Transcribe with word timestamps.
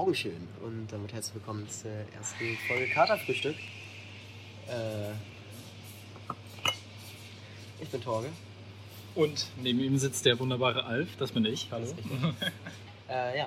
Morgen 0.00 0.14
schön 0.14 0.48
und 0.62 0.86
damit 0.90 1.12
herzlich 1.12 1.34
willkommen 1.34 1.68
zur 1.68 1.90
ersten 2.16 2.56
Folge 2.66 2.88
Katerfrühstück. 2.88 3.54
Äh, 4.66 5.10
ich 7.82 7.88
bin 7.90 8.00
Torge. 8.00 8.28
Und 9.14 9.48
neben 9.62 9.78
ihm 9.78 9.98
sitzt 9.98 10.24
der 10.24 10.38
wunderbare 10.38 10.86
Alf, 10.86 11.16
das 11.18 11.32
bin 11.32 11.44
ich. 11.44 11.68
Hallo. 11.70 11.86
Äh, 13.10 13.40
ja, 13.40 13.46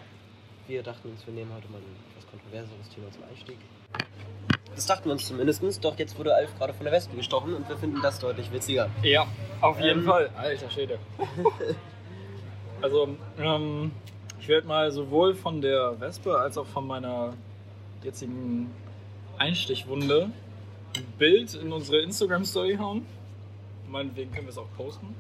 wir 0.68 0.84
dachten 0.84 1.10
uns, 1.10 1.26
wir 1.26 1.34
nehmen 1.34 1.52
heute 1.56 1.68
mal 1.70 1.80
ein 1.80 1.96
etwas 2.12 2.30
kontroverseres 2.30 2.90
Thema 2.94 3.12
zum 3.12 3.24
Einstieg. 3.24 3.58
Das 4.76 4.86
dachten 4.86 5.06
wir 5.06 5.14
uns 5.14 5.26
zumindest, 5.26 5.84
doch 5.84 5.98
jetzt 5.98 6.20
wurde 6.20 6.36
Alf 6.36 6.56
gerade 6.60 6.76
von 6.76 6.84
der 6.84 6.94
Wespe 6.94 7.16
gestochen 7.16 7.56
und 7.56 7.68
wir 7.68 7.78
finden 7.78 8.00
das 8.04 8.20
deutlich 8.20 8.52
witziger. 8.52 8.92
Ja, 9.02 9.26
auf 9.60 9.80
jeden 9.80 10.02
Ähm. 10.02 10.06
Fall. 10.06 10.30
Alter 10.36 10.70
Schäde. 10.70 11.00
also, 12.84 13.18
ähm, 13.40 13.92
ich 14.44 14.50
werde 14.50 14.68
mal 14.68 14.92
sowohl 14.92 15.36
von 15.36 15.62
der 15.62 15.98
Wespe 16.02 16.38
als 16.38 16.58
auch 16.58 16.66
von 16.66 16.86
meiner 16.86 17.34
jetzigen 18.04 18.70
Einstichwunde 19.38 20.32
ein 20.98 21.06
Bild 21.18 21.54
in 21.54 21.72
unsere 21.72 22.02
Instagram-Story 22.02 22.76
hauen. 22.76 23.06
Meinetwegen 23.88 24.34
können 24.34 24.48
wir 24.48 24.52
es 24.52 24.58
auch 24.58 24.68
posten. 24.76 25.16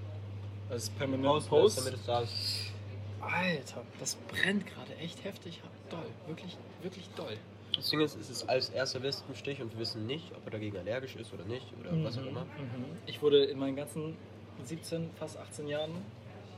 Als 0.69 0.89
permanent 0.89 1.47
Post. 1.47 1.77
damit 1.77 1.93
es 1.93 2.05
da 2.05 2.19
ist. 2.19 2.73
Alter, 3.21 3.83
das 3.97 4.15
brennt 4.27 4.67
gerade 4.67 4.93
echt 4.97 5.23
heftig 5.23 5.61
doll. 5.89 5.99
Wirklich, 6.27 6.57
wirklich 6.81 7.09
doll. 7.15 7.37
Das 7.77 7.91
Ding 7.91 8.01
ist, 8.01 8.19
es 8.19 8.29
ist 8.29 8.49
als 8.49 8.71
erster 8.71 9.01
Wespenstich 9.03 9.61
und 9.61 9.71
wir 9.71 9.79
wissen 9.79 10.05
nicht, 10.05 10.33
ob 10.35 10.43
er 10.43 10.51
dagegen 10.51 10.75
allergisch 10.75 11.15
ist 11.15 11.33
oder 11.33 11.45
nicht 11.45 11.67
oder 11.79 11.91
was 12.03 12.17
auch 12.17 12.25
immer. 12.25 12.41
Mhm. 12.41 12.97
Ich 13.05 13.21
wurde 13.21 13.45
in 13.45 13.57
meinen 13.57 13.77
ganzen 13.77 14.17
17, 14.65 15.11
fast 15.17 15.37
18 15.37 15.69
Jahren 15.69 15.91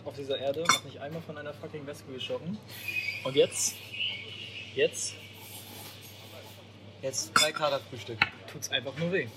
auf 0.05 0.15
dieser 0.15 0.37
Erde 0.39 0.61
noch 0.61 0.83
nicht 0.85 0.99
einmal 0.99 1.21
von 1.21 1.37
einer 1.37 1.53
fucking 1.53 1.85
Wespe 1.87 2.11
gestochen. 2.13 2.57
Und 3.23 3.35
jetzt, 3.35 3.75
jetzt 4.75 5.15
Jetzt 7.01 7.31
drei 7.35 7.51
Katerfrühstück. 7.51 8.17
tut's 8.51 8.71
einfach 8.71 8.97
nur 8.97 9.11
weh. 9.11 9.27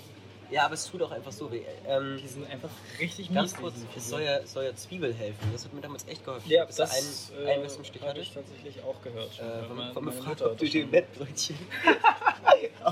Ja, 0.49 0.65
aber 0.65 0.73
es 0.73 0.87
tut 0.89 1.03
auch 1.03 1.11
einfach 1.11 1.31
so 1.31 1.51
weh. 1.51 1.61
Ähm, 1.87 2.17
Die 2.19 2.27
sind 2.27 2.49
einfach 2.49 2.71
richtig 2.99 3.31
Ganz 3.31 3.51
mies, 3.51 3.59
kurz, 3.61 3.75
es 3.95 4.09
soll 4.09 4.23
ja, 4.23 4.43
soll 4.47 4.63
ja 4.63 4.73
Zwiebel 4.75 5.13
helfen. 5.13 5.49
Das 5.51 5.65
hat 5.65 5.73
mir 5.73 5.81
damals 5.81 6.07
echt 6.07 6.25
geholfen. 6.25 6.49
Ja, 6.49 6.65
Bis 6.65 6.77
da 6.77 6.85
das 6.85 7.31
ein, 7.31 7.45
äh, 7.45 7.53
ein 7.53 7.61
Wespenstich 7.61 8.01
habe 8.01 8.09
hatte. 8.11 8.21
ich 8.21 8.31
tatsächlich 8.33 8.81
auch 8.81 8.99
gehört. 9.03 9.35
schon. 9.35 9.47
Äh, 9.47 9.63
von, 9.65 9.93
von 9.93 10.05
gefragt, 10.05 10.41
ob 10.41 10.57
du 10.57 10.65
den 10.67 10.83
das 10.83 10.91
Mettbrötchen. 10.91 11.55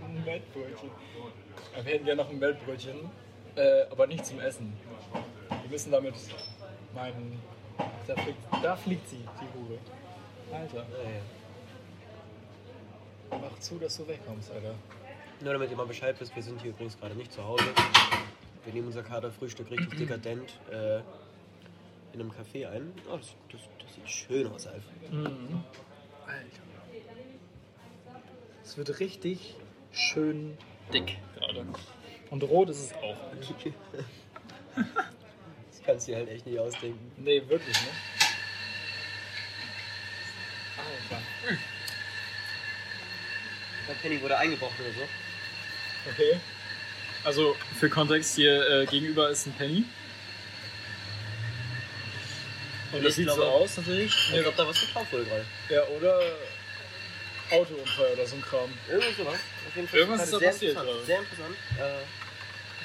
Ein 0.00 0.24
Mettbrötchen. 0.24 0.90
Wir 1.74 1.92
hätten 1.92 2.04
gerne 2.04 2.22
noch 2.22 2.30
ein 2.30 2.38
Mettbrötchen, 2.38 3.10
äh, 3.56 3.82
aber 3.90 4.06
nicht 4.06 4.24
zum 4.24 4.38
Essen. 4.38 4.72
Wir 5.64 5.70
müssen 5.70 5.90
damit 5.90 6.14
meinen... 6.94 7.40
Da 8.06 8.14
fliegt, 8.14 8.38
da 8.62 8.76
fliegt 8.76 9.08
sie, 9.08 9.16
die 9.16 9.58
Hure. 9.58 9.78
Alter. 10.52 10.86
Mach 13.30 13.58
zu, 13.60 13.78
dass 13.78 13.96
du 13.96 14.06
wegkommst, 14.06 14.52
Alter. 14.52 14.74
Nur 15.40 15.54
damit 15.54 15.70
ihr 15.70 15.76
mal 15.78 15.86
Bescheid 15.86 16.14
wisst, 16.20 16.36
wir 16.36 16.42
sind 16.42 16.60
hier 16.60 16.70
übrigens 16.70 17.00
gerade 17.00 17.14
nicht 17.14 17.32
zu 17.32 17.42
Hause. 17.42 17.64
Wir 18.64 18.74
nehmen 18.74 18.88
unser 18.88 19.02
Katerfrühstück 19.02 19.70
richtig 19.70 19.98
dekadent 19.98 20.60
äh, 20.70 20.98
in 22.12 22.20
einem 22.20 22.30
Café 22.30 22.68
ein. 22.68 22.92
Oh, 23.10 23.16
das, 23.16 23.34
das, 23.50 23.62
das 23.82 23.94
sieht 23.94 24.08
schön 24.08 24.46
aus, 24.52 24.66
Alf. 24.66 24.84
Mhm. 25.10 25.64
Alter. 26.26 26.62
Es 28.62 28.76
wird 28.76 29.00
richtig 29.00 29.56
schön 29.92 30.58
dick 30.92 31.16
gerade. 31.36 31.64
Und 32.30 32.42
rot 32.42 32.68
ist 32.68 32.80
es 32.80 32.92
auch. 32.92 33.16
Das 35.84 35.92
kannst 35.92 36.08
du 36.08 36.12
dir 36.12 36.18
halt 36.18 36.30
echt 36.30 36.46
nicht 36.46 36.58
ausdenken. 36.58 37.12
Nee, 37.18 37.42
wirklich, 37.46 37.76
ne? 37.76 37.88
Alter. 40.78 41.22
Der 43.88 43.94
Penny 43.94 44.22
wurde 44.22 44.38
eingebrochen 44.38 44.74
oder 44.80 44.94
so. 44.94 46.10
Okay. 46.10 46.40
Also 47.24 47.54
für 47.78 47.88
Kontext 47.90 48.34
hier 48.36 48.66
äh, 48.82 48.86
gegenüber 48.86 49.28
ist 49.28 49.46
ein 49.46 49.52
Penny. 49.54 49.84
Und 52.92 52.98
Ich 53.00 53.04
das 53.04 53.14
sieht 53.16 53.28
so 53.28 53.34
glaube- 53.34 53.50
aus 53.50 53.76
natürlich. 53.76 54.14
Ich 54.32 54.40
glaube, 54.40 54.56
da 54.56 54.66
was 54.66 54.80
geklaut 54.80 55.12
wurde 55.12 55.24
gerade. 55.24 55.44
Ja, 55.68 55.82
oder 55.88 56.20
Autounfall 57.50 58.12
oder 58.14 58.26
so 58.26 58.36
ein 58.36 58.42
Kram. 58.42 58.72
Irgendwas 58.88 59.16
sowas. 59.18 59.34
Auf 59.68 59.76
jeden 59.76 59.88
Fall 59.88 59.98
Irgendwas 60.00 60.24
ist 60.24 60.32
da 60.32 60.38
sehr 60.38 60.50
passiert 60.50 60.76
interessant. 60.78 61.06
Sehr 61.06 61.18
interessant. 61.18 61.56
Äh, 61.78 62.23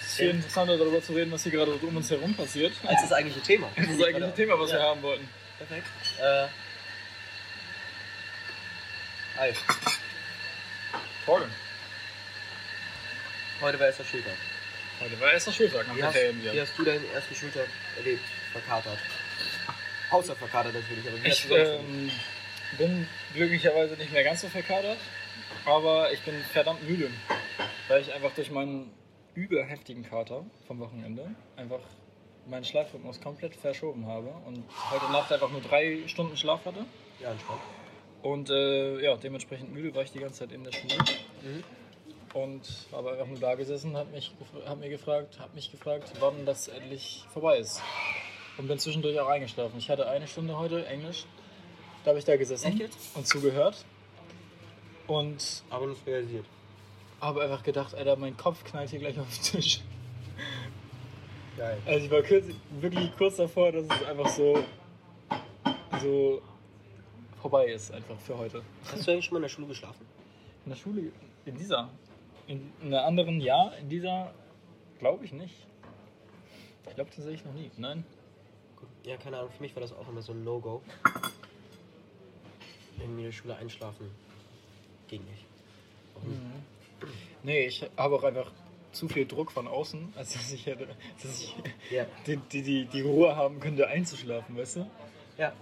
Es 0.09 0.13
ist 0.13 0.19
viel 0.21 0.29
interessanter 0.31 0.75
darüber 0.75 1.03
zu 1.03 1.13
reden, 1.13 1.31
was 1.31 1.43
hier 1.43 1.51
gerade 1.51 1.71
um 1.73 1.95
uns 1.95 2.09
herum 2.09 2.33
passiert. 2.33 2.73
als 2.83 2.99
das 3.03 3.11
eigentliche 3.11 3.41
Thema. 3.41 3.69
Das 3.75 3.85
ist 3.85 4.03
eigentlich 4.03 4.23
ein 4.23 4.35
Thema, 4.35 4.59
was 4.59 4.71
wir 4.71 4.79
Ja. 4.79 4.85
haben 4.85 5.03
wollten. 5.03 5.29
Perfekt. 5.59 5.85
Äh, 6.19 6.47
Alf, 9.39 9.63
Torgen. 11.25 11.49
heute 13.61 13.79
war 13.79 13.85
erster 13.85 14.03
Schultag. 14.03 14.33
Heute 14.99 15.19
war 15.21 15.31
erster 15.31 15.51
Schultag 15.53 15.87
nach 15.87 15.95
Wie 15.95 15.99
der 15.99 16.07
hast, 16.07 16.53
wie 16.53 16.59
hast 16.61 16.77
du 16.79 16.83
deinen 16.83 17.05
ersten 17.13 17.35
Schultag 17.35 17.67
erlebt? 17.97 18.23
Verkatert. 18.51 18.97
Außer 20.09 20.35
verkatert 20.35 20.73
natürlich, 20.73 21.07
aber 21.07 21.23
wie 21.23 21.29
hast 21.29 21.37
Ich 21.37 21.47
du 21.47 21.49
sonst 21.49 21.69
ähm, 21.69 22.11
bin 22.79 23.07
glücklicherweise 23.35 23.93
nicht 23.93 24.11
mehr 24.11 24.23
ganz 24.23 24.41
so 24.41 24.49
verkatert, 24.49 24.97
aber 25.65 26.11
ich 26.11 26.19
bin 26.21 26.43
verdammt 26.51 26.81
müde, 26.89 27.11
weil 27.87 28.01
ich 28.01 28.11
einfach 28.11 28.31
durch 28.33 28.49
meinen 28.49 28.91
überheftigen 29.35 30.03
Kater 30.03 30.45
vom 30.67 30.79
Wochenende 30.79 31.35
einfach 31.55 31.81
meinen 32.47 32.65
Schlafrhythmus 32.65 33.21
komplett 33.21 33.55
verschoben 33.55 34.05
habe 34.07 34.33
und 34.45 34.63
heute 34.91 35.11
Nacht 35.11 35.31
einfach 35.31 35.51
nur 35.51 35.61
drei 35.61 36.07
Stunden 36.07 36.35
Schlaf 36.35 36.65
hatte. 36.65 36.85
Ja, 37.21 37.31
entspannt. 37.31 37.61
Und 38.21 38.49
äh, 38.49 39.01
ja, 39.01 39.15
dementsprechend 39.15 39.71
müde 39.71 39.93
war 39.95 40.03
ich 40.03 40.11
die 40.11 40.19
ganze 40.19 40.39
Zeit 40.39 40.51
in 40.51 40.63
der 40.63 40.71
Schule. 40.71 40.95
Mhm. 41.43 41.63
Und 42.33 42.87
habe 42.91 43.11
einfach 43.11 43.27
nur 43.27 43.39
da 43.39 43.55
gesessen, 43.55 43.95
habe 43.95 44.11
mich, 44.11 44.31
hab 44.65 44.79
mir 44.79 44.89
gefragt, 44.89 45.39
habe 45.39 45.55
mich 45.55 45.71
gefragt, 45.71 46.11
wann 46.19 46.45
das 46.45 46.67
endlich 46.67 47.25
vorbei 47.31 47.57
ist. 47.57 47.81
Und 48.57 48.67
bin 48.67 48.77
zwischendurch 48.77 49.19
auch 49.19 49.29
eingeschlafen. 49.29 49.77
Ich 49.79 49.89
hatte 49.89 50.07
eine 50.07 50.27
Stunde 50.27 50.57
heute 50.57 50.85
Englisch. 50.85 51.25
Da 52.03 52.09
habe 52.09 52.19
ich 52.19 52.25
da 52.25 52.35
gesessen 52.35 52.79
Echt 52.79 52.97
und 53.15 53.25
zugehört. 53.25 53.85
Und 55.07 55.63
Aber 55.69 55.87
nicht 55.87 56.05
realisiert. 56.05 56.45
Habe 57.21 57.41
einfach 57.41 57.63
gedacht, 57.63 57.95
Alter, 57.95 58.15
mein 58.15 58.37
Kopf 58.37 58.63
knallt 58.63 58.89
hier 58.89 58.99
gleich 58.99 59.19
auf 59.19 59.27
den 59.29 59.43
Tisch. 59.43 59.81
Geil. 61.57 61.77
Also 61.85 62.05
ich 62.05 62.11
war 62.11 62.21
kurz, 62.21 62.45
wirklich 62.79 63.11
kurz 63.17 63.35
davor, 63.35 63.71
dass 63.71 63.83
es 63.83 64.05
einfach 64.05 64.29
so, 64.29 64.63
so 66.01 66.41
vorbei 67.41 67.67
ist, 67.67 67.91
einfach 67.91 68.17
für 68.19 68.37
heute. 68.37 68.61
Hast 68.91 69.05
du 69.05 69.11
eigentlich 69.11 69.25
schon 69.25 69.33
mal 69.33 69.39
in 69.39 69.43
der 69.43 69.49
Schule 69.49 69.67
geschlafen? 69.67 70.05
In 70.65 70.71
der 70.71 70.77
Schule, 70.77 71.11
in 71.45 71.57
dieser, 71.57 71.89
in, 72.47 72.71
in 72.81 72.87
einer 72.87 73.05
anderen 73.05 73.41
ja, 73.41 73.69
in 73.81 73.89
dieser 73.89 74.33
glaube 74.99 75.25
ich 75.25 75.33
nicht. 75.33 75.55
Ich 76.87 76.95
glaube 76.95 77.09
tatsächlich 77.09 77.45
noch 77.45 77.53
nie. 77.53 77.71
Nein. 77.77 78.03
Ja, 79.03 79.17
keine 79.17 79.37
Ahnung, 79.37 79.51
für 79.51 79.61
mich 79.61 79.75
war 79.75 79.81
das 79.81 79.93
auch 79.93 80.07
immer 80.07 80.21
so 80.21 80.33
ein 80.33 80.43
No-Go. 80.43 80.81
Irgendwie 82.99 83.21
in 83.21 83.25
der 83.25 83.31
Schule 83.31 83.55
einschlafen. 83.55 84.09
Ging 85.07 85.23
nicht. 85.25 85.45
Warum? 86.15 86.37
Nee, 87.43 87.65
ich 87.67 87.89
habe 87.97 88.15
auch 88.15 88.23
einfach 88.23 88.51
zu 88.91 89.07
viel 89.07 89.25
Druck 89.27 89.51
von 89.51 89.67
außen, 89.67 90.13
als 90.15 90.33
dass 90.33 90.51
ich 90.51 90.65
hätte, 90.65 90.87
dass 91.21 91.41
ich 91.41 91.55
Ja. 91.91 92.05
die, 92.25 92.37
die, 92.37 92.61
die, 92.63 92.85
die 92.85 93.01
Ruhe 93.01 93.35
haben 93.35 93.59
könnte, 93.59 93.87
einzuschlafen, 93.87 94.57
weißt 94.57 94.77
du? 94.77 94.89
Ja. 95.37 95.53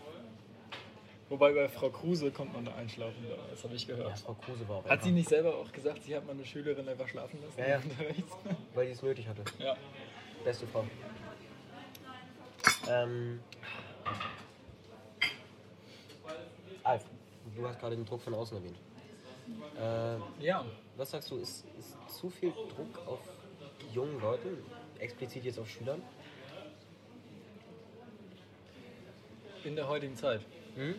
Wobei 1.30 1.52
bei 1.52 1.68
Frau 1.68 1.90
Kruse 1.90 2.32
kommt 2.32 2.54
man 2.54 2.64
da 2.64 2.74
einschlafen, 2.76 3.18
das 3.52 3.64
habe 3.66 3.76
ich 3.76 3.86
Ja, 3.86 3.96
gehört. 3.96 4.20
Frau 4.20 4.34
Kruse 4.34 4.68
war 4.70 4.78
auch 4.78 4.86
Hat 4.90 5.04
sie 5.04 5.12
nicht 5.12 5.28
selber 5.28 5.56
auch 5.56 5.70
gesagt, 5.74 6.04
sie 6.04 6.16
hat 6.16 6.26
mal 6.26 6.32
eine 6.32 6.46
Schülerin 6.46 6.88
einfach 6.88 7.08
schlafen 7.10 7.40
lassen? 7.44 7.60
Ja, 7.60 7.68
ja. 7.68 7.82
weil 8.74 8.86
die 8.86 8.94
es 8.94 9.02
nötig 9.02 9.28
hatte. 9.28 9.44
ja. 9.60 9.76
Beste 10.46 10.66
Frau. 10.68 10.86
Ähm. 12.90 13.42
Alf, 16.84 17.04
du 17.56 17.68
hast 17.68 17.80
gerade 17.80 17.98
den 17.98 18.06
Druck 18.06 18.22
von 18.22 18.34
außen 18.34 18.56
erwähnt. 18.58 18.78
Äh, 19.80 20.46
Ja. 20.46 20.66
was 20.96 21.12
sagst 21.12 21.30
du, 21.32 21.38
ist, 21.38 21.66
ist 21.80 21.96
zu 22.20 22.30
viel 22.30 22.52
Druck 22.52 23.08
auf 23.08 23.20
jungen 23.94 24.20
Leuten, 24.20 24.58
explizit 25.00 25.44
jetzt 25.46 25.60
auf 25.60 25.70
Schülern? 25.70 26.02
In 29.64 29.76
der 29.76 29.88
heutigen 29.88 30.16
Zeit. 30.16 30.42
Hm? 30.76 30.96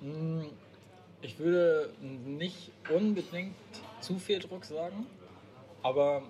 Mm, 0.00 0.46
Ich 1.22 1.38
würde 1.38 1.90
nicht 2.02 2.70
unbedingt 2.90 3.54
zu 4.00 4.18
viel 4.18 4.40
Druck 4.40 4.64
sagen, 4.66 5.06
aber 5.82 6.22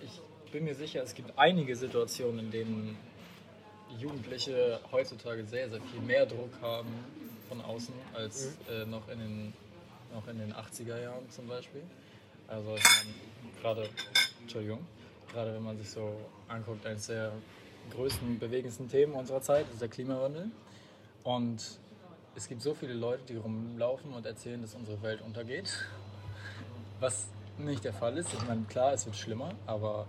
ich 0.00 0.20
bin 0.52 0.64
mir 0.64 0.76
sicher, 0.76 1.02
es 1.02 1.14
gibt 1.14 1.36
einige 1.36 1.74
Situationen, 1.74 2.38
in 2.46 2.50
denen 2.52 2.98
Jugendliche 3.98 4.78
heutzutage 4.92 5.44
sehr, 5.44 5.68
sehr 5.68 5.80
viel 5.80 6.00
mehr 6.02 6.24
Druck 6.26 6.50
haben 6.62 6.88
von 7.50 7.60
außen 7.60 7.92
als 8.14 8.56
äh, 8.70 8.86
noch, 8.86 9.08
in 9.08 9.18
den, 9.18 9.52
noch 10.14 10.26
in 10.28 10.38
den 10.38 10.54
80er 10.54 11.02
Jahren 11.02 11.28
zum 11.30 11.48
Beispiel. 11.48 11.82
Also 12.46 12.76
ich 12.76 12.84
meine, 12.84 13.60
gerade, 13.60 13.88
Entschuldigung, 14.40 14.86
gerade 15.32 15.52
wenn 15.54 15.62
man 15.62 15.76
sich 15.76 15.90
so 15.90 16.14
anguckt, 16.48 16.86
eines 16.86 17.08
der 17.08 17.32
größten, 17.90 18.38
bewegendsten 18.38 18.88
Themen 18.88 19.14
unserer 19.14 19.42
Zeit 19.42 19.66
ist 19.72 19.80
der 19.82 19.88
Klimawandel. 19.88 20.46
Und 21.24 21.60
es 22.36 22.48
gibt 22.48 22.62
so 22.62 22.72
viele 22.72 22.94
Leute, 22.94 23.22
die 23.28 23.36
rumlaufen 23.36 24.12
und 24.12 24.24
erzählen, 24.26 24.62
dass 24.62 24.74
unsere 24.74 25.02
Welt 25.02 25.20
untergeht. 25.20 25.70
Was 27.00 27.26
nicht 27.58 27.84
der 27.84 27.92
Fall 27.92 28.16
ist. 28.16 28.32
Ich 28.32 28.46
meine, 28.46 28.62
klar, 28.62 28.92
es 28.92 29.06
wird 29.06 29.16
schlimmer, 29.16 29.54
aber 29.66 30.06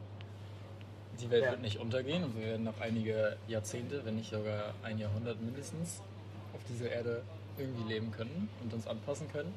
die 1.19 1.29
Welt 1.31 1.43
Ja. 1.43 1.51
wird 1.51 1.61
nicht 1.61 1.79
untergehen 1.79 2.23
und 2.23 2.35
wir 2.37 2.45
werden 2.45 2.63
noch 2.63 2.79
einige 2.79 3.35
Jahrzehnte, 3.47 4.05
wenn 4.05 4.15
nicht 4.15 4.29
sogar 4.31 4.73
ein 4.83 4.99
Jahrhundert 4.99 5.41
mindestens, 5.41 6.01
dieser 6.71 6.91
Erde 6.91 7.21
irgendwie 7.57 7.93
leben 7.93 8.11
können 8.11 8.49
und 8.63 8.73
uns 8.73 8.87
anpassen 8.87 9.31
können. 9.31 9.53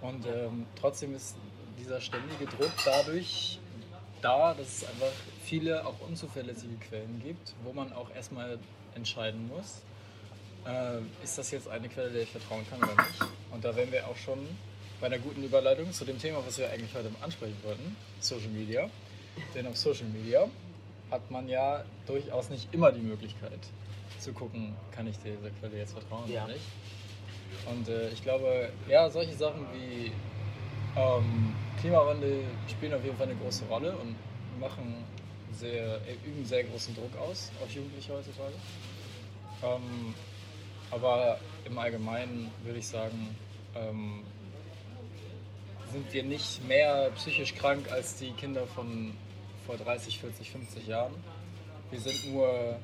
Und 0.00 0.26
ähm, 0.26 0.66
trotzdem 0.78 1.14
ist 1.14 1.36
dieser 1.78 2.00
ständige 2.00 2.46
Druck 2.46 2.72
dadurch 2.84 3.58
da, 4.22 4.54
dass 4.54 4.82
es 4.82 4.88
einfach 4.88 5.12
viele 5.44 5.86
auch 5.86 6.00
unzuverlässige 6.00 6.76
Quellen 6.76 7.20
gibt, 7.24 7.54
wo 7.64 7.72
man 7.72 7.92
auch 7.92 8.14
erstmal 8.14 8.58
entscheiden 8.94 9.48
muss, 9.48 9.82
äh, 10.66 11.00
ist 11.22 11.38
das 11.38 11.50
jetzt 11.50 11.68
eine 11.68 11.88
Quelle, 11.88 12.10
der 12.10 12.22
ich 12.22 12.30
vertrauen 12.30 12.66
kann 12.68 12.78
oder 12.78 13.02
nicht. 13.02 13.20
Und 13.52 13.64
da 13.64 13.74
wären 13.76 13.92
wir 13.92 14.06
auch 14.06 14.16
schon 14.16 14.38
bei 15.00 15.06
einer 15.06 15.18
guten 15.18 15.42
Überleitung 15.42 15.92
zu 15.92 16.04
dem 16.04 16.18
Thema, 16.18 16.38
was 16.46 16.58
wir 16.58 16.70
eigentlich 16.70 16.94
heute 16.94 17.10
ansprechen 17.20 17.56
wollten, 17.62 17.96
Social 18.20 18.48
Media. 18.48 18.88
Denn 19.54 19.66
auf 19.66 19.76
Social 19.76 20.06
Media 20.06 20.48
hat 21.10 21.30
man 21.30 21.48
ja 21.48 21.84
durchaus 22.06 22.48
nicht 22.48 22.72
immer 22.72 22.90
die 22.90 23.00
Möglichkeit 23.00 23.60
zu 24.26 24.32
gucken, 24.32 24.74
kann 24.90 25.06
ich 25.06 25.16
dieser 25.18 25.50
Quelle 25.60 25.78
jetzt 25.78 25.92
vertrauen 25.92 26.30
Ja. 26.30 26.44
oder 26.44 26.52
nicht. 26.54 26.64
Und 27.70 27.88
äh, 27.88 28.08
ich 28.10 28.22
glaube, 28.22 28.70
ja, 28.88 29.08
solche 29.08 29.34
Sachen 29.34 29.66
wie 29.72 30.10
ähm, 30.96 31.54
Klimawandel 31.80 32.42
spielen 32.68 32.94
auf 32.94 33.04
jeden 33.04 33.16
Fall 33.16 33.28
eine 33.28 33.36
große 33.36 33.64
Rolle 33.66 33.92
und 33.96 34.16
machen 34.58 35.04
sehr, 35.52 35.96
äh, 36.06 36.14
üben 36.24 36.44
sehr 36.44 36.64
großen 36.64 36.94
Druck 36.94 37.16
aus 37.18 37.52
auf 37.62 37.70
Jugendliche 37.70 38.12
heutzutage. 38.14 38.54
Ähm, 39.62 40.14
aber 40.90 41.38
im 41.64 41.78
Allgemeinen 41.78 42.50
würde 42.64 42.78
ich 42.80 42.86
sagen, 42.88 43.34
ähm, 43.74 44.22
sind 45.92 46.12
wir 46.12 46.24
nicht 46.24 46.66
mehr 46.66 47.10
psychisch 47.14 47.54
krank 47.54 47.90
als 47.92 48.16
die 48.16 48.32
Kinder 48.32 48.66
von 48.66 49.12
vor 49.66 49.76
30, 49.76 50.18
40, 50.18 50.50
50 50.50 50.86
Jahren. 50.88 51.12
Wir 51.90 52.00
sind 52.00 52.32
nur 52.32 52.76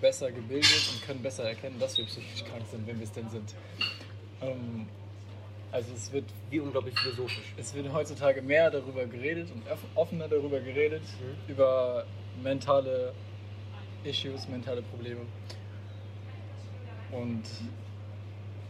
besser 0.00 0.30
gebildet 0.30 0.90
und 0.92 1.02
können 1.06 1.22
besser 1.22 1.44
erkennen, 1.44 1.78
dass 1.78 1.96
wir 1.98 2.04
psychisch 2.04 2.44
krank 2.44 2.64
sind, 2.70 2.86
wenn 2.86 2.98
wir 2.98 3.04
es 3.04 3.12
denn 3.12 3.28
sind. 3.30 3.54
Ähm, 4.42 4.86
also 5.72 5.92
es 5.94 6.12
wird, 6.12 6.24
Wie 6.50 6.60
unglaublich 6.60 6.98
philosophisch. 6.98 7.52
es 7.56 7.74
wird 7.74 7.92
heutzutage 7.92 8.42
mehr 8.42 8.70
darüber 8.70 9.04
geredet 9.06 9.48
und 9.52 9.68
off- 9.70 9.84
offener 9.94 10.28
darüber 10.28 10.60
geredet, 10.60 11.02
Mhm. 11.02 11.50
über 11.52 12.04
mentale 12.42 13.12
Issues, 14.04 14.46
mentale 14.48 14.82
Probleme. 14.82 15.20
Und 17.12 17.42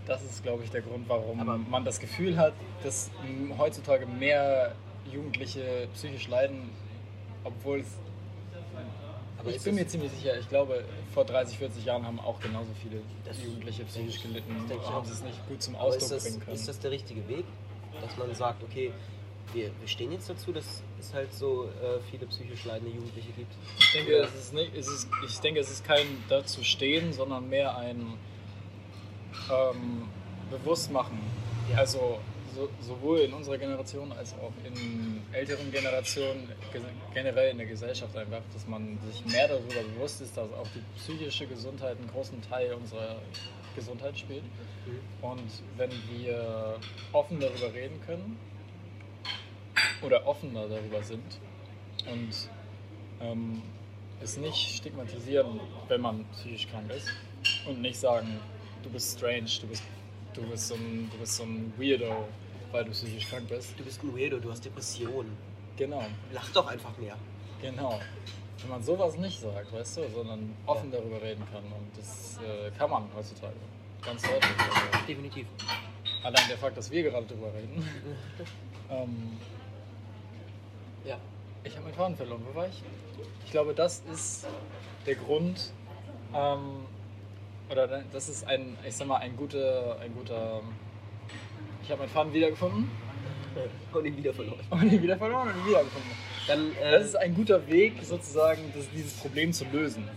das 0.07 0.23
ist, 0.23 0.43
glaube 0.43 0.63
ich, 0.65 0.71
der 0.71 0.83
Grund, 0.83 1.09
warum 1.09 1.41
Aber- 1.41 1.59
man 1.59 1.85
das 1.85 1.99
Gefühl 1.99 2.37
hat, 2.39 2.53
dass 2.83 3.11
heutzutage 3.59 4.07
mehr 4.07 4.75
Jugendliche 5.13 5.89
psychisch 5.95 6.29
leiden, 6.29 6.71
obwohl 7.45 7.81
es. 7.81 7.87
Aber 9.47 9.55
ich 9.55 9.63
bin 9.63 9.77
mir 9.77 9.87
ziemlich 9.87 10.11
sicher, 10.11 10.39
ich 10.39 10.49
glaube, 10.49 10.85
vor 11.15 11.25
30, 11.25 11.57
40 11.59 11.85
Jahren 11.85 12.05
haben 12.05 12.19
auch 12.19 12.41
genauso 12.41 12.71
viele 12.83 13.01
Jugendliche 13.45 13.85
psychisch 13.85 14.21
gelitten 14.21 14.57
und 14.57 14.87
haben 14.93 15.09
es 15.09 15.23
nicht 15.23 15.49
gut 15.49 15.63
zum 15.63 15.77
Ausdruck 15.77 16.03
ist 16.03 16.11
das, 16.11 16.25
bringen 16.25 16.41
können. 16.41 16.57
ist 16.57 16.69
das 16.69 16.81
der 16.81 16.91
richtige 16.91 17.29
Weg? 17.29 17.45
Dass 18.01 18.17
man 18.17 18.35
sagt, 18.35 18.63
okay, 18.65 18.93
wir, 19.53 19.71
wir 19.79 19.89
stehen 19.89 20.11
jetzt 20.11 20.29
dazu, 20.29 20.53
dass 20.53 20.83
es 20.99 21.15
halt 21.15 21.33
so 21.33 21.65
äh, 21.65 22.01
viele 22.11 22.27
psychisch 22.27 22.65
leidende 22.65 22.93
Jugendliche 22.93 23.31
gibt. 23.37 23.53
Ich 23.79 23.93
denke, 23.93 24.17
es 24.17 24.35
ist 24.35 24.53
nicht, 24.53 24.75
es 24.77 24.89
ist, 24.89 25.09
ich 25.25 25.39
denke, 25.39 25.61
es 25.61 25.71
ist 25.71 25.85
kein 25.85 26.07
dazu 26.29 26.65
stehen, 26.65 27.13
sondern 27.13 27.49
mehr 27.49 27.77
ein 27.77 28.15
ähm, 29.51 30.09
Bewusstmachen. 30.51 31.19
Ja. 31.71 31.79
Also 31.79 32.19
so, 32.57 32.69
sowohl 32.81 33.21
in 33.21 33.33
unserer 33.35 33.59
Generation 33.59 34.11
als 34.13 34.33
auch 34.35 34.53
in 34.65 35.21
älteren 35.33 35.71
Generationen, 35.71 36.49
ge- 36.73 36.81
generell 37.15 37.51
in 37.51 37.59
der 37.59 37.67
Gesellschaft 37.67 38.17
einfach, 38.17 38.41
dass 38.53 38.67
man 38.67 38.99
sich 39.11 39.25
mehr 39.27 39.47
darüber 39.49 39.83
bewusst 39.95 40.21
ist, 40.23 40.37
dass 40.37 40.51
auch 40.53 40.67
die 40.75 40.83
psychische 40.99 41.47
Gesundheit 41.47 41.99
einen 41.99 42.11
großen 42.11 42.41
Teil 42.43 42.73
unserer 42.75 43.17
Gesundheit 43.75 44.19
spielt. 44.19 44.45
Und 45.21 45.51
wenn 45.77 45.91
wir 46.11 46.79
offen 47.13 47.39
darüber 47.41 47.73
reden 47.75 48.01
können 48.07 48.39
oder 50.03 50.27
offener 50.27 50.67
darüber 50.69 51.03
sind 51.03 51.39
und 52.11 52.31
ähm, 53.21 53.63
es 54.23 54.37
nicht 54.39 54.77
stigmatisieren, 54.77 55.61
wenn 55.89 56.01
man 56.01 56.25
psychisch 56.33 56.69
krank 56.69 56.91
ist 56.91 57.09
und 57.69 57.83
nicht 57.83 57.99
sagen, 57.99 58.41
du 58.83 58.89
bist 58.91 59.19
strange, 59.19 59.49
du 59.61 59.67
bist, 59.67 59.83
du 60.35 60.43
bist, 60.43 60.69
so, 60.69 60.75
ein, 60.75 61.11
du 61.13 61.19
bist 61.19 61.37
so 61.37 61.43
ein 61.43 61.73
Weirdo, 61.77 62.27
weil 62.73 62.85
du 62.85 62.91
psychisch 62.93 63.29
krank 63.29 63.49
bist. 63.49 63.79
Du 63.79 63.85
bist 63.85 64.03
ein 64.03 64.17
Weirdo, 64.17 64.39
du 64.39 64.51
hast 64.51 64.65
Depressionen. 64.65 65.37
Genau, 65.77 66.03
Lach 66.33 66.51
doch 66.53 66.67
einfach 66.67 66.97
mehr. 66.99 67.17
genau. 67.61 68.01
Wenn 68.63 68.71
man 68.71 68.83
sowas 68.83 69.17
nicht 69.19 69.39
sagt, 69.41 69.71
weißt 69.73 69.99
du, 69.99 70.09
sondern 70.15 70.55
offen 70.65 70.91
darüber 70.91 71.21
reden 71.21 71.45
kann 71.53 71.63
und 71.65 71.91
das 71.99 72.39
äh, 72.39 72.71
kann 72.79 72.89
man 72.91 73.07
heutzutage 73.15 73.53
ganz 74.03 74.23
deutlich. 74.23 74.51
Also, 74.59 75.07
Definitiv. 75.07 75.47
Allein 76.25 76.49
der 76.49 76.57
Fakt, 76.57 76.77
dass 76.79 76.91
wir 76.91 77.03
gerade 77.03 77.27
drüber 77.27 77.53
reden. 77.53 77.87
ähm, 78.91 79.37
Ja. 81.05 81.19
ich 81.65 81.75
habe 81.75 81.85
meinen 81.85 81.95
Faden 81.95 82.17
verloren. 82.17 82.43
Wo 82.51 82.55
war 82.59 82.67
ich? 82.67 82.83
Ich 83.45 83.51
glaube, 83.51 83.75
das 83.75 84.03
ist 84.11 84.47
der 85.05 85.17
Grund, 85.17 85.73
ähm, 86.35 86.87
oder 87.71 87.87
das 88.13 88.29
ist 88.31 88.47
ein, 88.47 88.77
ich 88.87 88.97
sag 88.97 89.07
mal, 89.07 89.19
ein 89.19 89.37
guter, 89.37 89.99
ein 90.01 90.15
guter. 90.15 90.63
Ich 91.87 91.93
habe 91.93 92.01
meinen 92.01 92.11
Faden 92.11 92.33
wiedergefunden 92.35 92.91
Und 93.93 94.05
ihn 94.05 94.17
wieder 94.17 94.35
verloren. 94.35 94.59
und 94.71 94.93
ihn 94.93 95.03
wieder 95.03 95.17
verloren 95.17 95.49
und 95.51 95.57
ihn 95.57 95.67
wiedergefunden. 95.69 96.11
Dann, 96.49 96.73
äh, 96.83 96.91
Das 96.91 97.05
ist 97.07 97.15
ein 97.15 97.33
guter 97.33 97.65
Weg, 97.69 98.03
sozusagen, 98.03 98.61
das, 98.75 98.91
dieses 98.91 99.13
Problem 99.15 99.53
zu 99.53 99.65
lösen. 99.67 100.09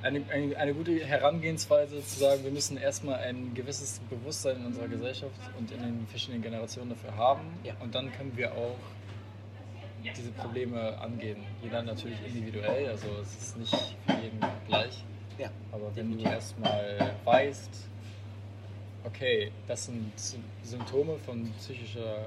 Eine, 0.00 0.22
eine, 0.32 0.56
eine 0.56 0.72
gute 0.72 0.92
Herangehensweise 1.04 2.02
zu 2.02 2.20
sagen, 2.20 2.42
wir 2.42 2.52
müssen 2.52 2.78
erstmal 2.78 3.16
ein 3.18 3.52
gewisses 3.52 4.00
Bewusstsein 4.08 4.56
in 4.60 4.66
unserer 4.66 4.88
Gesellschaft 4.88 5.38
und 5.58 5.70
in 5.72 5.82
den 5.82 6.06
verschiedenen 6.06 6.40
Generationen 6.40 6.88
dafür 6.88 7.14
haben. 7.16 7.42
Ja. 7.64 7.74
Und 7.80 7.94
dann 7.94 8.10
können 8.12 8.32
wir 8.34 8.52
auch 8.52 8.78
diese 10.16 10.30
Probleme 10.30 10.96
angehen. 11.00 11.44
Jeder 11.62 11.82
natürlich 11.82 12.16
individuell, 12.26 12.88
also 12.88 13.08
es 13.20 13.36
ist 13.36 13.58
nicht 13.58 13.74
für 14.06 14.12
jeden 14.22 14.40
gleich. 14.66 15.04
ja. 15.36 15.50
Aber 15.70 15.94
wenn 15.94 16.16
du 16.16 16.24
erstmal 16.24 17.14
weißt, 17.24 17.88
okay, 19.04 19.50
das 19.66 19.86
sind 19.86 20.12
Sy- 20.18 20.38
Symptome 20.62 21.18
von 21.18 21.50
psychischer 21.58 22.26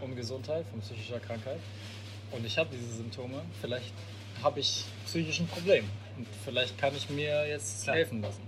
Ungesundheit, 0.00 0.64
von 0.70 0.80
psychischer 0.80 1.20
Krankheit 1.20 1.60
und 2.32 2.44
ich 2.44 2.56
habe 2.58 2.68
diese 2.72 2.96
Symptome, 2.96 3.42
vielleicht 3.60 3.92
habe 4.42 4.60
ich 4.60 4.84
psychisch 5.06 5.40
ein 5.40 5.46
Problem 5.48 5.84
und 6.16 6.26
vielleicht 6.44 6.78
kann 6.78 6.94
ich 6.96 7.08
mir 7.10 7.46
jetzt 7.48 7.84
Klar. 7.84 7.96
helfen 7.96 8.22
lassen. 8.22 8.42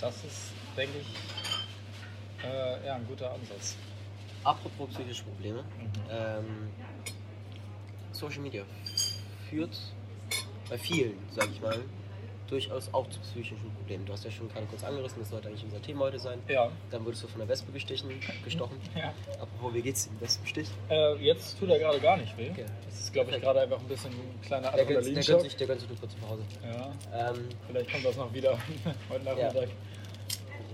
Das 0.00 0.16
ist, 0.16 0.52
denke 0.76 0.98
ich, 1.00 2.44
äh, 2.44 2.86
ja, 2.86 2.96
ein 2.96 3.06
guter 3.06 3.32
Ansatz. 3.32 3.76
Apropos 4.44 4.90
psychische 4.90 5.22
Probleme. 5.24 5.64
Ähm, 6.10 6.68
Social 8.10 8.40
Media 8.40 8.64
führt 9.48 9.78
bei 10.68 10.76
vielen, 10.76 11.16
sag 11.30 11.48
ich 11.50 11.60
mal, 11.60 11.78
durchaus 12.48 12.92
auch 12.92 13.08
zu 13.10 13.20
psychischen 13.20 13.70
Problemen. 13.76 14.04
Du 14.06 14.12
hast 14.12 14.24
ja 14.24 14.30
schon 14.30 14.48
gerade 14.48 14.66
kurz 14.66 14.84
angerissen, 14.84 15.18
das 15.20 15.30
sollte 15.30 15.48
eigentlich 15.48 15.64
unser 15.64 15.80
Thema 15.82 16.00
heute 16.06 16.18
sein. 16.18 16.38
Ja. 16.48 16.70
Dann 16.90 17.04
wurdest 17.04 17.22
du 17.24 17.28
von 17.28 17.40
der 17.40 17.48
Wespe 17.48 17.72
gestechen, 17.72 18.10
gestochen. 18.44 18.78
ja. 18.96 19.12
Apropos, 19.40 19.74
wie 19.74 19.82
geht's 19.82 20.06
dem 20.08 20.20
Wespenstich? 20.20 20.68
Äh, 20.90 21.14
jetzt 21.16 21.58
tut 21.58 21.70
er 21.70 21.78
gerade 21.78 22.00
gar 22.00 22.16
nicht 22.16 22.36
weh. 22.36 22.50
Okay. 22.50 22.66
Das 22.86 23.00
ist, 23.00 23.12
glaube 23.12 23.30
ich, 23.30 23.40
gerade 23.40 23.60
einfach 23.60 23.78
ein 23.80 23.88
bisschen 23.88 24.10
ein 24.12 24.40
kleiner 24.42 24.70
Der 24.72 24.84
gönnt, 24.84 25.06
der, 25.06 25.22
gönnt 25.22 25.42
sich, 25.42 25.56
der 25.56 25.66
gönnt 25.66 25.80
sich 25.80 25.88
nur 25.88 25.98
kurz 25.98 26.12
zu 26.12 26.28
Hause. 26.28 26.42
Ja, 26.64 27.30
Ähm, 27.30 27.48
vielleicht 27.66 27.90
kommt 27.92 28.04
das 28.04 28.16
noch 28.16 28.32
wieder 28.32 28.58
heute 29.08 29.24
Nachmittag. 29.24 29.68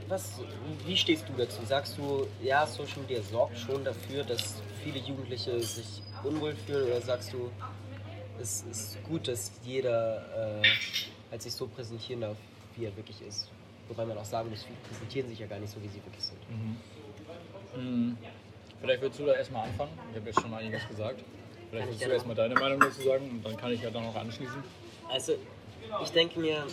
was, 0.09 0.41
wie 0.87 0.97
stehst 0.97 1.29
du 1.29 1.33
dazu? 1.37 1.61
Sagst 1.67 1.99
du, 1.99 2.27
ja, 2.43 2.67
Social 2.67 3.01
Media 3.03 3.23
sorgt 3.23 3.59
schon 3.59 3.85
dafür, 3.85 4.25
dass 4.25 4.63
viele 4.83 4.99
Jugendliche 4.99 5.61
sich 5.61 6.03
unwohl 6.25 6.55
fühlen? 6.55 6.89
Oder 6.89 7.01
sagst 7.01 7.33
du, 7.33 7.51
es 8.41 8.63
ist 8.71 9.03
gut, 9.05 9.29
dass 9.29 9.53
jeder 9.65 10.61
äh, 10.63 10.69
halt 11.31 11.43
sich 11.43 11.53
so 11.53 11.67
präsentieren 11.67 12.21
darf, 12.21 12.37
wie 12.77 12.87
er 12.87 12.97
wirklich 12.97 13.21
ist? 13.23 13.51
Wobei 13.89 14.05
man 14.05 14.19
auch 14.19 14.25
sagen 14.25 14.51
muss, 14.51 14.63
viele 14.63 14.77
präsentieren 14.89 15.29
sich 15.29 15.39
ja 15.39 15.47
gar 15.47 15.59
nicht 15.59 15.73
so, 15.73 15.83
wie 15.83 15.89
sie 15.89 16.05
wirklich 16.05 16.25
sind. 16.25 16.39
Mhm. 17.77 18.17
Vielleicht 18.81 19.03
willst 19.03 19.19
du 19.19 19.27
da 19.27 19.35
erstmal 19.35 19.69
anfangen. 19.69 19.91
Ich 20.11 20.17
habe 20.17 20.27
jetzt 20.27 20.41
schon 20.41 20.55
einiges 20.55 20.87
gesagt. 20.89 21.21
Vielleicht 21.71 21.89
willst 21.89 22.05
du 22.05 22.09
erstmal 22.09 22.37
deine 22.37 22.55
Meinung 22.55 22.81
dazu 22.81 23.03
sagen 23.03 23.31
und 23.31 23.45
dann 23.45 23.57
kann 23.57 23.73
ich 23.73 23.83
ja 23.83 23.91
dann 23.91 24.05
noch 24.05 24.15
anschließen. 24.15 24.63
Also, 25.09 25.35
ich 26.03 26.11
denke 26.11 26.39
mir, 26.39 26.67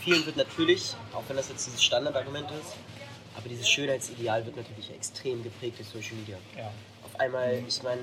vielen 0.00 0.24
wird 0.24 0.36
natürlich, 0.36 0.94
auch 1.12 1.22
wenn 1.28 1.36
das 1.36 1.48
jetzt 1.48 1.66
dieses 1.66 1.82
Standardargument 1.82 2.50
ist, 2.52 2.76
aber 3.36 3.48
dieses 3.48 3.68
Schönheitsideal 3.68 4.44
wird 4.46 4.56
natürlich 4.56 4.90
extrem 4.90 5.42
geprägt 5.42 5.78
durch 5.78 5.88
Social 5.88 6.16
Media. 6.16 6.36
Ja. 6.56 6.70
Auf 7.04 7.18
einmal, 7.20 7.62
ich 7.66 7.82
meine, 7.82 8.00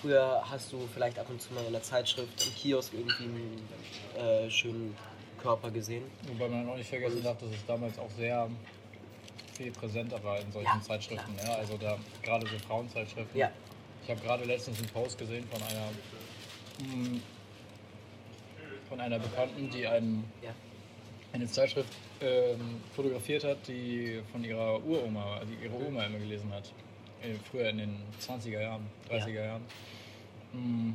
früher 0.00 0.42
hast 0.44 0.72
du 0.72 0.88
vielleicht 0.92 1.18
ab 1.18 1.26
und 1.28 1.40
zu 1.40 1.52
mal 1.52 1.64
in 1.64 1.72
der 1.72 1.82
Zeitschrift 1.82 2.46
im 2.46 2.54
Kiosk 2.54 2.92
irgendwie 2.94 3.24
einen 3.24 3.68
äh, 4.16 4.50
schönen 4.50 4.96
Körper 5.40 5.70
gesehen. 5.70 6.04
Wobei 6.26 6.48
man 6.48 6.68
auch 6.68 6.76
nicht 6.76 6.88
vergessen 6.88 7.22
darf, 7.22 7.38
dass 7.38 7.50
es 7.50 7.64
damals 7.66 7.98
auch 7.98 8.10
sehr 8.10 8.48
viel 9.56 9.70
präsenter 9.72 10.22
war 10.22 10.40
in 10.40 10.50
solchen 10.52 10.66
Ja, 10.66 10.80
Zeitschriften. 10.80 11.34
Ja, 11.44 11.54
also 11.54 11.76
da 11.76 11.98
gerade 12.22 12.46
so 12.46 12.58
Frauenzeitschriften. 12.66 13.38
Ja. 13.38 13.50
Ich 14.04 14.10
habe 14.10 14.20
gerade 14.20 14.44
letztens 14.44 14.78
einen 14.78 14.88
Post 14.88 15.18
gesehen 15.18 15.44
von 15.50 15.62
einer 15.62 15.90
mm, 16.80 17.20
von 18.88 19.00
einer 19.00 19.18
Bekannten, 19.18 19.68
die 19.70 19.86
einen, 19.86 20.24
eine 21.32 21.46
Zeitschrift 21.46 21.92
ähm, 22.20 22.80
fotografiert 22.96 23.44
hat, 23.44 23.58
die 23.68 24.22
von 24.32 24.42
ihrer 24.42 24.82
Uroma, 24.82 25.40
die 25.44 25.64
ihre 25.64 25.74
Oma 25.74 26.04
immer 26.04 26.18
gelesen 26.18 26.50
hat. 26.52 26.72
Früher 27.50 27.68
in 27.68 27.78
den 27.78 27.96
20er 28.20 28.60
Jahren, 28.60 28.86
30er 29.10 29.44
Jahren. 29.44 29.62
Mm. 30.52 30.94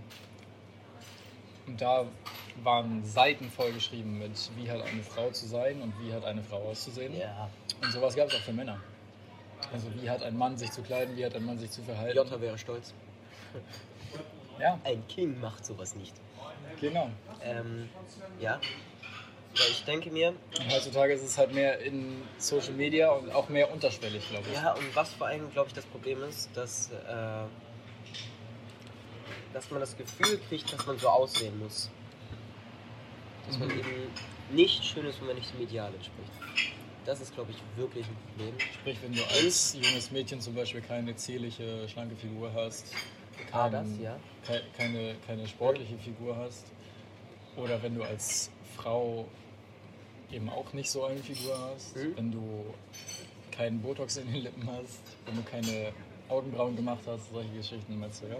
Und 1.66 1.82
da 1.82 2.06
waren 2.64 3.04
Seiten 3.06 3.50
vollgeschrieben 3.50 4.20
mit, 4.20 4.32
wie 4.58 4.70
hat 4.70 4.82
eine 4.82 5.04
Frau 5.04 5.30
zu 5.32 5.48
sein 5.48 5.82
und 5.82 5.94
wie 6.02 6.14
hat 6.14 6.26
eine 6.26 6.44
Frau 6.44 6.58
auszusehen. 6.58 7.18
Ja. 7.18 7.50
Und 7.82 7.92
sowas 7.92 8.16
gab 8.16 8.28
es 8.28 8.36
auch 8.36 8.40
für 8.40 8.54
Männer. 8.54 8.80
Also 9.72 9.88
wie 9.96 10.10
hat 10.10 10.24
ein 10.24 10.38
Mann 10.38 10.58
sich 10.58 10.72
zu 10.72 10.82
kleiden, 10.82 11.16
wie 11.16 11.26
hat 11.26 11.36
ein 11.36 11.46
Mann 11.46 11.58
sich 11.58 11.72
zu 11.72 11.82
verhalten. 11.82 12.18
Jota 12.18 12.42
wäre 12.42 12.58
stolz. 12.58 12.94
Ja, 14.60 14.80
Ein 14.84 15.08
King 15.08 15.40
macht 15.40 15.66
sowas 15.66 15.96
nicht. 15.96 16.14
genau. 16.80 17.10
Ähm, 17.42 17.90
ja. 18.40 18.60
Weil 19.58 19.70
ich 19.72 19.84
denke 19.84 20.10
mir, 20.10 20.34
heutzutage 20.72 21.14
ist 21.14 21.22
es 21.22 21.38
halt 21.38 21.54
mehr 21.54 21.80
in 21.80 22.24
Social 22.40 22.74
Media 22.74 23.12
und 23.12 23.32
auch 23.32 23.50
mehr 23.50 23.72
unterschwellig, 23.72 24.28
glaube 24.30 24.50
ich. 24.52 24.56
ja, 24.56 24.74
und 24.74 24.96
was 24.96 25.14
vor 25.14 25.28
allem, 25.28 25.52
glaube 25.52 25.68
ich, 25.68 25.74
das 25.74 25.86
Problem 25.86 26.24
ist, 26.24 26.50
dass, 26.56 26.90
äh, 26.92 27.44
dass 29.54 29.70
man 29.70 29.80
das 29.80 29.96
Gefühl 29.96 30.40
kriegt, 30.50 30.72
dass 30.74 30.86
man 30.88 30.98
so 30.98 31.08
aussehen 31.08 31.58
muss. 31.60 31.90
Dass 33.48 33.60
man 33.60 33.70
Mhm. 33.72 33.80
eben 33.80 34.12
nicht 34.52 34.84
schön 34.84 35.06
ist, 35.06 35.20
wenn 35.20 35.28
man 35.28 35.36
nicht 35.36 35.54
dem 35.54 35.62
Ideal 35.62 35.94
entspricht. 35.94 36.32
Das 37.06 37.20
ist, 37.22 37.34
glaube 37.36 37.52
ich, 37.52 37.58
wirklich 37.76 38.08
ein 38.08 38.16
Problem. 38.30 38.56
Sprich, 38.80 38.98
wenn 39.04 39.16
du 39.16 39.24
als 39.26 39.74
junges 39.80 40.10
Mädchen 40.12 40.40
zum 40.42 40.56
Beispiel 40.56 40.82
keine 40.82 41.16
zierliche, 41.16 41.88
schlanke 41.90 42.16
Figur 42.16 42.52
hast, 42.54 42.86
Ah, 43.52 43.70
das, 43.70 43.88
ja. 44.02 44.18
kei- 44.48 44.64
keine, 44.78 45.16
keine 45.28 45.48
sportliche 45.48 45.98
Figur 45.98 46.36
hast, 46.38 46.64
oder 47.58 47.84
wenn 47.84 47.94
du 47.96 48.04
als 48.04 48.50
Frau 48.78 49.28
eben 50.32 50.50
auch 50.50 50.72
nicht 50.74 50.90
so 50.90 51.04
eine 51.06 51.20
Figur 51.22 51.58
hast, 51.74 51.96
Mhm. 51.96 52.18
wenn 52.18 52.32
du 52.32 52.66
keinen 53.52 53.82
Botox 53.82 54.18
in 54.18 54.32
den 54.32 54.42
Lippen 54.44 54.68
hast, 54.72 55.00
wenn 55.26 55.36
du 55.36 55.44
keine 55.44 55.92
Augenbrauen 56.30 56.76
gemacht 56.76 57.02
hast, 57.06 57.32
solche 57.32 57.50
Geschichten 57.52 58.00
meinst 58.00 58.24
du, 58.24 58.28
ja? 58.28 58.38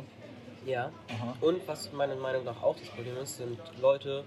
Ja. 0.66 0.92
Aha. 1.10 1.36
Und 1.42 1.68
was 1.68 1.92
meiner 1.92 2.16
Meinung 2.16 2.46
nach 2.46 2.62
auch 2.64 2.76
das 2.80 2.88
Problem 2.90 3.18
ist, 3.18 3.38
sind 3.38 3.60
Leute, 3.82 4.24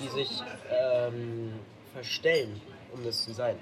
die 0.00 0.08
sich 0.08 0.28
ähm, 0.70 1.52
verstellen, 1.94 2.60
um 2.92 3.04
das 3.04 3.22
zu 3.24 3.32
sein. 3.32 3.56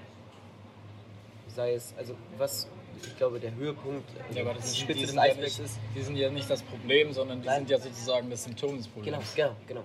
Sei 1.49 1.75
es, 1.75 1.95
also 1.99 2.15
was 2.39 2.67
ich 3.07 3.17
glaube 3.19 3.39
der 3.39 3.55
Höhepunkt, 3.55 4.09
also 4.27 4.39
Ja, 4.39 4.45
aber 4.45 4.55
die 4.55 4.61
das 4.61 4.69
ist, 4.71 4.79
Spitze 4.79 5.01
die, 5.01 5.07
des 5.07 5.15
ja 5.15 5.21
Eisbergs 5.23 5.59
nicht, 5.59 5.67
ist. 5.71 5.79
die 5.95 6.03
sind 6.03 6.17
ja 6.17 6.31
nicht 6.31 6.49
das 6.49 6.63
Problem, 6.63 7.13
sondern 7.13 7.41
die 7.43 7.47
Nein. 7.47 7.59
sind 7.59 7.71
ja 7.71 7.79
sozusagen 7.79 8.31
das 8.31 8.45
Symptom 8.45 8.77
des 8.79 8.89
Problems. 8.89 9.35
Genau, 9.35 9.49
genau, 9.51 9.57
genau. 9.67 9.85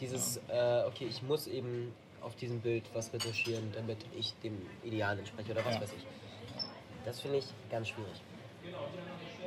Dieses, 0.00 0.38
äh, 0.48 0.82
okay, 0.86 1.06
ich 1.06 1.22
muss 1.22 1.46
eben 1.46 1.92
auf 2.20 2.34
diesem 2.36 2.60
Bild 2.60 2.84
was 2.94 3.12
retuschieren, 3.12 3.70
damit 3.74 3.98
ich 4.16 4.34
dem 4.42 4.58
Ideal 4.82 5.18
entspreche 5.18 5.52
oder 5.52 5.64
was 5.64 5.74
Ja. 5.74 5.80
weiß 5.82 5.92
ich. 5.92 6.06
Das 7.04 7.20
finde 7.20 7.38
ich 7.38 7.44
ganz 7.70 7.88
schwierig. 7.88 8.22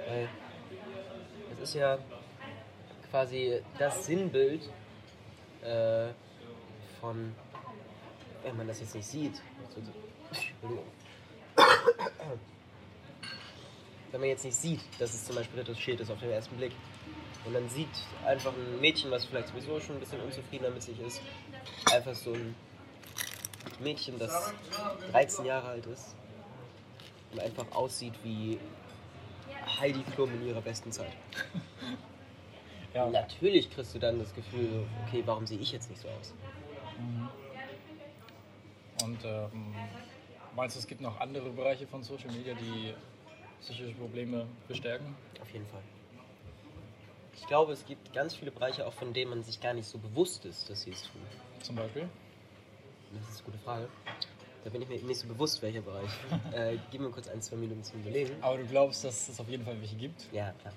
Weil 0.07 0.29
es 1.53 1.59
ist 1.59 1.73
ja 1.73 1.97
quasi 3.09 3.61
das 3.77 4.05
Sinnbild 4.05 4.61
äh, 5.63 6.07
von, 7.01 7.33
wenn 8.43 8.57
man 8.57 8.67
das 8.67 8.79
jetzt 8.79 8.95
nicht 8.95 9.07
sieht, 9.07 9.41
wenn 14.11 14.19
man 14.21 14.29
jetzt 14.29 14.45
nicht 14.45 14.55
sieht, 14.55 14.81
dass 14.99 15.13
es 15.13 15.25
zum 15.25 15.35
Beispiel 15.35 15.59
retuschiert 15.59 15.99
ist 15.99 16.11
auf 16.11 16.19
den 16.19 16.29
ersten 16.29 16.55
Blick, 16.57 16.73
und 17.47 17.53
dann 17.53 17.69
sieht 17.69 17.87
einfach 18.25 18.51
ein 18.53 18.81
Mädchen, 18.81 19.09
was 19.09 19.25
vielleicht 19.25 19.47
sowieso 19.47 19.79
schon 19.79 19.95
ein 19.95 19.99
bisschen 19.99 20.19
unzufriedener 20.19 20.69
mit 20.69 20.83
sich 20.83 20.99
ist, 20.99 21.21
einfach 21.85 22.13
so 22.13 22.33
ein 22.33 22.55
Mädchen, 23.79 24.19
das 24.19 24.53
13 25.11 25.45
Jahre 25.45 25.69
alt 25.69 25.85
ist 25.85 26.15
und 27.31 27.39
einfach 27.39 27.65
aussieht 27.71 28.13
wie 28.23 28.59
Heidi 29.79 30.03
Klum 30.13 30.33
in 30.33 30.47
ihrer 30.47 30.61
besten 30.61 30.91
Zeit. 30.91 31.11
Ja. 32.93 33.07
Natürlich 33.09 33.69
kriegst 33.69 33.93
du 33.93 33.99
dann 33.99 34.17
das 34.17 34.33
Gefühl, 34.33 34.87
okay, 35.05 35.21
warum 35.23 35.45
sehe 35.45 35.59
ich 35.59 35.71
jetzt 35.71 35.87
nicht 35.87 36.01
so 36.01 36.07
aus? 36.07 36.33
Und 39.03 39.23
ähm, 39.23 39.75
meinst 40.55 40.77
du, 40.77 40.79
es 40.79 40.87
gibt 40.87 41.01
noch 41.01 41.19
andere 41.19 41.49
Bereiche 41.51 41.85
von 41.85 42.01
Social 42.01 42.31
Media, 42.31 42.55
die 42.55 42.95
psychische 43.61 43.93
Probleme 43.93 44.47
bestärken? 44.67 45.15
Auf 45.39 45.51
jeden 45.51 45.67
Fall. 45.67 45.83
Ich 47.37 47.45
glaube, 47.47 47.71
es 47.73 47.85
gibt 47.85 48.13
ganz 48.13 48.35
viele 48.35 48.51
Bereiche, 48.51 48.85
auch 48.85 48.93
von 48.93 49.13
denen 49.13 49.29
man 49.29 49.43
sich 49.43 49.59
gar 49.61 49.73
nicht 49.73 49.87
so 49.87 49.97
bewusst 49.97 50.45
ist, 50.45 50.69
dass 50.69 50.81
sie 50.81 50.91
es 50.91 51.03
tun. 51.03 51.21
Zum 51.61 51.75
Beispiel? 51.75 52.09
Das 53.13 53.29
ist 53.29 53.37
eine 53.37 53.45
gute 53.45 53.57
Frage. 53.59 53.87
Da 54.63 54.69
bin 54.69 54.81
ich 54.81 54.89
mir 54.89 54.97
nicht 55.01 55.19
so 55.19 55.27
bewusst, 55.27 55.61
welcher 55.61 55.81
Bereich. 55.81 56.09
äh, 56.51 56.77
gib 56.91 56.99
mir 57.01 57.09
kurz 57.09 57.27
ein, 57.29 57.41
zwei 57.41 57.55
Minuten 57.55 57.83
zum 57.83 58.01
Überlegen. 58.01 58.35
Aber 58.41 58.57
du 58.57 58.65
glaubst, 58.65 59.03
dass 59.05 59.29
es 59.29 59.39
auf 59.39 59.47
jeden 59.47 59.63
Fall 59.63 59.79
welche 59.79 59.95
gibt? 59.95 60.25
Ja, 60.33 60.51
klar. 60.61 60.73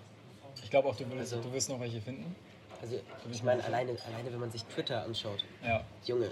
Ich 0.63 0.71
glaube 0.71 0.89
auch, 0.89 0.95
du 0.97 1.05
wirst, 1.11 1.33
Also- 1.35 1.41
du 1.41 1.53
wirst 1.53 1.69
noch 1.71 1.81
welche 1.81 2.01
finden. 2.01 2.35
Also, 2.81 2.99
ich 3.31 3.43
meine, 3.43 3.63
alleine, 3.65 3.95
alleine, 4.07 4.33
wenn 4.33 4.41
man 4.41 4.51
sich 4.51 4.65
Twitter 4.65 5.03
anschaut, 5.05 5.45
Ja, 5.63 5.85
Junge, 6.07 6.31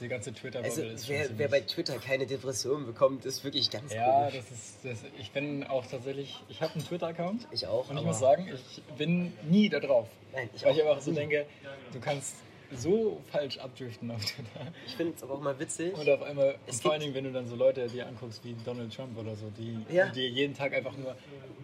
die 0.00 0.08
ganze 0.08 0.32
Twitter-Bubble 0.32 0.70
also 0.70 0.94
ist 0.94 1.08
wer, 1.08 1.38
wer 1.38 1.48
bei 1.48 1.60
Twitter 1.60 1.98
keine 1.98 2.26
Depression 2.26 2.86
bekommt, 2.86 3.24
ist 3.24 3.44
wirklich 3.44 3.70
ganz 3.70 3.94
ja, 3.94 4.04
komisch. 4.04 4.34
das 4.34 4.50
ist, 4.50 4.78
das, 4.84 5.10
ich 5.18 5.30
bin 5.30 5.64
auch 5.64 5.86
tatsächlich, 5.86 6.42
ich 6.48 6.60
habe 6.60 6.74
einen 6.74 6.84
Twitter-Account 6.84 7.46
Ich 7.52 7.66
auch, 7.66 7.88
und 7.88 7.96
ich 7.96 8.04
muss 8.04 8.18
sagen, 8.18 8.48
ich 8.52 8.82
bin 8.96 9.32
nie 9.48 9.68
da 9.68 9.80
drauf. 9.80 10.08
Nein, 10.32 10.50
ich 10.54 10.64
weil 10.64 10.72
auch. 10.72 10.76
ich 10.76 10.82
einfach 10.82 11.00
so 11.00 11.12
denke, 11.12 11.46
du 11.92 12.00
kannst 12.00 12.34
so 12.76 13.20
falsch 13.30 13.58
abdriften 13.58 14.10
auf 14.10 14.24
Twitter. 14.24 14.72
Ich 14.86 14.94
finde 14.96 15.14
es 15.16 15.22
aber 15.22 15.34
auch 15.34 15.40
mal 15.40 15.58
witzig. 15.58 15.94
Und 15.96 16.08
auf 16.08 16.22
einmal, 16.22 16.56
Es 16.66 16.80
vor 16.80 16.92
allen 16.92 17.00
Dingen, 17.00 17.14
wenn 17.14 17.24
du 17.24 17.32
dann 17.32 17.46
so 17.46 17.54
Leute 17.56 17.86
dir 17.88 18.06
anguckst 18.06 18.44
wie 18.44 18.54
Donald 18.64 18.94
Trump 18.94 19.16
oder 19.18 19.34
so, 19.36 19.50
die, 19.58 19.78
Ja. 19.94 20.06
dir 20.10 20.28
jeden 20.28 20.54
Tag 20.54 20.74
einfach 20.74 20.96
nur 20.96 21.14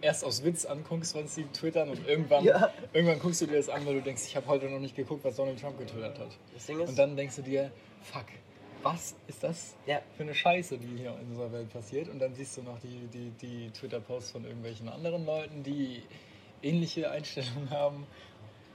erst 0.01 0.23
aus 0.23 0.43
Witz 0.43 0.65
anguckst, 0.65 1.15
was 1.15 1.35
sie 1.35 1.43
twittern 1.53 1.89
und 1.89 2.07
irgendwann, 2.07 2.43
Ja. 2.45 2.71
irgendwann 2.93 3.19
guckst 3.19 3.41
du 3.41 3.47
dir 3.47 3.57
das 3.57 3.69
an, 3.69 3.85
weil 3.85 3.95
du 3.95 4.01
denkst, 4.01 4.23
ich 4.27 4.35
habe 4.35 4.47
heute 4.47 4.67
noch 4.69 4.79
nicht 4.79 4.95
geguckt, 4.95 5.23
was 5.23 5.35
Donald 5.35 5.59
Trump 5.59 5.77
getwittert 5.77 6.19
hat. 6.19 6.29
Ist, 6.55 6.69
Und 6.69 6.97
dann 6.97 7.15
denkst 7.17 7.35
du 7.37 7.41
dir, 7.41 7.71
fuck, 8.03 8.25
was 8.83 9.15
ist 9.27 9.43
das 9.43 9.75
Ja. 9.85 10.01
für 10.15 10.23
eine 10.23 10.33
Scheiße, 10.33 10.77
die 10.77 10.97
hier 11.01 11.17
in 11.21 11.27
unserer 11.31 11.51
Welt 11.51 11.69
passiert? 11.69 12.07
Und 12.07 12.19
dann 12.19 12.33
siehst 12.33 12.55
du 12.57 12.63
noch 12.63 12.79
die, 12.79 13.07
die, 13.13 13.31
die 13.41 13.69
Twitter-Posts 13.71 14.31
von 14.31 14.45
irgendwelchen 14.45 14.87
anderen 14.87 15.25
Leuten, 15.25 15.63
die 15.63 16.01
ähnliche 16.61 17.09
Einstellungen 17.11 17.69
haben. 17.71 18.05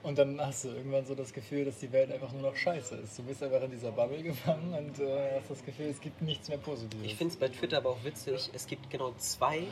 Und 0.05 0.19
dann 0.19 0.39
hast 0.39 0.65
du 0.65 0.69
irgendwann 0.69 1.07
so 1.07 1.15
das 1.15 1.33
Gefühl, 1.33 1.65
dass 1.65 1.79
die 1.79 1.91
Welt 1.91 2.13
einfach 2.13 2.31
nur 2.33 2.43
noch 2.43 2.55
scheiße 2.57 2.95
ist. 2.97 3.19
Du 3.19 3.23
bist 3.23 3.43
einfach 3.43 3.63
in 3.63 3.71
dieser 3.71 3.91
Bubble 3.91 4.23
gefangen 4.23 4.75
und 4.75 5.01
äh, 5.01 5.41
hast 5.41 5.51
das 5.51 5.65
Gefühl, 5.65 5.87
es 5.87 6.01
gibt 6.01 6.21
nichts 6.21 6.49
mehr 6.49 6.59
Positives. 6.59 7.07
ich 7.07 7.17
finde 7.17 7.33
es 7.33 7.41
bei 7.41 7.49
Twitter 7.49 7.79
aber 7.79 7.91
auch 7.91 8.05
witzig, 8.05 8.51
es 8.53 8.67
gibt 8.67 8.91
genau 8.91 9.15
zwei 9.17 9.63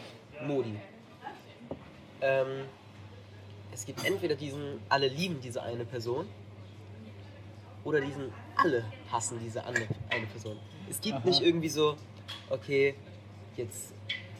Modi. 0.46 0.74
Ähm, 2.22 2.64
es 3.72 3.84
gibt 3.84 4.04
entweder 4.06 4.34
diesen, 4.34 4.80
alle 4.88 5.08
lieben 5.08 5.38
diese 5.42 5.62
eine 5.62 5.84
Person, 5.84 6.26
oder 7.84 8.00
diesen, 8.00 8.32
alle 8.56 8.84
hassen 9.10 9.38
diese 9.44 9.64
andere, 9.64 9.86
eine 10.08 10.26
Person. 10.26 10.56
Es 10.88 11.00
gibt 11.00 11.16
Aha. 11.16 11.28
nicht 11.28 11.42
irgendwie 11.42 11.68
so, 11.68 11.96
okay, 12.48 12.94
jetzt 13.56 13.92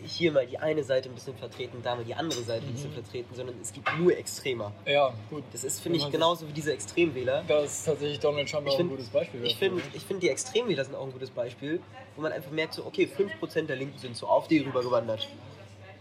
hier 0.04 0.32
mal 0.32 0.46
die 0.46 0.58
eine 0.58 0.82
Seite 0.84 1.08
ein 1.08 1.14
bisschen 1.14 1.36
vertreten, 1.36 1.80
da 1.82 1.94
mal 1.94 2.04
die 2.04 2.14
andere 2.14 2.42
Seite 2.42 2.66
ein 2.66 2.72
bisschen 2.72 2.90
Mhm. 2.90 2.94
vertreten, 2.94 3.34
sondern 3.34 3.60
es 3.60 3.72
gibt 3.72 3.88
nur 3.98 4.16
Extremer. 4.16 4.72
ja, 4.86 5.12
gut. 5.30 5.44
Das 5.52 5.64
ist, 5.64 5.80
finde 5.80 5.98
ich, 5.98 6.02
man 6.04 6.12
genauso 6.12 6.46
wie 6.48 6.52
diese 6.52 6.72
Extremwähler. 6.72 7.38
sich- 7.40 7.48
Da 7.48 7.58
ist 7.60 7.84
tatsächlich 7.84 8.20
Donald 8.20 8.50
Trump 8.50 8.68
auch 8.68 8.76
find- 8.76 8.88
ein 8.90 8.96
gutes 8.96 9.08
Beispiel. 9.10 9.44
Ich 9.44 9.56
finde, 9.56 9.82
ich 9.92 10.04
find, 10.04 10.22
die 10.22 10.28
Extremwähler 10.28 10.84
sind 10.84 10.94
auch 10.94 11.04
ein 11.04 11.12
gutes 11.12 11.30
Beispiel, 11.30 11.80
wo 12.16 12.22
man 12.22 12.32
einfach 12.32 12.50
merkt, 12.50 12.74
so, 12.74 12.84
okay, 12.86 13.06
5% 13.06 13.68
der 13.70 13.76
Linken 13.76 13.98
sind 13.98 14.16
so 14.16 14.26
auf 14.26 14.48
die 14.48 14.58
rübergewandert. 14.58 15.28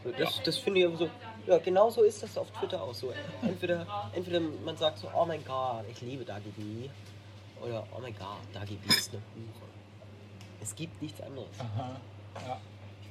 So, 0.04 0.12
das 0.12 0.42
das 0.44 0.58
finde 0.58 0.80
ich 0.88 0.98
so, 0.98 1.10
ja, 1.48 1.58
genau 1.60 1.90
so 1.92 2.02
ist 2.04 2.24
das 2.24 2.38
auf 2.38 2.50
Twitter 2.52 2.82
auch 2.82 2.94
so. 2.94 3.14
Entweder, 3.44 3.86
entweder 4.14 4.40
man 4.40 4.76
sagt 4.78 4.98
so, 4.98 5.08
oh 5.16 5.26
mein 5.26 5.44
Gott, 5.46 5.84
ich 5.92 6.02
liebe 6.02 6.24
Dagi 6.26 6.90
oder 7.64 7.86
oh 7.96 8.00
mein 8.02 8.16
Gott, 8.18 8.38
Dagi 8.54 8.80
ist 8.88 9.12
eine 9.12 9.22
Hure. 9.36 9.70
Es 10.60 10.76
gibt 10.76 11.00
nichts 11.02 11.22
anderes. 11.22 11.50
Aha, 11.60 12.00
ja. 12.48 12.60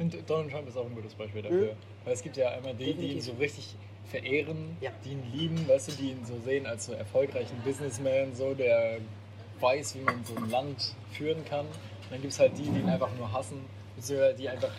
Ich 0.00 0.10
finde, 0.10 0.22
Donald 0.26 0.50
Trump 0.50 0.66
ist 0.66 0.78
auch 0.78 0.86
ein 0.86 0.94
gutes 0.94 1.12
Beispiel 1.14 1.42
dafür. 1.42 1.76
Weil 2.04 2.14
es 2.14 2.22
gibt 2.22 2.38
ja 2.38 2.48
einmal 2.48 2.74
die, 2.74 2.94
die 2.94 3.08
ihn 3.08 3.16
Mhm. 3.16 3.20
So 3.20 3.32
richtig 3.32 3.76
verehren, 4.06 4.76
Ja. 4.80 4.90
die 5.04 5.10
ihn 5.10 5.22
lieben, 5.34 5.68
weißt 5.68 5.88
du, 5.88 5.92
die 5.92 6.12
ihn 6.12 6.24
so 6.24 6.38
sehen 6.38 6.64
als 6.66 6.86
so 6.86 6.92
erfolgreichen 6.94 7.60
Businessman, 7.62 8.34
so, 8.34 8.54
der 8.54 8.98
weiß, 9.60 9.96
wie 9.96 10.00
man 10.00 10.24
so 10.24 10.34
ein 10.36 10.48
Land 10.48 10.94
führen 11.12 11.44
kann. 11.44 11.66
Und 11.66 12.10
dann 12.12 12.20
gibt 12.22 12.32
es 12.32 12.40
halt 12.40 12.56
die, 12.56 12.62
die 12.62 12.78
ihn 12.80 12.88
einfach 12.88 13.10
nur 13.18 13.30
hassen, 13.30 13.58
beziehungsweise 13.94 14.38
die 14.38 14.48
einfach 14.48 14.72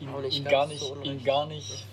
ihn, 0.00 0.08
ihn, 0.30 0.44
gar, 0.44 0.66
so 0.68 0.72
nicht, 0.72 0.82
unrecht. 0.90 1.06
ihn 1.10 1.24
gar 1.24 1.46
nicht 1.46 1.86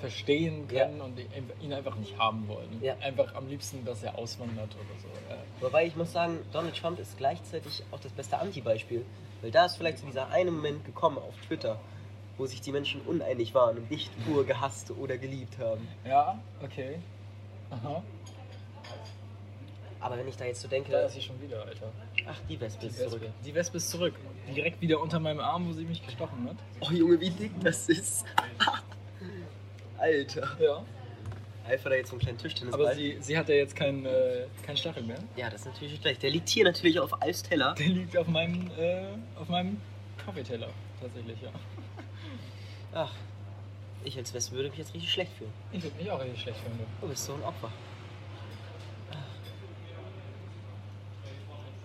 verstehen 0.00 0.66
können 0.66 1.02
und 1.02 1.18
ihn 1.62 1.72
einfach 1.74 1.96
nicht 1.96 2.16
haben 2.16 2.48
wollen. 2.48 2.80
Ja. 2.80 2.96
Einfach 3.02 3.34
am 3.34 3.46
liebsten, 3.46 3.84
dass 3.84 4.02
er 4.02 4.18
auswandert 4.18 4.70
oder 4.74 5.00
so. 5.02 5.08
Ja. 5.28 5.36
Wobei 5.60 5.84
ich 5.86 5.96
muss 5.96 6.12
sagen, 6.12 6.38
Donald 6.50 6.74
Trump 6.76 6.98
ist 6.98 7.18
gleichzeitig 7.18 7.82
auch 7.90 8.00
das 8.00 8.12
beste 8.12 8.38
Anti-Beispiel. 8.38 9.04
Weil 9.44 9.50
da 9.50 9.66
ist 9.66 9.76
vielleicht 9.76 9.98
so 9.98 10.06
dieser 10.06 10.28
eine 10.28 10.50
Moment 10.50 10.86
gekommen 10.86 11.18
auf 11.18 11.34
Twitter, 11.46 11.78
wo 12.38 12.46
sich 12.46 12.62
die 12.62 12.72
Menschen 12.72 13.02
uneinig 13.02 13.52
waren 13.52 13.76
und 13.76 13.90
nicht 13.90 14.10
pur 14.24 14.46
gehasst 14.46 14.90
oder 14.90 15.18
geliebt 15.18 15.58
haben. 15.58 15.86
Ja, 16.02 16.40
okay. 16.62 16.98
Aha. 17.68 18.02
Aber 20.00 20.16
wenn 20.16 20.26
ich 20.28 20.38
da 20.38 20.46
jetzt 20.46 20.62
so 20.62 20.68
denke, 20.68 20.92
Da 20.92 21.00
ist 21.00 21.12
sie 21.12 21.20
schon 21.20 21.38
wieder, 21.42 21.62
Alter. 21.62 21.92
ach, 22.26 22.40
die 22.48 22.58
Wespe 22.58 22.86
ist 22.86 22.98
zurück. 22.98 23.20
Die 23.44 23.54
Wespe 23.54 23.76
ist 23.76 23.90
zurück. 23.90 24.14
Direkt 24.56 24.80
wieder 24.80 24.98
unter 24.98 25.20
meinem 25.20 25.40
Arm, 25.40 25.68
wo 25.68 25.74
sie 25.74 25.84
mich 25.84 26.02
gestochen 26.02 26.48
hat. 26.48 26.56
Oh 26.80 26.90
Junge, 26.90 27.20
wie 27.20 27.28
dick 27.28 27.52
das 27.62 27.90
ist. 27.90 28.24
Alter. 29.98 30.56
Ja. 30.58 30.82
Einfach 31.66 31.90
da 31.90 31.96
jetzt 31.96 32.10
so 32.10 32.14
einen 32.14 32.20
kleinen 32.20 32.38
Tischtennis 32.38 32.74
Aber 32.74 32.94
sie, 32.94 33.16
sie 33.20 33.38
hat 33.38 33.48
ja 33.48 33.54
jetzt 33.54 33.74
keinen 33.74 34.04
äh, 34.04 34.46
keinen 34.62 34.76
Stachel 34.76 35.02
mehr. 35.02 35.18
Ja, 35.36 35.48
das 35.48 35.62
ist 35.62 35.66
natürlich 35.66 35.98
schlecht. 35.98 36.22
Der 36.22 36.30
liegt 36.30 36.48
hier 36.48 36.64
natürlich 36.64 37.00
auf 37.00 37.22
Alfs 37.22 37.42
Teller. 37.42 37.74
Der 37.78 37.88
liegt 37.88 38.16
auf 38.16 38.26
meinem, 38.26 38.70
äh, 38.78 39.06
auf 39.36 39.48
meinem 39.48 39.80
Kaffeeteller. 40.22 40.68
Tatsächlich, 41.00 41.40
ja. 41.40 41.50
Ach, 42.92 43.12
ich 44.04 44.16
als 44.18 44.34
Wespe 44.34 44.56
würde 44.56 44.68
mich 44.68 44.78
jetzt 44.78 44.92
richtig 44.92 45.10
schlecht 45.10 45.32
fühlen. 45.38 45.52
Ich 45.72 45.82
würde 45.82 45.96
mich 45.96 46.10
auch 46.10 46.20
richtig 46.20 46.42
schlecht 46.42 46.60
finden. 46.60 46.84
Du 47.00 47.08
bist 47.08 47.24
so 47.24 47.32
ein 47.32 47.42
Opfer. 47.42 47.72
Ach. 49.10 49.16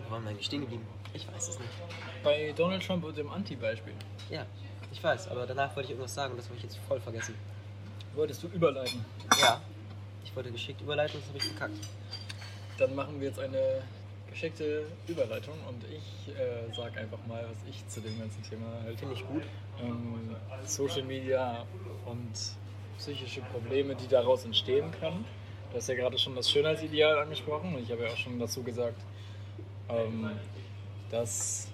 Wo 0.06 0.12
waren 0.12 0.24
wir 0.24 0.32
eigentlich 0.32 0.46
stehen 0.46 0.62
geblieben? 0.62 0.86
Ich 1.14 1.26
weiß 1.28 1.50
es 1.50 1.60
nicht. 1.60 1.72
Bei 2.24 2.54
Donald 2.56 2.86
Trump 2.86 3.06
und 3.06 3.18
dem 3.18 3.32
Anti-Beispiel. 3.32 3.94
Ja, 4.30 4.46
ich 4.92 5.02
weiß, 5.02 5.30
aber 5.30 5.48
danach 5.48 5.76
wollte 5.76 5.88
ich 5.88 5.92
irgendwas 5.92 6.14
sagen 6.14 6.32
und 6.32 6.38
das 6.38 6.48
habe 6.48 6.58
ich 6.58 6.64
jetzt 6.64 6.78
voll 6.88 7.00
vergessen. 7.00 7.36
Wolltest 8.14 8.44
du 8.44 8.48
überleiten? 8.48 9.06
Ja, 9.40 9.62
ich 10.24 10.36
wollte 10.36 10.52
geschickt 10.52 10.82
überleiten 10.82 11.20
das 11.20 11.28
habe 11.28 11.38
ich 11.38 11.44
verkackt. 11.46 11.88
Dann 12.78 12.96
machen 12.96 13.20
wir 13.20 13.28
jetzt 13.28 13.40
eine 13.40 13.82
geschickte 14.30 14.86
Überleitung 15.08 15.56
und 15.68 15.84
ich 15.86 16.34
äh, 16.36 16.74
sag 16.76 16.96
einfach 16.98 17.20
mal, 17.28 17.46
was 17.50 17.58
ich 17.70 17.88
zu 17.88 18.00
dem 18.00 18.18
ganzen 18.20 18.42
Thema 18.44 18.68
halte. 18.84 18.98
Finde 18.98 19.16
ich 19.16 19.28
gut. 19.28 19.44
Ähm, 19.82 20.36
Social 20.66 21.04
Media 21.04 21.66
und 22.06 22.32
psychische 22.98 23.42
Probleme, 23.42 23.96
die 23.96 24.08
daraus 24.08 24.46
entstehen 24.46 24.92
können. 25.00 25.26
Du 25.72 25.78
hast 25.78 25.88
ja 25.88 25.96
gerade 25.96 26.18
schon 26.18 26.36
das 26.36 26.50
Schönheitsideal 26.50 27.20
angesprochen 27.20 27.76
und 27.76 27.84
ich 27.84 27.92
habe 27.92 28.04
ja 28.04 28.12
auch 28.12 28.18
schon 28.18 28.40
dazu 28.40 28.64
gesagt, 28.64 29.02
ähm, 29.90 30.32
dass 31.10 31.68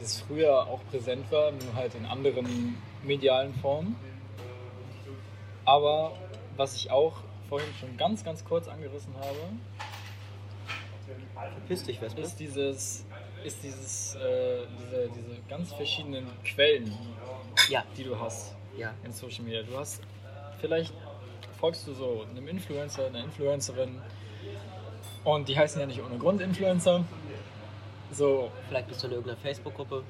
das 0.00 0.20
früher 0.22 0.66
auch 0.66 0.80
präsent 0.90 1.30
war, 1.30 1.50
nur 1.52 1.74
halt 1.74 1.94
in 1.94 2.06
anderen 2.06 2.76
medialen 3.02 3.54
Formen. 3.54 3.96
Aber 5.70 6.10
was 6.56 6.74
ich 6.74 6.90
auch 6.90 7.12
vorhin 7.48 7.68
schon 7.78 7.96
ganz, 7.96 8.24
ganz 8.24 8.44
kurz 8.44 8.66
angerissen 8.66 9.14
habe, 9.14 9.38
Verpiss 11.34 11.84
dich, 11.84 12.00
Wespe. 12.00 12.20
ist 12.22 12.40
dieses, 12.40 13.06
ist 13.44 13.62
dieses, 13.62 14.16
äh, 14.16 14.66
diese, 14.80 15.08
diese 15.14 15.40
ganz 15.48 15.72
verschiedenen 15.72 16.26
Quellen, 16.42 16.92
Ja, 17.68 17.84
die 17.96 18.02
du 18.02 18.18
hast 18.18 18.56
ja. 18.76 18.92
in 19.04 19.12
Social 19.12 19.44
Media. 19.44 19.62
Du 19.62 19.78
hast 19.78 20.02
vielleicht 20.60 20.92
folgst 21.60 21.86
du 21.86 21.94
so 21.94 22.26
einem 22.28 22.48
Influencer, 22.48 23.06
einer 23.06 23.22
Influencerin 23.22 24.02
und 25.22 25.48
die 25.48 25.56
heißen 25.56 25.80
ja 25.80 25.86
nicht 25.86 26.02
ohne 26.02 26.18
Grund 26.18 26.40
Influencer. 26.40 27.04
So, 28.10 28.50
Vielleicht 28.66 28.88
bist 28.88 29.04
du 29.04 29.06
in 29.06 29.12
irgendeiner 29.12 29.38
Facebook-Gruppe 29.38 30.02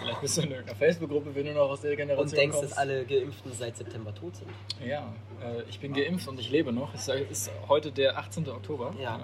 vielleicht 0.00 0.20
bist 0.20 0.36
du 0.36 0.42
in 0.42 0.50
irgendeiner 0.50 0.78
Facebook-Gruppe, 0.78 1.34
wenn 1.34 1.46
du 1.46 1.52
noch 1.54 1.70
aus 1.70 1.80
der 1.82 1.96
Generation 1.96 2.28
und 2.28 2.36
denkst, 2.36 2.56
kommst. 2.56 2.72
dass 2.72 2.78
alle 2.78 3.04
Geimpften 3.04 3.52
seit 3.52 3.76
September 3.76 4.14
tot 4.14 4.36
sind. 4.36 4.50
Ja, 4.84 5.12
äh, 5.42 5.62
ich 5.68 5.78
bin 5.80 5.92
geimpft 5.92 6.26
und 6.28 6.38
ich 6.40 6.50
lebe 6.50 6.72
noch. 6.72 6.92
Es 6.94 7.08
ist 7.08 7.50
heute 7.68 7.92
der 7.92 8.18
18. 8.18 8.48
Oktober. 8.48 8.94
Ja. 9.00 9.20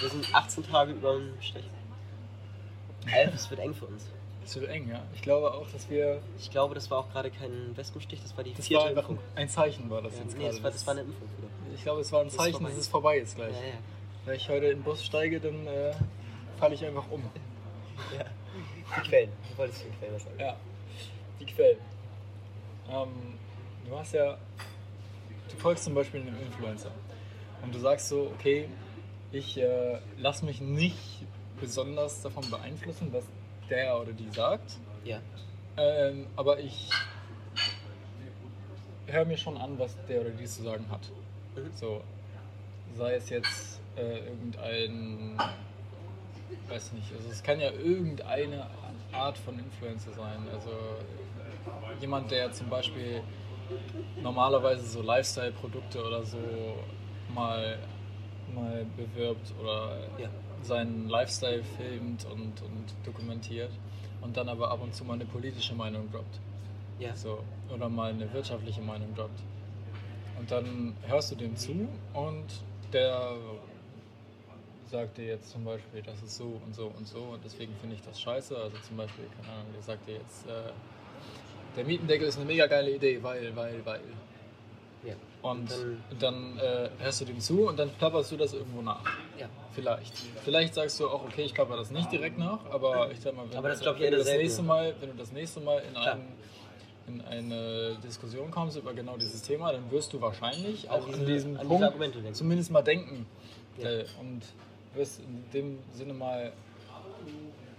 Wir 0.00 0.08
sind 0.10 0.34
18 0.34 0.64
Tage 0.64 0.92
über 0.92 1.14
dem 1.14 1.32
Strich. 1.40 1.64
Alf, 3.12 3.34
es 3.34 3.50
wird 3.50 3.60
eng 3.60 3.74
für 3.74 3.86
uns. 3.86 4.04
Es 4.44 4.54
wird 4.58 4.68
eng, 4.70 4.88
ja. 4.88 5.02
Ich 5.14 5.22
glaube 5.22 5.52
auch, 5.52 5.66
dass 5.70 5.88
wir. 5.90 6.20
Ich 6.38 6.50
glaube, 6.50 6.74
das 6.74 6.90
war 6.90 6.98
auch 6.98 7.10
gerade 7.12 7.30
kein 7.30 7.76
Wespenstich, 7.76 8.20
das 8.22 8.36
war 8.36 8.44
die 8.44 8.54
Das 8.54 8.66
vierte 8.66 8.84
war 8.94 9.02
Impfung. 9.02 9.18
ein 9.34 9.48
Zeichen, 9.48 9.88
war 9.90 10.02
das 10.02 10.14
Ja, 10.16 10.22
jetzt 10.22 10.36
nee, 10.36 10.44
gerade. 10.44 10.54
das 10.54 10.62
war, 10.64 10.70
das 10.70 10.86
war 10.86 10.92
eine 10.94 11.00
Impfung, 11.02 11.28
Bruder. 11.28 11.48
ich 11.74 11.82
glaube, 11.82 12.00
es 12.00 12.12
war 12.12 12.20
ein 12.22 12.26
ist 12.28 12.36
Zeichen, 12.36 12.64
dass 12.64 12.76
es 12.76 12.88
vorbei 12.88 13.18
ist 13.18 13.36
gleich. 13.36 13.54
Ja, 13.54 13.60
ja. 13.68 13.74
Wenn 14.24 14.34
ich 14.36 14.48
heute 14.48 14.66
in 14.66 14.78
den 14.78 14.82
Bus 14.82 15.04
steige, 15.04 15.40
dann 15.40 15.66
äh, 15.66 15.92
falle 16.58 16.74
ich 16.74 16.84
einfach 16.84 17.04
um. 17.10 17.22
ja. 18.18 18.24
Die 18.96 19.08
Quellen. 19.08 19.30
Du 19.50 19.58
wolltest 19.58 19.84
die 19.84 19.90
Quellen 19.98 20.18
sagen. 20.18 20.38
Ja, 20.40 20.56
die 21.40 21.46
Quellen. 21.46 21.78
Ähm, 22.90 23.08
du 23.86 23.98
hast 23.98 24.14
ja, 24.14 24.38
du 25.50 25.56
folgst 25.56 25.84
zum 25.84 25.94
Beispiel 25.94 26.20
einem 26.22 26.40
Influencer 26.40 26.90
und 27.62 27.74
du 27.74 27.78
sagst 27.78 28.08
so, 28.08 28.32
okay, 28.34 28.68
ich 29.32 29.58
äh, 29.58 29.98
lasse 30.16 30.44
mich 30.44 30.60
nicht 30.60 30.96
besonders 31.60 32.22
davon 32.22 32.48
beeinflussen, 32.50 33.12
was 33.12 33.24
der 33.68 34.00
oder 34.00 34.12
die 34.12 34.30
sagt, 34.30 34.78
Ja. 35.04 35.20
ähm, 35.76 36.26
aber 36.36 36.58
ich 36.60 36.88
höre 39.06 39.24
mir 39.24 39.36
schon 39.36 39.56
an, 39.58 39.78
was 39.78 39.96
der 40.08 40.20
oder 40.22 40.30
die 40.30 40.46
zu 40.46 40.62
sagen 40.62 40.86
hat. 40.90 41.00
Mhm. 41.56 41.70
So, 41.74 42.02
sei 42.94 43.14
es 43.16 43.28
jetzt 43.28 43.80
äh, 43.96 44.18
irgendein, 44.20 45.36
weiß 46.68 46.92
nicht, 46.92 47.12
also 47.14 47.28
es 47.30 47.42
kann 47.42 47.60
ja 47.60 47.70
irgendeine 47.70 48.66
Art 49.12 49.38
von 49.38 49.58
Influencer 49.58 50.12
sein. 50.12 50.46
Also 50.52 50.70
jemand, 52.00 52.30
der 52.30 52.52
zum 52.52 52.68
Beispiel 52.68 53.22
normalerweise 54.22 54.86
so 54.86 55.02
Lifestyle-Produkte 55.02 56.02
oder 56.04 56.22
so 56.24 56.38
mal, 57.34 57.78
mal 58.54 58.86
bewirbt 58.96 59.52
oder 59.60 59.98
Ja. 60.18 60.28
seinen 60.62 61.08
Lifestyle 61.08 61.62
filmt 61.76 62.24
und, 62.26 62.62
und 62.62 62.86
dokumentiert 63.04 63.70
und 64.20 64.36
dann 64.36 64.48
aber 64.48 64.70
ab 64.70 64.82
und 64.82 64.94
zu 64.94 65.04
mal 65.04 65.14
eine 65.14 65.26
politische 65.26 65.74
Meinung 65.74 66.10
droppt. 66.10 66.40
Ja. 66.98 67.14
So, 67.14 67.38
oder 67.72 67.88
mal 67.88 68.10
eine 68.10 68.32
wirtschaftliche 68.32 68.80
Meinung 68.80 69.14
droppt. 69.14 69.40
Und 70.38 70.50
dann 70.50 70.96
hörst 71.06 71.30
du 71.32 71.36
dem 71.36 71.56
zu 71.56 71.88
und 72.14 72.46
der 72.92 73.32
sagt 74.88 75.18
dir 75.18 75.26
jetzt 75.26 75.50
zum 75.50 75.64
Beispiel, 75.64 76.02
das 76.02 76.22
ist 76.22 76.36
so 76.36 76.60
und 76.64 76.74
so 76.74 76.92
und 76.96 77.06
so 77.06 77.18
und 77.20 77.44
deswegen 77.44 77.74
finde 77.80 77.96
ich 77.96 78.02
das 78.02 78.20
scheiße. 78.20 78.56
Also 78.56 78.76
zum 78.86 78.96
Beispiel, 78.96 79.24
keine 79.40 79.52
Ahnung, 79.54 79.66
der 79.74 79.82
sagt 79.82 80.06
dir 80.08 80.14
jetzt, 80.14 80.46
äh, 80.46 80.70
der 81.76 81.84
Mietendeckel 81.84 82.26
ist 82.28 82.36
eine 82.36 82.46
mega 82.46 82.66
geile 82.66 82.90
Idee, 82.94 83.22
weil, 83.22 83.54
weil, 83.54 83.84
weil. 83.84 84.00
Ja. 85.04 85.14
Und 85.42 85.70
Dann- 85.70 86.02
dann, 86.18 86.58
äh, 86.58 86.88
hörst 86.98 87.20
du 87.20 87.24
dem 87.26 87.38
zu 87.38 87.68
und 87.68 87.78
dann 87.78 87.90
plapperst 87.90 88.32
du 88.32 88.36
das 88.36 88.52
irgendwo 88.52 88.82
nach. 88.82 89.04
ja. 89.38 89.48
Vielleicht. 89.72 90.12
Vielleicht 90.44 90.74
sagst 90.74 90.98
du 90.98 91.06
auch, 91.08 91.22
okay, 91.24 91.42
ich 91.42 91.54
plapper 91.54 91.76
das 91.76 91.92
nicht 91.92 92.10
direkt 92.10 92.36
nach, 92.36 92.58
aber 92.70 93.12
ich 93.12 93.20
sag 93.20 93.36
mal, 93.36 93.48
wenn, 93.48 93.56
Aber 93.58 93.68
das 93.68 93.78
du- 93.80 93.96
wenn, 94.00 94.10
du 94.10 94.18
das 94.18 94.26
nächste 94.26 94.62
Mal, 94.62 94.94
wenn 95.00 95.10
du 95.10 95.16
das 95.16 95.30
nächste 95.30 95.60
Mal 95.60 95.78
in, 95.86 95.92
Klar. 95.94 96.18
in 97.06 97.20
eine 97.22 97.96
Diskussion 98.02 98.50
kommst 98.50 98.76
über 98.76 98.92
genau 98.92 99.16
dieses 99.16 99.40
Thema, 99.42 99.70
dann 99.72 99.88
wirst 99.92 100.12
du 100.12 100.20
wahrscheinlich 100.20 100.90
An 100.90 101.00
auch 101.00 101.06
diese- 101.06 101.20
an 101.20 101.26
diesem 101.26 101.56
an 101.60 101.68
diese 101.68 101.90
Punkt 101.90 102.00
denken. 102.16 102.34
zumindest 102.34 102.70
mal 102.72 102.82
denken 102.82 103.24
Ja. 103.76 103.88
äh, 103.88 104.04
und 104.20 104.42
wirst 104.98 105.20
in 105.20 105.44
dem 105.52 105.78
Sinne 105.92 106.12
mal 106.12 106.52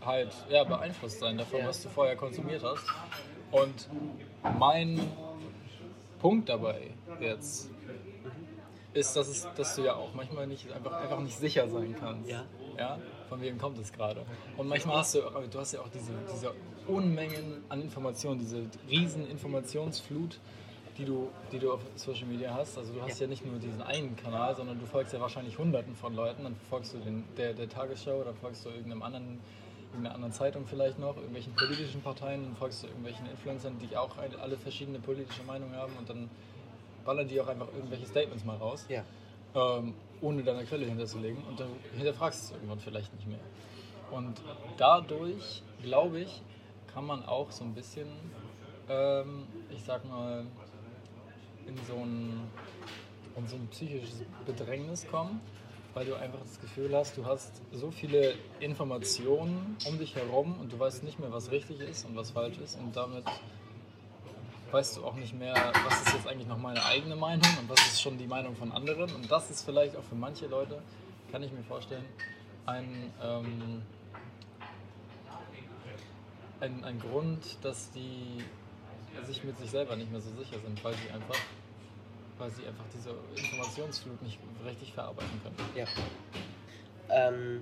halt 0.03 0.33
ja, 0.49 0.63
beeinflusst 0.63 1.19
sein 1.19 1.37
davon, 1.37 1.59
Ja. 1.59 1.67
was 1.67 1.83
du 1.83 1.89
vorher 1.89 2.15
konsumiert 2.15 2.63
hast. 2.63 2.83
Und 3.51 3.89
mein 4.57 4.99
Punkt 6.19 6.49
dabei 6.49 6.91
jetzt 7.19 7.69
ist, 8.93 9.15
dass, 9.15 9.27
es, 9.27 9.47
dass 9.55 9.75
du 9.75 9.83
ja 9.83 9.95
auch 9.95 10.13
manchmal 10.13 10.47
nicht, 10.47 10.71
einfach, 10.71 10.93
einfach 10.93 11.19
nicht 11.19 11.37
sicher 11.37 11.67
sein 11.69 11.95
kannst. 11.99 12.29
Ja. 12.29 12.45
Ja? 12.77 12.97
Von 13.27 13.41
wem 13.41 13.57
kommt 13.57 13.77
es 13.77 13.91
gerade? 13.91 14.25
Und 14.57 14.67
manchmal 14.67 14.97
hast 14.97 15.15
du, 15.15 15.19
du 15.19 15.59
hast 15.59 15.73
ja 15.73 15.81
auch 15.81 15.89
diese, 15.89 16.13
diese 16.33 16.53
Unmengen 16.87 17.63
an 17.69 17.81
Informationen, 17.81 18.39
diese 18.39 18.63
riesen 18.89 19.29
Informationsflut, 19.29 20.39
die 20.99 21.05
du, 21.05 21.29
die 21.51 21.59
du 21.59 21.71
auf 21.73 21.79
Social 21.95 22.27
Media 22.27 22.53
hast. 22.53 22.77
Also 22.77 22.93
du 22.93 23.01
hast 23.01 23.19
ja. 23.19 23.25
Ja. 23.25 23.29
nicht 23.29 23.45
nur 23.45 23.57
diesen 23.57 23.81
einen 23.81 24.15
Kanal, 24.15 24.55
sondern 24.55 24.79
du 24.79 24.85
folgst 24.85 25.13
ja 25.13 25.21
wahrscheinlich 25.21 25.57
hunderten 25.57 25.95
von 25.95 26.13
Leuten. 26.13 26.43
Dann 26.43 26.55
folgst 26.69 26.93
du 26.93 26.97
den, 26.99 27.23
der, 27.37 27.53
der 27.53 27.69
Tagesschau, 27.69 28.23
dann 28.23 28.35
folgst 28.35 28.65
du 28.65 28.69
irgendeinem 28.69 29.01
anderen, 29.03 29.39
irgendeiner 29.91 30.15
anderen 30.15 30.33
Zeitung 30.33 30.65
vielleicht 30.67 30.99
noch, 30.99 31.15
irgendwelchen 31.15 31.55
politischen 31.55 32.01
Parteien, 32.01 32.43
dann 32.43 32.55
folgst 32.55 32.83
du 32.83 32.87
irgendwelchen 32.87 33.25
Influencern, 33.31 33.77
die 33.79 33.95
auch 33.97 34.11
alle 34.17 34.57
verschiedene 34.57 34.99
politische 34.99 35.43
Meinungen 35.43 35.75
haben 35.75 35.93
und 35.97 36.09
dann 36.09 36.29
ballern 37.05 37.27
die 37.27 37.39
auch 37.41 37.47
einfach 37.47 37.67
irgendwelche 37.73 38.05
Statements 38.05 38.43
mal 38.45 38.57
raus 38.57 38.85
Ja. 38.89 39.03
ähm, 39.55 39.93
ohne 40.21 40.43
deine 40.43 40.65
Quelle 40.65 40.85
hinterzulegen 40.85 41.41
und 41.45 41.59
dann 41.59 41.69
hinterfragst 41.95 42.41
du 42.41 42.45
es 42.45 42.51
irgendwann 42.59 42.79
vielleicht 42.79 43.13
nicht 43.15 43.27
mehr. 43.27 43.39
Und 44.11 44.41
dadurch, 44.77 45.63
glaube 45.81 46.19
ich, 46.19 46.41
kann 46.93 47.05
man 47.05 47.23
auch 47.25 47.49
so 47.51 47.63
ein 47.63 47.73
bisschen, 47.73 48.07
ähm, 48.89 49.47
ich 49.71 49.83
sag 49.83 50.03
mal, 50.05 50.45
in 51.69 51.77
so 51.85 51.95
ein, 51.95 52.41
in 53.35 53.47
so 53.47 53.55
ein 53.55 53.67
psychisches 53.67 54.23
Bedrängnis 54.45 55.07
kommen, 55.09 55.39
weil 55.93 56.05
du 56.05 56.15
einfach 56.15 56.39
das 56.41 56.59
Gefühl 56.59 56.95
hast, 56.95 57.17
du 57.17 57.25
hast 57.25 57.61
so 57.71 57.91
viele 57.91 58.35
Informationen 58.59 59.77
um 59.87 59.97
dich 59.97 60.15
herum 60.15 60.59
und 60.59 60.71
du 60.71 60.79
weißt 60.79 61.03
nicht 61.03 61.19
mehr, 61.19 61.31
was 61.31 61.51
richtig 61.51 61.79
ist 61.81 62.05
und 62.05 62.15
was 62.15 62.31
falsch 62.31 62.57
ist 62.57 62.77
und 62.79 62.95
damit 62.95 63.25
weißt 64.71 64.97
du 64.97 65.05
auch 65.05 65.15
nicht 65.15 65.33
mehr, 65.33 65.55
was 65.55 66.01
ist 66.01 66.13
jetzt 66.13 66.27
eigentlich 66.27 66.47
noch 66.47 66.57
meine 66.57 66.83
eigene 66.85 67.15
Meinung 67.15 67.49
und 67.59 67.69
was 67.69 67.79
ist 67.87 68.01
schon 68.01 68.17
die 68.17 68.27
Meinung 68.27 68.55
von 68.55 68.71
anderen. 68.71 69.11
Und 69.13 69.31
das 69.31 69.49
ist 69.49 69.63
vielleicht 69.63 69.95
auch 69.95 70.03
für 70.03 70.15
manche 70.15 70.47
Leute, 70.47 70.81
kann 71.31 71.41
ich 71.41 71.51
mir 71.51 71.63
vorstellen, 71.63 72.05
ein, 72.65 73.11
ähm, 73.23 73.81
ein, 76.59 76.83
ein 76.83 76.99
Grund, 76.99 77.57
dass 77.63 77.91
die 77.91 78.43
sich 79.25 79.43
mit 79.43 79.57
sich 79.57 79.71
selber 79.71 79.95
nicht 79.95 80.11
mehr 80.11 80.21
so 80.21 80.29
sicher 80.31 80.59
sind, 80.59 80.83
weil 80.83 80.93
sie 80.93 81.09
einfach, 81.11 81.35
weil 82.39 82.49
sie 82.51 82.65
einfach 82.65 82.85
diese 82.93 83.11
Informationsflut 83.35 84.21
nicht 84.23 84.39
richtig 84.65 84.93
verarbeiten 84.93 85.41
können. 85.43 85.55
Ja. 85.75 85.85
Ähm, 87.09 87.61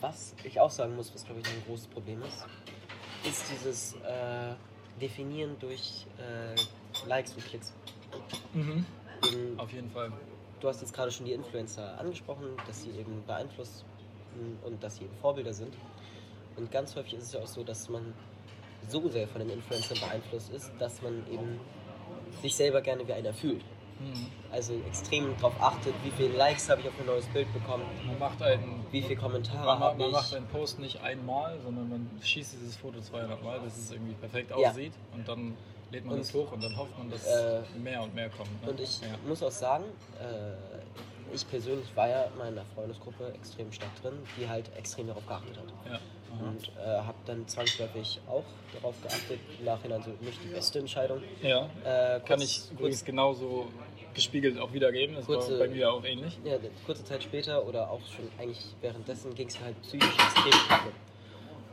was 0.00 0.34
ich 0.42 0.58
auch 0.58 0.70
sagen 0.70 0.96
muss, 0.96 1.14
was 1.14 1.24
glaube 1.24 1.40
ich 1.40 1.46
ein 1.46 1.62
großes 1.66 1.88
Problem 1.88 2.22
ist, 2.22 2.46
ist 3.28 3.44
dieses 3.50 3.94
äh, 3.94 4.54
Definieren 5.00 5.56
durch 5.60 6.06
äh, 6.18 7.08
Likes 7.08 7.34
und 7.34 7.44
Klicks. 7.44 7.74
Mhm. 8.52 8.86
Eben, 9.26 9.58
Auf 9.58 9.72
jeden 9.72 9.90
Fall. 9.90 10.12
du 10.60 10.68
hast 10.68 10.80
jetzt 10.80 10.92
gerade 10.92 11.10
schon 11.10 11.26
die 11.26 11.32
Influencer 11.32 11.98
angesprochen, 11.98 12.56
dass 12.66 12.82
sie 12.82 12.90
eben 12.90 13.24
beeinflussen 13.26 13.84
und 14.64 14.82
dass 14.82 14.96
sie 14.96 15.04
eben 15.04 15.16
Vorbilder 15.16 15.52
sind. 15.52 15.74
Und 16.56 16.70
ganz 16.70 16.94
häufig 16.94 17.14
ist 17.14 17.24
es 17.24 17.32
ja 17.32 17.40
auch 17.40 17.46
so, 17.46 17.64
dass 17.64 17.88
man 17.88 18.14
so 18.88 19.08
sehr 19.08 19.26
von 19.26 19.40
den 19.40 19.50
Influencern 19.50 19.98
beeinflusst 19.98 20.52
ist, 20.52 20.70
dass 20.78 21.02
man 21.02 21.24
eben 21.32 21.58
sich 22.42 22.54
selber 22.54 22.80
gerne 22.80 23.06
wie 23.08 23.12
einer 23.12 23.32
fühlt. 23.32 23.64
Mhm. 24.00 24.26
Also 24.52 24.74
extrem 24.86 25.36
darauf 25.36 25.60
achtet, 25.60 25.94
wie 26.02 26.10
viele 26.10 26.36
Likes 26.36 26.68
habe 26.68 26.80
ich 26.80 26.88
auf 26.88 26.94
ein 27.00 27.06
neues 27.06 27.26
Bild 27.26 27.52
bekommen, 27.52 27.84
Man 28.06 28.18
macht 28.18 28.42
einen 28.42 28.84
wie 28.90 29.02
viele 29.02 29.16
Kommentare 29.16 29.64
Man, 29.64 29.78
ma- 29.78 29.84
habe 29.86 29.98
man 29.98 30.10
macht 30.10 30.30
ich. 30.30 30.36
einen 30.36 30.46
Post 30.48 30.78
nicht 30.78 31.00
einmal, 31.02 31.58
sondern 31.60 31.88
man 31.88 32.10
schießt 32.22 32.54
dieses 32.54 32.76
Foto 32.76 33.00
200 33.00 33.42
Mal, 33.42 33.60
bis 33.60 33.76
es 33.76 33.90
irgendwie 33.92 34.14
perfekt 34.14 34.50
Ja. 34.56 34.70
aussieht 34.70 34.92
und 35.14 35.26
dann 35.28 35.56
lädt 35.90 36.04
man 36.04 36.14
Und, 36.16 36.20
es 36.20 36.34
hoch 36.34 36.50
und 36.52 36.62
dann 36.62 36.76
hofft 36.76 36.96
man, 36.98 37.10
dass 37.10 37.24
äh, 37.26 37.62
mehr 37.82 38.02
und 38.02 38.14
mehr 38.14 38.28
kommt. 38.30 38.62
Ne? 38.64 38.70
Und 38.70 38.80
ich 38.80 39.00
ja. 39.00 39.08
muss 39.26 39.42
auch 39.42 39.50
sagen, 39.50 39.84
äh, 40.20 41.34
ich 41.34 41.48
persönlich 41.48 41.86
war 41.96 42.08
ja 42.08 42.24
in 42.24 42.38
meiner 42.38 42.64
Freundesgruppe 42.74 43.32
extrem 43.34 43.72
stark 43.72 43.90
drin, 44.02 44.14
die 44.38 44.48
halt 44.48 44.70
extrem 44.76 45.06
darauf 45.08 45.26
geachtet 45.26 45.56
hat. 45.56 45.92
Ja. 45.92 45.98
Aha. 46.40 46.48
Und 46.48 46.68
äh, 46.78 46.86
habe 47.02 47.16
dann 47.26 47.46
zwangsläufig 47.48 48.20
auch 48.28 48.44
darauf 48.74 49.00
geachtet, 49.02 49.38
im 49.58 49.64
Nachhinein 49.64 50.02
so 50.02 50.10
nicht 50.20 50.38
die 50.44 50.48
beste 50.48 50.78
Entscheidung. 50.78 51.22
ja. 51.42 51.68
Äh, 51.84 52.20
Kann 52.20 52.38
kurz- 52.38 52.42
ich 52.42 52.72
übrigens 52.72 53.04
genauso 53.04 53.66
gespiegelt 54.14 54.58
auch 54.58 54.72
wiedergeben, 54.72 55.16
das 55.16 55.26
Kurze- 55.26 55.52
war 55.58 55.66
bei 55.66 55.68
mir 55.74 55.92
auch 55.92 56.04
ähnlich. 56.04 56.38
Ja, 56.44 56.56
kurze 56.86 57.04
Zeit 57.04 57.22
später 57.22 57.66
oder 57.66 57.90
auch 57.90 58.00
schon 58.06 58.28
eigentlich 58.38 58.64
währenddessen 58.80 59.34
ging 59.34 59.48
es 59.48 59.58
halt 59.60 59.80
psychisch 59.82 60.08
extrem 60.16 60.52
kacke. 60.68 60.88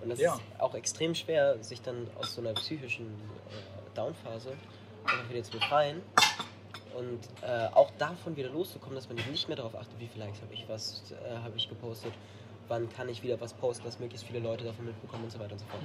Und 0.01 0.09
das 0.09 0.19
Ja. 0.19 0.33
ist 0.33 0.41
auch 0.59 0.73
extrem 0.73 1.13
schwer, 1.13 1.63
sich 1.63 1.81
dann 1.83 2.07
aus 2.19 2.33
so 2.33 2.41
einer 2.41 2.53
psychischen 2.53 3.05
äh, 3.05 3.95
Downphase 3.95 4.53
einfach 5.05 5.29
wieder 5.29 5.43
zu 5.43 5.51
befreien. 5.51 6.01
Und 6.97 7.19
äh, 7.47 7.67
auch 7.73 7.89
davon 7.99 8.35
wieder 8.35 8.49
loszukommen, 8.49 8.95
dass 8.95 9.07
man 9.07 9.17
eben 9.17 9.31
nicht 9.31 9.47
mehr 9.47 9.55
darauf 9.57 9.75
achtet, 9.75 9.97
wie 9.99 10.07
viele 10.07 10.25
Likes 10.25 10.41
habe 10.41 10.53
ich, 10.53 10.65
was 10.67 11.03
äh, 11.11 11.37
habe 11.37 11.55
ich 11.55 11.69
gepostet, 11.69 12.11
wann 12.71 12.89
kann 12.93 13.09
ich 13.09 13.21
wieder 13.21 13.39
was 13.41 13.53
posten, 13.53 13.83
dass 13.83 13.99
möglichst 13.99 14.25
viele 14.25 14.39
Leute 14.39 14.63
davon 14.63 14.85
mitbekommen 14.85 15.25
und 15.25 15.31
so 15.31 15.39
weiter 15.39 15.51
und 15.53 15.59
so 15.59 15.65
fort. 15.65 15.81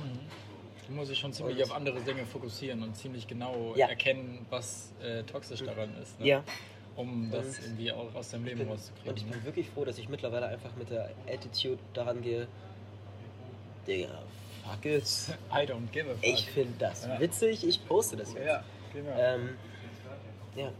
Du 0.86 0.92
musst 0.94 1.10
dich 1.10 1.18
schon 1.18 1.32
ziemlich 1.32 1.56
Und- 1.56 1.64
auf 1.64 1.72
andere 1.72 2.00
Dinge 2.00 2.24
fokussieren 2.24 2.80
und 2.84 2.96
ziemlich 2.96 3.26
genau 3.26 3.74
Ja. 3.74 3.88
erkennen, 3.88 4.46
was 4.50 4.92
äh, 5.02 5.24
toxisch 5.24 5.62
daran 5.64 5.90
ist, 6.00 6.18
ne? 6.20 6.26
Ja, 6.26 6.44
um 6.94 7.28
das 7.32 7.44
Und- 7.58 7.64
irgendwie 7.64 7.90
auch 7.90 8.14
aus 8.14 8.30
deinem 8.30 8.44
Leben 8.44 8.60
bin, 8.60 8.68
rauszukriegen. 8.68 9.10
und 9.10 9.18
ich 9.18 9.26
bin 9.26 9.44
wirklich 9.44 9.68
froh, 9.68 9.84
dass 9.84 9.98
ich 9.98 10.08
mittlerweile 10.08 10.46
einfach 10.46 10.74
mit 10.76 10.88
der 10.90 11.10
Attitude 11.28 11.78
daran 11.92 12.22
gehe, 12.22 12.46
Digga, 13.86 14.22
fuck 14.64 14.84
it. 14.84 15.02
I 15.52 15.66
don't 15.66 15.90
give 15.92 16.08
a 16.08 16.14
fuck. 16.14 16.22
Ich 16.24 16.46
finde 16.50 16.74
das 16.78 17.04
Ja. 17.04 17.18
witzig, 17.20 17.66
ich 17.66 17.84
poste 17.86 18.16
das 18.16 18.32
jetzt. 18.32 18.46
ja, 18.46 18.62
genau. 18.92 19.10
Ähm, 19.18 19.56
ja, 20.54 20.70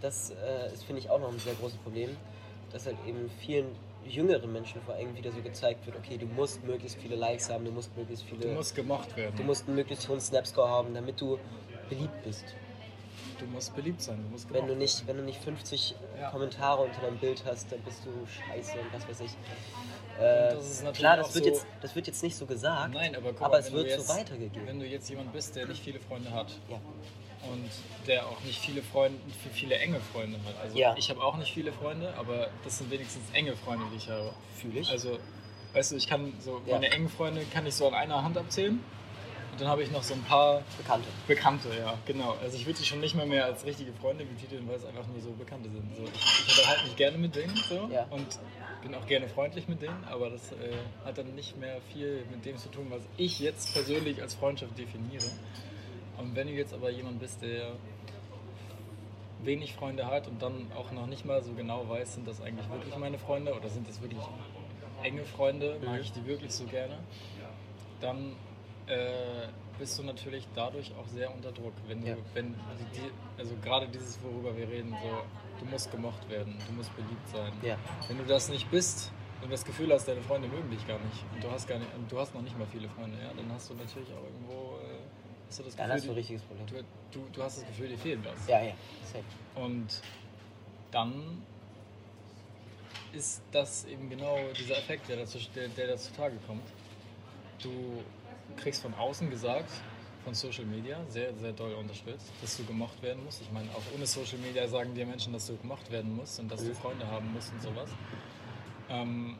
das 0.00 0.30
äh, 0.30 0.72
ist, 0.72 0.84
finde 0.84 1.00
ich, 1.00 1.10
auch 1.10 1.18
noch 1.20 1.32
ein 1.32 1.38
sehr 1.40 1.54
großes 1.54 1.78
Problem, 1.78 2.16
dass 2.72 2.86
halt 2.86 2.96
eben 3.06 3.28
vielen 3.40 3.66
jüngeren 4.08 4.52
Menschen 4.52 4.80
vor 4.82 4.94
allem 4.94 5.14
wieder 5.16 5.32
so 5.32 5.40
gezeigt 5.42 5.84
wird, 5.86 5.96
okay, 5.96 6.16
du 6.18 6.26
musst 6.26 6.64
möglichst 6.64 6.98
viele 7.00 7.16
Likes 7.16 7.50
haben, 7.50 7.64
du 7.64 7.70
musst 7.70 7.96
möglichst 7.96 8.24
viele, 8.24 8.40
du 8.40 8.48
musst 8.48 8.74
gemocht 8.74 9.16
werden. 9.16 9.34
du 9.36 9.42
musst 9.42 9.66
einen 9.66 9.76
möglichst 9.76 10.08
hohen 10.08 10.20
Snapscore 10.20 10.68
haben, 10.68 10.94
damit 10.94 11.20
du 11.20 11.38
beliebt 11.88 12.22
bist. 12.24 12.44
Du 13.38 13.44
musst 13.46 13.74
beliebt 13.76 14.00
sein, 14.00 14.22
du 14.22 14.28
musst 14.30 14.50
Wenn 14.52 14.66
du 14.66 14.74
nicht, 14.74 15.06
wenn 15.06 15.16
du 15.18 15.22
nicht 15.22 15.38
50 15.42 15.94
Ja. 16.18 16.30
Kommentare 16.30 16.82
unter 16.84 17.00
deinem 17.02 17.18
Bild 17.18 17.44
hast, 17.44 17.70
dann 17.70 17.80
bist 17.80 18.00
du 18.06 18.10
scheiße 18.26 18.78
und 18.78 18.92
was 18.94 19.06
weiß 19.08 19.20
ich. 19.20 19.32
Äh, 20.18 20.54
das 20.54 20.82
klar, 20.94 21.18
das 21.18 21.34
wird, 21.34 21.44
so- 21.44 21.50
jetzt, 21.50 21.66
das 21.82 21.94
wird 21.94 22.06
jetzt 22.06 22.22
nicht 22.22 22.34
so 22.34 22.46
gesagt, 22.46 22.94
Nein, 22.94 23.14
aber 23.14 23.32
guck 23.32 23.42
aber 23.42 23.54
mal, 23.54 23.60
es 23.60 23.70
wird 23.72 23.88
jetzt, 23.88 24.06
so 24.08 24.14
weitergegeben. 24.14 24.66
Wenn 24.66 24.80
du 24.80 24.86
jetzt 24.86 25.10
jemand 25.10 25.32
bist, 25.34 25.54
der 25.54 25.66
nicht 25.66 25.82
viele 25.82 26.00
Freunde 26.00 26.30
hat 26.30 26.52
Ja. 26.70 26.80
Und 27.50 27.70
der 28.06 28.26
auch 28.26 28.40
nicht 28.42 28.58
viele 28.58 28.82
Freunde, 28.82 29.18
viele 29.52 29.76
enge 29.76 30.00
Freunde 30.00 30.38
hat. 30.46 30.54
Also 30.62 30.76
Ja. 30.76 30.94
ich 30.96 31.10
habe 31.10 31.22
auch 31.22 31.36
nicht 31.36 31.52
viele 31.52 31.72
Freunde, 31.72 32.12
aber 32.16 32.48
das 32.64 32.78
sind 32.78 32.90
wenigstens 32.90 33.24
enge 33.32 33.56
Freunde, 33.56 33.84
die 33.92 33.96
ich 33.96 34.08
habe. 34.08 34.32
Fühle 34.56 34.80
ich. 34.80 34.90
Also, 34.90 35.18
weißt 35.72 35.92
du, 35.92 35.96
ich 35.96 36.08
kann 36.08 36.32
so 36.40 36.60
Ja. 36.66 36.74
meine 36.74 36.90
engen 36.90 37.08
Freunde 37.08 37.44
kann 37.52 37.66
ich 37.66 37.74
so 37.74 37.88
an 37.88 37.94
einer 37.94 38.22
Hand 38.22 38.36
abzählen. 38.38 38.80
Und 39.52 39.60
dann 39.62 39.68
habe 39.68 39.82
ich 39.82 39.90
noch 39.90 40.02
so 40.02 40.12
ein 40.12 40.22
paar 40.24 40.62
Bekannte. 40.76 41.08
Bekannte, 41.26 41.68
ja, 41.78 41.94
genau. 42.04 42.36
Also 42.42 42.58
ich 42.58 42.66
würde 42.66 42.78
sie 42.78 42.84
schon 42.84 43.00
nicht 43.00 43.14
mehr 43.14 43.24
mehr 43.24 43.46
als 43.46 43.64
richtige 43.64 43.90
Freunde 43.94 44.26
betiteln, 44.26 44.68
weil 44.68 44.76
es 44.76 44.84
einfach 44.84 45.06
nur 45.06 45.18
so 45.22 45.30
Bekannte 45.30 45.70
sind. 45.70 45.96
So, 45.96 46.02
ich, 46.04 46.48
ich 46.48 46.58
unterhalte 46.58 46.84
mich 46.84 46.96
gerne 46.96 47.16
mit 47.16 47.34
denen 47.34 47.56
so 47.56 47.88
Ja. 47.90 48.06
und 48.10 48.26
bin 48.82 48.94
auch 48.94 49.06
gerne 49.06 49.26
freundlich 49.28 49.66
mit 49.66 49.80
denen, 49.80 50.04
aber 50.10 50.28
das 50.28 50.52
äh, 50.52 50.74
hat 51.06 51.16
dann 51.16 51.34
nicht 51.34 51.56
mehr 51.56 51.80
viel 51.90 52.26
mit 52.30 52.44
dem 52.44 52.58
zu 52.58 52.68
tun, 52.68 52.88
was 52.90 53.00
ich 53.16 53.40
jetzt 53.40 53.72
persönlich 53.72 54.20
als 54.20 54.34
Freundschaft 54.34 54.76
definiere. 54.78 55.24
Und 56.18 56.34
wenn 56.34 56.46
du 56.46 56.52
jetzt 56.54 56.72
aber 56.72 56.90
jemand 56.90 57.20
bist, 57.20 57.42
der 57.42 57.72
wenig 59.42 59.74
Freunde 59.74 60.06
hat 60.06 60.26
und 60.28 60.40
dann 60.42 60.70
auch 60.76 60.90
noch 60.92 61.06
nicht 61.06 61.24
mal 61.24 61.42
so 61.42 61.52
genau 61.52 61.88
weiß, 61.88 62.14
sind 62.14 62.26
das 62.26 62.40
eigentlich 62.40 62.68
wirklich 62.70 62.96
meine 62.96 63.18
Freunde 63.18 63.54
oder 63.54 63.68
sind 63.68 63.88
das 63.88 64.00
wirklich 64.00 64.22
enge 65.02 65.24
Freunde, 65.24 65.78
mag 65.84 66.00
ich 66.00 66.12
die 66.12 66.24
wirklich 66.26 66.52
so 66.52 66.64
gerne, 66.64 66.98
dann 68.00 68.32
äh, 68.86 69.46
bist 69.78 69.98
du 69.98 70.02
natürlich 70.04 70.48
dadurch 70.54 70.92
auch 70.98 71.06
sehr 71.08 71.32
unter 71.34 71.52
Druck. 71.52 71.74
Wenn 71.86 72.00
du, 72.00 72.08
Ja. 72.08 72.16
wenn 72.34 72.54
die, 72.94 73.10
also 73.38 73.54
gerade 73.62 73.86
dieses, 73.88 74.18
worüber 74.22 74.56
wir 74.56 74.68
reden, 74.68 74.90
so, 75.02 75.64
du 75.64 75.70
musst 75.70 75.90
gemocht 75.92 76.28
werden, 76.30 76.56
du 76.66 76.72
musst 76.74 76.94
beliebt 76.96 77.28
sein. 77.28 77.52
Ja. 77.62 77.76
Wenn 78.08 78.18
du 78.18 78.24
das 78.24 78.48
nicht 78.48 78.70
bist 78.70 79.12
und 79.42 79.52
das 79.52 79.64
Gefühl 79.64 79.92
hast, 79.92 80.08
deine 80.08 80.22
Freunde 80.22 80.48
mögen 80.48 80.70
dich 80.70 80.86
gar 80.88 80.98
nicht 80.98 81.24
und 81.34 81.44
du 81.44 81.50
hast 81.50 81.68
gar 81.68 81.78
nicht, 81.78 81.90
du 82.08 82.18
hast 82.18 82.34
noch 82.34 82.42
nicht 82.42 82.58
mal 82.58 82.66
viele 82.66 82.88
Freunde, 82.88 83.16
ja, 83.22 83.30
dann 83.36 83.52
hast 83.52 83.70
du 83.70 83.74
natürlich 83.74 84.08
auch 84.14 84.24
irgendwo 84.24 84.76
äh, 84.78 84.98
hast 85.48 85.58
du 85.58 85.62
das 85.64 85.76
Gefühl, 85.76 85.92
hast 85.92 86.04
du 86.04 86.08
ein 86.08 86.14
die- 86.14 86.18
richtiges 86.20 86.42
Problem. 86.42 86.66
du, 86.66 86.74
du, 87.18 87.26
du 87.32 87.42
hast 87.42 87.58
das 87.58 87.66
Gefühl, 87.66 87.88
dir 87.88 87.98
fehlt 87.98 88.24
was. 88.24 88.46
Ja, 88.48 88.62
ja. 88.62 88.72
Safe. 89.04 89.24
Und 89.54 89.86
dann 90.90 91.42
ist 93.12 93.40
das 93.52 93.84
eben 93.86 94.10
genau 94.10 94.38
dieser 94.58 94.76
Effekt, 94.78 95.08
der 95.08 95.16
dazu, 95.16 95.38
der, 95.54 95.68
der 95.68 95.88
da 95.88 95.96
zutage 95.96 96.36
kommt. 96.46 96.62
Du 97.62 98.02
kriegst 98.56 98.82
von 98.82 98.92
außen 98.94 99.30
gesagt, 99.30 99.70
von 100.24 100.34
Social 100.34 100.64
Media, 100.64 100.98
sehr, 101.08 101.32
sehr 101.36 101.52
doll 101.52 101.72
unterstützt, 101.74 102.32
dass 102.42 102.56
du 102.56 102.64
gemocht 102.64 103.00
werden 103.02 103.24
musst. 103.24 103.40
Ich 103.40 103.50
meine, 103.52 103.70
auch 103.70 103.82
ohne 103.94 104.06
Social 104.06 104.38
Media 104.38 104.66
sagen 104.66 104.94
dir 104.94 105.06
Menschen, 105.06 105.32
dass 105.32 105.46
du 105.46 105.56
gemocht 105.56 105.90
werden 105.90 106.16
musst 106.16 106.40
und 106.40 106.50
dass 106.50 106.64
du 106.64 106.74
Freunde 106.74 107.06
haben 107.06 107.32
musst 107.32 107.52
und 107.52 107.62
sowas. 107.62 107.88
Ähm, 108.90 109.36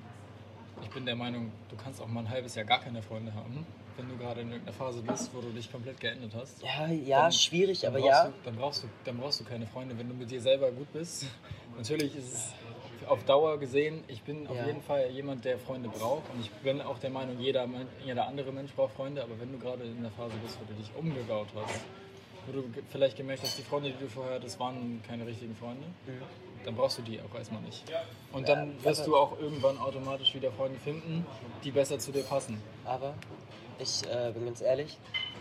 ich 0.82 0.88
bin 0.90 1.04
der 1.04 1.16
Meinung, 1.16 1.50
du 1.68 1.76
kannst 1.76 2.00
auch 2.00 2.06
mal 2.06 2.20
ein 2.20 2.30
halbes 2.30 2.54
Jahr 2.54 2.64
gar 2.64 2.80
keine 2.80 3.02
Freunde 3.02 3.34
haben, 3.34 3.66
wenn 3.96 4.08
du 4.08 4.16
gerade 4.16 4.40
in 4.42 4.50
irgendeiner 4.50 4.76
Phase 4.76 5.02
bist, 5.02 5.30
wo 5.34 5.40
du 5.40 5.50
dich 5.50 5.70
komplett 5.70 5.98
geändert 6.00 6.32
hast. 6.34 6.62
Ja, 6.62 6.86
ja, 6.88 7.22
Dann- 7.22 7.32
schwierig, 7.32 7.80
Dann 7.80 7.92
aber 7.94 8.00
brauchst 8.00 8.12
ja. 8.12 8.26
Du, 8.26 8.32
dann, 8.44 8.56
brauchst 8.56 8.82
du, 8.82 8.86
dann 9.04 9.18
brauchst 9.18 9.40
du 9.40 9.44
keine 9.44 9.66
Freunde, 9.66 9.98
wenn 9.98 10.08
du 10.08 10.14
mit 10.14 10.30
dir 10.30 10.40
selber 10.40 10.70
gut 10.70 10.92
bist. 10.92 11.26
Natürlich 11.76 12.16
ist 12.16 12.32
es 12.32 12.52
auf 13.08 13.22
Dauer 13.24 13.58
gesehen, 13.58 14.02
ich 14.08 14.22
bin 14.22 14.46
auf 14.48 14.56
Ja. 14.56 14.66
jeden 14.66 14.82
Fall 14.82 15.10
jemand, 15.10 15.44
der 15.44 15.58
Freunde 15.58 15.88
braucht. 15.88 16.22
Und 16.34 16.40
ich 16.40 16.50
bin 16.50 16.80
auch 16.80 16.98
der 16.98 17.10
Meinung, 17.10 17.38
jeder, 17.38 17.68
jeder 18.04 18.26
andere 18.26 18.50
Mensch 18.52 18.72
braucht 18.72 18.94
Freunde. 18.94 19.22
Aber 19.22 19.38
wenn 19.38 19.52
du 19.52 19.58
gerade 19.58 19.84
in 19.84 20.02
der 20.02 20.10
Phase 20.12 20.34
bist, 20.42 20.58
wo 20.60 20.64
du 20.72 20.74
dich 20.80 20.90
umgebaut 20.96 21.48
hast, 21.54 21.80
wo 22.46 22.52
du 22.52 22.64
vielleicht 22.90 23.16
gemerkt 23.16 23.42
hast, 23.42 23.58
die 23.58 23.62
Freunde, 23.62 23.90
die 23.90 23.98
du 24.04 24.08
vorher 24.08 24.34
hattest, 24.36 24.58
waren 24.60 25.02
keine 25.06 25.26
richtigen 25.26 25.54
Freunde, 25.56 25.84
dann 26.64 26.74
brauchst 26.74 26.98
du 26.98 27.02
die 27.02 27.20
auch 27.20 27.36
erstmal 27.36 27.60
nicht. 27.62 27.84
Und 28.32 28.48
dann 28.48 28.72
wirst 28.82 29.06
du 29.06 29.16
auch 29.16 29.38
irgendwann 29.40 29.78
automatisch 29.78 30.34
wieder 30.34 30.50
Freunde 30.52 30.78
finden, 30.80 31.24
die 31.64 31.70
besser 31.70 31.98
zu 31.98 32.10
dir 32.12 32.22
passen. 32.22 32.60
Aber 32.84 33.14
ich 33.78 34.02
äh, 34.06 34.32
bin 34.32 34.46
ganz 34.46 34.60
ehrlich, 34.60 34.98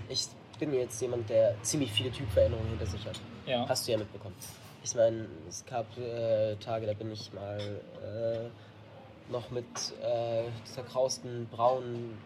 ich 0.10 0.28
bin 0.60 0.74
jetzt 0.74 1.02
jemand, 1.02 1.30
der 1.30 1.56
ziemlich 1.62 1.91
viele 1.91 2.12
Typveränderungen 2.12 2.69
hinter 2.69 2.86
sich 2.86 3.06
hat. 3.06 3.19
Ja. 3.45 3.67
Hast 3.67 3.88
du 3.88 3.91
ja 3.91 3.98
mitbekommen. 3.98 4.36
Ich 4.84 4.95
meine, 4.95 5.28
es 5.50 5.65
gab 5.65 5.86
äh, 5.98 6.56
Tage, 6.58 6.86
da 6.86 6.93
bin 6.93 7.12
ich 7.12 7.32
mal 7.34 7.60
äh, 8.04 9.32
noch 9.32 9.50
mit 9.52 9.65
äh, 10.02 10.43
zerkrausten, 10.63 11.48
braunen, 11.52 12.17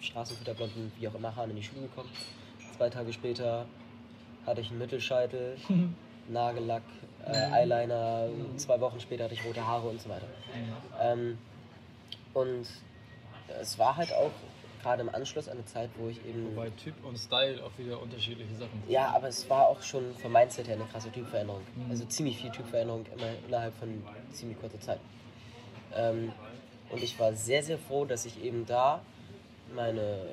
straßenfutterblonden, 0.00 0.92
wie 0.98 1.08
auch 1.08 1.14
immer, 1.14 1.34
Haaren 1.34 1.50
in 1.50 1.56
die 1.56 1.62
Schule 1.62 1.82
gekommen. 1.82 2.08
Zwei 2.76 2.88
Tage 2.88 3.12
später 3.12 3.66
hatte 4.46 4.60
ich 4.60 4.70
einen 4.70 4.78
Mittelscheitel, 4.78 5.56
Nagellack, 6.28 6.82
äh, 7.26 7.62
Eyeliner, 7.62 8.28
zwei 8.56 8.80
Wochen 8.80 9.00
später 9.00 9.24
hatte 9.24 9.34
ich 9.34 9.44
rote 9.44 9.66
Haare 9.66 9.88
und 9.88 10.00
so 10.00 10.08
weiter. 10.08 10.26
Ähm, 11.00 11.38
und 12.34 12.66
es 13.60 13.78
war 13.78 13.96
halt 13.96 14.12
auch 14.12 14.30
gerade 14.82 15.02
im 15.02 15.14
Anschluss 15.14 15.48
an 15.48 15.56
eine 15.58 15.64
Zeit, 15.66 15.90
wo 15.96 16.08
ich 16.08 16.18
eben. 16.26 16.54
Wobei 16.56 16.70
Typ 16.70 16.94
und 17.04 17.16
Style 17.18 17.62
auch 17.64 17.70
wieder 17.78 18.00
unterschiedliche 18.00 18.54
Sachen 18.54 18.82
sind. 18.82 18.90
Ja, 18.90 19.12
aber 19.14 19.28
es 19.28 19.48
war 19.48 19.68
auch 19.68 19.82
schon 19.82 20.14
vom 20.16 20.32
Mindset 20.32 20.68
her 20.68 20.74
eine 20.76 20.84
krasse 20.84 21.10
Typveränderung. 21.10 21.62
Mhm. 21.76 21.90
Also 21.90 22.04
ziemlich 22.06 22.36
viel 22.38 22.50
Typveränderung 22.50 23.04
immer 23.14 23.28
innerhalb 23.46 23.74
von 23.78 24.02
ziemlich 24.32 24.58
kurzer 24.60 24.80
Zeit. 24.80 25.00
Ähm, 25.94 26.32
und 26.90 27.02
ich 27.02 27.18
war 27.18 27.32
sehr, 27.32 27.62
sehr 27.62 27.78
froh, 27.78 28.04
dass 28.04 28.26
ich 28.26 28.42
eben 28.42 28.66
da 28.66 29.00
meine 29.74 30.26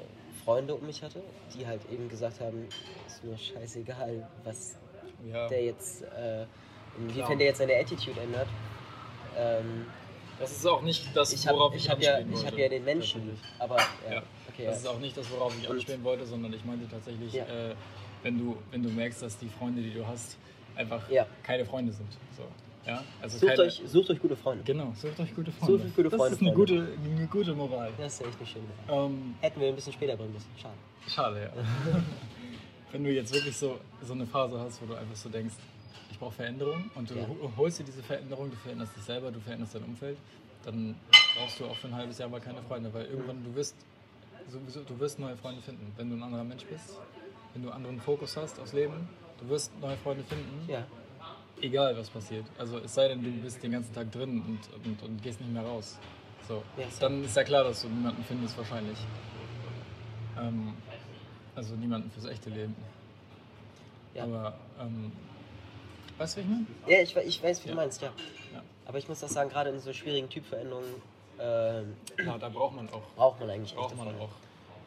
Freunde 0.43 0.73
um 0.75 0.85
mich 0.85 1.03
hatte, 1.03 1.21
die 1.53 1.65
halt 1.65 1.81
eben 1.91 2.09
gesagt 2.09 2.41
haben, 2.41 2.67
ist 3.07 3.23
mir 3.23 3.38
scheißegal, 3.38 4.27
was 4.43 4.75
Ja. 5.31 5.47
der 5.47 5.63
jetzt, 5.63 6.01
äh, 6.03 6.45
inwiefern 6.97 7.38
der 7.38 7.47
jetzt 7.47 7.57
seine 7.59 7.75
Attitude 7.75 8.19
ändert. 8.19 8.47
Ähm, 9.38 9.85
Das 10.39 10.51
ist 10.51 10.65
auch 10.65 10.81
nicht 10.81 11.15
das, 11.15 11.33
ich 11.33 11.45
habe 11.47 11.57
worauf 11.57 11.75
ich 11.75 11.83
ich, 11.85 11.89
hab 11.89 12.01
ja, 12.01 12.19
ich 12.19 12.45
hab 12.45 12.57
ja 12.57 12.69
den 12.69 12.85
Menschen, 12.85 13.38
aber 13.59 13.77
ja, 14.07 14.15
Ja. 14.15 14.23
Okay, 14.59 14.67
Das 14.69 14.79
ist 14.79 14.87
auch 14.87 14.99
nicht 14.99 15.15
das, 15.17 15.29
worauf 15.31 15.57
ich 15.59 15.69
anspielen 15.69 16.03
wollte, 16.03 16.25
sondern 16.25 16.53
ich 16.53 16.63
meinte 16.65 16.87
tatsächlich, 16.89 17.33
Ja. 17.33 17.43
äh, 17.45 17.75
wenn, 18.23 18.37
du, 18.37 18.57
wenn 18.71 18.83
du 18.83 18.89
merkst, 18.89 19.21
dass 19.21 19.37
die 19.37 19.49
Freunde, 19.49 19.81
die 19.81 19.91
du 19.93 20.05
hast, 20.05 20.37
einfach 20.75 21.09
Ja. 21.09 21.25
keine 21.43 21.65
Freunde 21.65 21.91
sind. 21.93 22.07
So. 22.37 22.43
Ja? 22.85 23.03
Also 23.21 23.37
Sucht, 23.37 23.49
keine, 23.51 23.63
euch, 23.63 23.81
sucht 23.85 24.09
euch 24.09 24.19
gute 24.19 24.35
Freunde. 24.35 24.63
Genau, 24.63 24.93
sucht 24.95 25.19
euch 25.19 25.35
gute 25.35 25.51
Freunde. 25.51 25.77
Sucht 25.77 25.85
euch 25.89 25.95
gute 25.95 26.09
das 26.09 26.17
Freunde, 26.17 26.35
ist 26.35 26.41
eine 26.41 26.53
gute, 26.53 26.87
eine 27.03 27.27
gute 27.27 27.53
Moral. 27.53 27.91
Das 27.97 28.13
ist 28.19 28.25
echt 28.27 28.37
eine 28.37 28.47
schöne. 28.47 28.65
Ähm, 28.89 29.35
Hätten 29.41 29.59
wir 29.59 29.67
ein 29.69 29.75
bisschen 29.75 29.93
später 29.93 30.15
bringen 30.15 30.33
müssen. 30.33 30.49
Schade. 30.57 30.75
schade, 31.07 31.41
ja. 31.41 32.01
wenn 32.91 33.03
du 33.03 33.11
jetzt 33.11 33.33
wirklich 33.33 33.55
so, 33.55 33.77
so 34.03 34.13
eine 34.13 34.25
Phase 34.25 34.59
hast, 34.59 34.81
wo 34.81 34.85
du 34.87 34.95
einfach 34.95 35.15
so 35.15 35.29
denkst, 35.29 35.55
ich 36.11 36.17
brauche 36.17 36.33
Veränderung 36.33 36.89
und 36.95 37.09
du 37.09 37.15
Ja. 37.15 37.27
ho- 37.27 37.51
holst 37.57 37.79
dir 37.79 37.83
diese 37.83 38.01
Veränderung, 38.01 38.49
du 38.49 38.55
veränderst 38.57 38.95
dich 38.95 39.03
selber, 39.03 39.31
du 39.31 39.39
veränderst 39.39 39.75
dein 39.75 39.83
Umfeld, 39.83 40.17
dann 40.65 40.95
brauchst 41.37 41.59
du 41.59 41.65
auch 41.65 41.75
für 41.75 41.87
ein 41.87 41.95
halbes 41.95 42.17
Jahr 42.17 42.29
mal 42.29 42.41
keine 42.41 42.61
Freunde, 42.63 42.91
weil 42.93 43.05
irgendwann 43.05 43.43
du 43.43 43.53
wirst 43.55 43.75
sowieso, 44.49 44.81
du 44.83 44.99
wirst 44.99 45.19
neue 45.19 45.35
Freunde 45.38 45.62
finden, 45.62 45.91
wenn 45.97 46.09
du 46.09 46.15
ein 46.15 46.23
anderer 46.23 46.43
Mensch 46.43 46.65
bist, 46.65 46.99
wenn 47.53 47.63
du 47.63 47.69
einen 47.69 47.77
anderen 47.85 48.01
Fokus 48.01 48.35
hast 48.38 48.59
aufs 48.59 48.73
Leben, 48.73 49.07
du 49.39 49.49
wirst 49.49 49.71
neue 49.81 49.97
Freunde 49.97 50.23
finden, 50.23 50.67
Ja. 50.69 50.85
egal 51.62 51.97
was 51.97 52.09
passiert. 52.09 52.45
Also 52.57 52.77
es 52.79 52.93
sei 52.93 53.07
denn, 53.09 53.23
du 53.23 53.29
bist 53.31 53.62
den 53.63 53.71
ganzen 53.71 53.93
Tag 53.93 54.12
drin 54.12 54.41
und, 54.41 54.85
und, 54.85 55.03
und 55.03 55.21
gehst 55.23 55.39
nicht 55.41 55.51
mehr 55.51 55.63
raus. 55.63 55.97
So, 56.47 56.63
Ja, 56.77 56.85
dann 56.99 57.23
ist 57.23 57.35
ja 57.35 57.43
klar, 57.43 57.63
dass 57.63 57.81
du 57.83 57.88
niemanden 57.89 58.23
findest 58.23 58.57
wahrscheinlich. 58.57 58.97
Ähm, 60.38 60.73
also 61.55 61.75
niemanden 61.75 62.09
fürs 62.12 62.25
echte 62.25 62.49
Leben. 62.49 62.75
Ja. 64.15 64.23
Aber, 64.23 64.57
ähm, 64.79 65.12
weißt 66.17 66.38
du, 66.38 66.41
wie 66.41 66.43
ich 66.43 66.49
meine? 66.49 66.65
Ja, 66.88 67.01
ich, 67.01 67.15
ich 67.15 67.43
weiß, 67.43 67.63
wie 67.63 67.67
Ja. 67.69 67.73
du 67.75 67.81
meinst, 67.81 68.01
ja. 68.01 68.12
Ja. 68.53 68.63
Aber 68.85 68.97
ich 68.97 69.07
muss 69.07 69.23
auch 69.23 69.27
sagen, 69.29 69.49
gerade 69.49 69.69
in 69.69 69.79
so 69.79 69.93
schwierigen 69.93 70.29
Typveränderungen 70.29 70.89
ähm, 71.39 71.95
Ja, 72.25 72.38
da 72.38 72.49
braucht 72.49 72.75
man 72.75 72.89
auch. 72.89 73.02
braucht 73.15 73.39
man 73.39 73.49
eigentlich 73.49 73.73
Braucht 73.75 73.95
man 73.95 74.08
Freunde. 74.08 74.23
auch. 74.23 74.30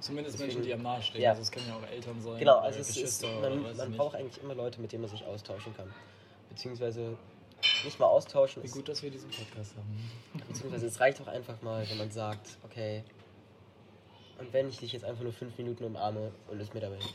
Zumindest 0.01 0.35
Deswegen- 0.35 0.49
Menschen, 0.55 0.67
die 0.67 0.73
einem 0.75 0.83
nahestehen. 0.83 1.23
Ja. 1.23 1.31
Also 1.31 1.43
es 1.43 1.51
können 1.53 1.67
ja 1.69 1.77
auch 1.77 1.87
Eltern 1.91 2.21
sein. 2.21 2.39
Genau, 2.39 2.59
also 2.59 2.81
es 2.81 2.97
ist, 2.97 3.23
man, 3.23 3.77
man 3.77 3.93
braucht 3.97 4.17
eigentlich 4.17 4.43
immer 4.43 4.55
Leute, 4.55 4.81
mit 4.81 4.91
denen 4.93 5.03
man 5.03 5.11
sich 5.11 5.25
austauschen 5.25 5.75
kann. 5.77 5.93
Beziehungsweise 6.49 7.17
nicht 7.85 7.99
mal 8.01 8.07
austauschen, 8.07 8.63
Wie 8.63 8.67
ist, 8.67 8.75
gut, 8.75 8.89
dass 8.89 9.03
wir 9.03 9.11
diesen 9.11 9.31
Podcast 9.31 9.77
haben. 9.77 10.11
beziehungsweise 10.49 10.87
es 10.87 10.99
reicht 10.99 11.21
auch 11.21 11.29
einfach 11.29 11.63
mal, 11.63 11.89
wenn 11.89 11.99
man 11.99 12.11
sagt, 12.11 12.59
okay, 12.65 13.05
und 14.39 14.53
wenn 14.53 14.69
ich 14.69 14.79
dich 14.79 14.93
jetzt 14.93 15.05
einfach 15.05 15.23
nur 15.23 15.33
fünf 15.33 15.57
Minuten 15.57 15.85
umarme 15.85 16.33
und 16.51 16.61
es 16.61 16.75
mir 16.75 16.81
dabei 16.81 16.97
hilft. 16.97 17.15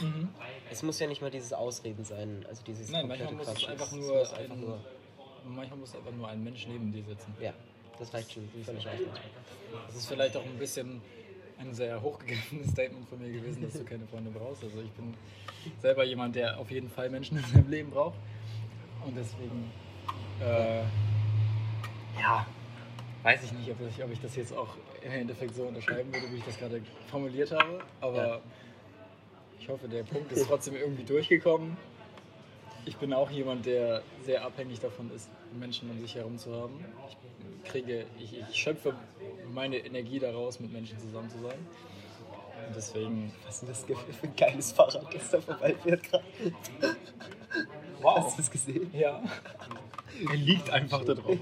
Mhm. 0.00 0.28
Es 0.70 0.82
muss 0.82 0.98
ja 1.00 1.06
nicht 1.06 1.20
mal 1.20 1.30
dieses 1.30 1.52
Ausreden 1.52 2.04
sein, 2.04 2.46
also 2.48 2.62
dieses 2.62 2.90
Nein, 2.90 3.06
manchmal 3.08 3.34
muss 3.34 3.48
es 3.48 3.66
einfach 3.66 3.86
Es 3.86 3.92
nur, 3.92 4.16
muss 4.16 4.32
einfach 4.32 4.54
ein, 4.54 4.60
nur 4.60 4.78
manchmal 5.44 5.78
muss 5.78 5.94
einfach 5.94 6.12
nur 6.12 6.28
ein 6.28 6.42
Mensch 6.42 6.66
neben 6.66 6.90
dir 6.92 7.04
sitzen. 7.04 7.34
ja, 7.40 7.52
das 8.00 8.12
reicht 8.14 8.32
schon 8.32 8.48
völlig 8.64 8.86
aus. 8.88 8.94
Das 9.86 9.96
ist 9.96 10.06
vielleicht 10.06 10.36
auch 10.36 10.44
ein 10.44 10.58
bisschen 10.58 11.00
ein 11.58 11.74
sehr 11.74 12.00
hochgegriffenes 12.00 12.70
Statement 12.70 13.08
von 13.08 13.18
mir 13.20 13.30
gewesen, 13.30 13.62
dass 13.62 13.74
du 13.74 13.84
keine 13.84 14.06
Freunde 14.06 14.30
brauchst. 14.30 14.64
Also 14.64 14.80
ich 14.80 14.90
bin 14.92 15.14
selber 15.80 16.04
jemand, 16.04 16.34
der 16.34 16.58
auf 16.58 16.70
jeden 16.70 16.88
Fall 16.88 17.10
Menschen 17.10 17.36
in 17.38 17.44
seinem 17.44 17.70
Leben 17.70 17.90
braucht. 17.90 18.18
Und 19.04 19.16
deswegen, 19.16 19.70
äh, 20.40 20.80
ja, 22.18 22.46
weiß 23.22 23.44
ich 23.44 23.52
nicht, 23.52 23.70
ob 23.70 23.76
ich, 23.86 24.02
ob 24.02 24.10
ich 24.10 24.20
das 24.20 24.36
jetzt 24.36 24.52
auch 24.54 24.76
im 25.02 25.12
Endeffekt 25.12 25.54
so 25.54 25.64
unterschreiben 25.64 26.12
würde, 26.12 26.30
wie 26.32 26.36
ich 26.36 26.44
das 26.44 26.58
gerade 26.58 26.80
formuliert 27.10 27.52
habe. 27.52 27.80
Aber 28.00 28.16
Ja. 28.16 28.40
ich 29.58 29.68
hoffe, 29.68 29.88
der 29.88 30.02
Punkt 30.04 30.32
ist 30.32 30.46
trotzdem 30.46 30.76
irgendwie 30.76 31.04
durchgekommen. 31.04 31.76
Ich 32.86 32.96
bin 32.96 33.12
auch 33.12 33.30
jemand, 33.30 33.66
der 33.66 34.02
sehr 34.24 34.44
abhängig 34.44 34.80
davon 34.80 35.10
ist, 35.14 35.28
Menschen 35.58 35.90
um 35.90 36.00
sich 36.00 36.14
herum 36.14 36.38
zu 36.38 36.54
haben. 36.54 36.84
Ich 37.64 37.70
kriege, 37.70 38.06
ich, 38.18 38.38
ich 38.38 38.56
schöpfe 38.56 38.94
meine 39.52 39.78
Energie 39.78 40.18
daraus, 40.18 40.60
mit 40.60 40.72
Menschen 40.72 40.98
zusammen 40.98 41.28
zu 41.30 41.38
sein. 41.40 41.58
Und 42.66 42.76
deswegen, 42.76 43.32
Was 43.46 43.62
ist 43.62 43.88
denn 43.88 43.96
das 43.96 44.16
für 44.16 44.26
ein 44.26 44.36
geiles 44.36 44.72
Fahrrad, 44.72 45.14
das 45.14 45.30
da 45.30 45.40
vorbeifährt 45.40 46.02
gerade? 46.04 46.24
Hast 48.02 48.38
du 48.38 48.42
das 48.42 48.50
gesehen? 48.50 48.90
ja, 48.94 49.22
er 50.28 50.36
liegt 50.36 50.70
einfach 50.70 51.04
da 51.04 51.14
drauf. 51.14 51.38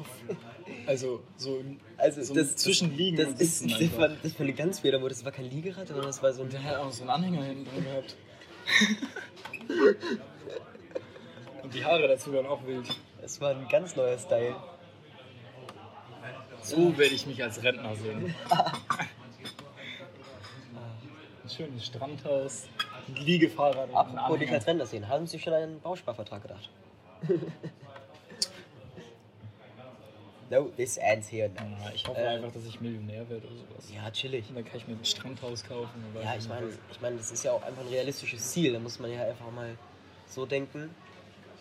Also 0.86 1.20
so, 1.36 1.62
Also 1.96 2.22
so 2.22 2.34
das, 2.34 2.56
zwischen 2.56 2.96
Liegen 2.96 3.16
das, 3.16 3.40
ist, 3.40 3.64
das, 3.64 3.80
einfach. 3.80 3.98
war, 3.98 4.08
das 4.08 4.34
war 4.34 4.40
eine 4.40 4.54
ganz 4.54 4.80
Fehler, 4.80 4.98
das 5.08 5.24
war 5.24 5.32
kein 5.32 5.50
Liegerad, 5.50 5.88
sondern 5.88 6.06
das 6.06 6.22
war 6.22 6.32
so 6.32 6.42
ein 6.42 6.50
der 6.50 6.62
hat 6.62 6.76
auch 6.76 6.90
so 6.90 7.02
einen 7.02 7.10
Anhänger 7.10 7.44
hinten 7.44 7.64
drin 7.64 7.84
gehabt. 7.84 8.16
Und 11.68 11.74
die 11.74 11.84
Haare 11.84 12.08
dazu 12.08 12.32
waren 12.32 12.46
auch 12.46 12.64
wild. 12.64 12.88
Das 13.20 13.42
war 13.42 13.50
ein 13.50 13.68
ganz 13.68 13.94
neuer 13.94 14.16
Style. 14.16 14.56
So 16.62 16.96
werde 16.96 17.14
ich 17.14 17.26
mich 17.26 17.42
als 17.42 17.62
Rentner 17.62 17.94
sehen. 17.94 18.34
Ein 21.44 21.50
schönes 21.50 21.84
Strandhaus, 21.84 22.68
ein 23.06 23.16
Liegefahrrad 23.16 23.92
Apropos 23.92 24.38
dich 24.38 24.50
als 24.50 24.66
Rentner 24.66 24.86
sehen, 24.86 25.08
haben 25.08 25.26
Sie 25.26 25.38
schon 25.38 25.52
an 25.52 25.62
einen 25.62 25.80
Bausparvertrag 25.80 26.40
gedacht? 26.42 26.70
no, 30.50 30.70
this 30.76 30.96
ends 30.96 31.28
here 31.30 31.50
now. 31.50 31.62
Ja, 31.84 31.90
Ich 31.94 32.06
hoffe 32.06 32.20
Äh, 32.20 32.28
einfach, 32.28 32.52
dass 32.52 32.64
ich 32.64 32.80
Millionär 32.80 33.28
werde 33.28 33.46
oder 33.46 33.56
sowas. 33.56 33.92
Ja, 33.94 34.10
chillig. 34.10 34.48
Und 34.48 34.54
dann 34.56 34.64
kann 34.64 34.76
ich 34.78 34.88
mir 34.88 34.94
ein 34.94 35.04
Strandhaus 35.04 35.64
kaufen. 35.64 36.02
Ja, 36.22 36.34
ich 36.34 36.48
meine, 36.48 36.68
ich 36.90 37.00
meine, 37.02 37.16
das 37.16 37.30
ist 37.30 37.44
ja 37.44 37.52
auch 37.52 37.62
einfach 37.62 37.82
ein 37.82 37.88
realistisches 37.88 38.52
Ziel. 38.52 38.72
Da 38.72 38.78
muss 38.78 38.98
man 38.98 39.12
ja 39.12 39.26
einfach 39.26 39.50
mal 39.50 39.76
so 40.26 40.46
denken. 40.46 40.94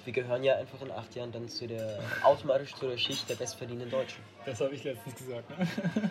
Wir 0.07 0.13
gehören 0.13 0.41
ja 0.41 0.55
einfach 0.55 0.81
in 0.81 0.89
acht 0.89 1.13
Jahren 1.15 1.33
dann 1.33 1.49
zu 1.49 1.67
der 1.67 1.99
automatisch 2.23 2.73
zu 2.75 2.87
der 2.87 2.97
Schicht 2.97 3.29
der 3.29 3.35
bestverdienenden 3.35 3.91
Deutschen. 3.91 4.23
Das 4.45 4.61
habe 4.61 4.73
ich 4.73 4.85
letztens 4.85 5.15
gesagt, 5.15 5.49
ne? 5.49 5.67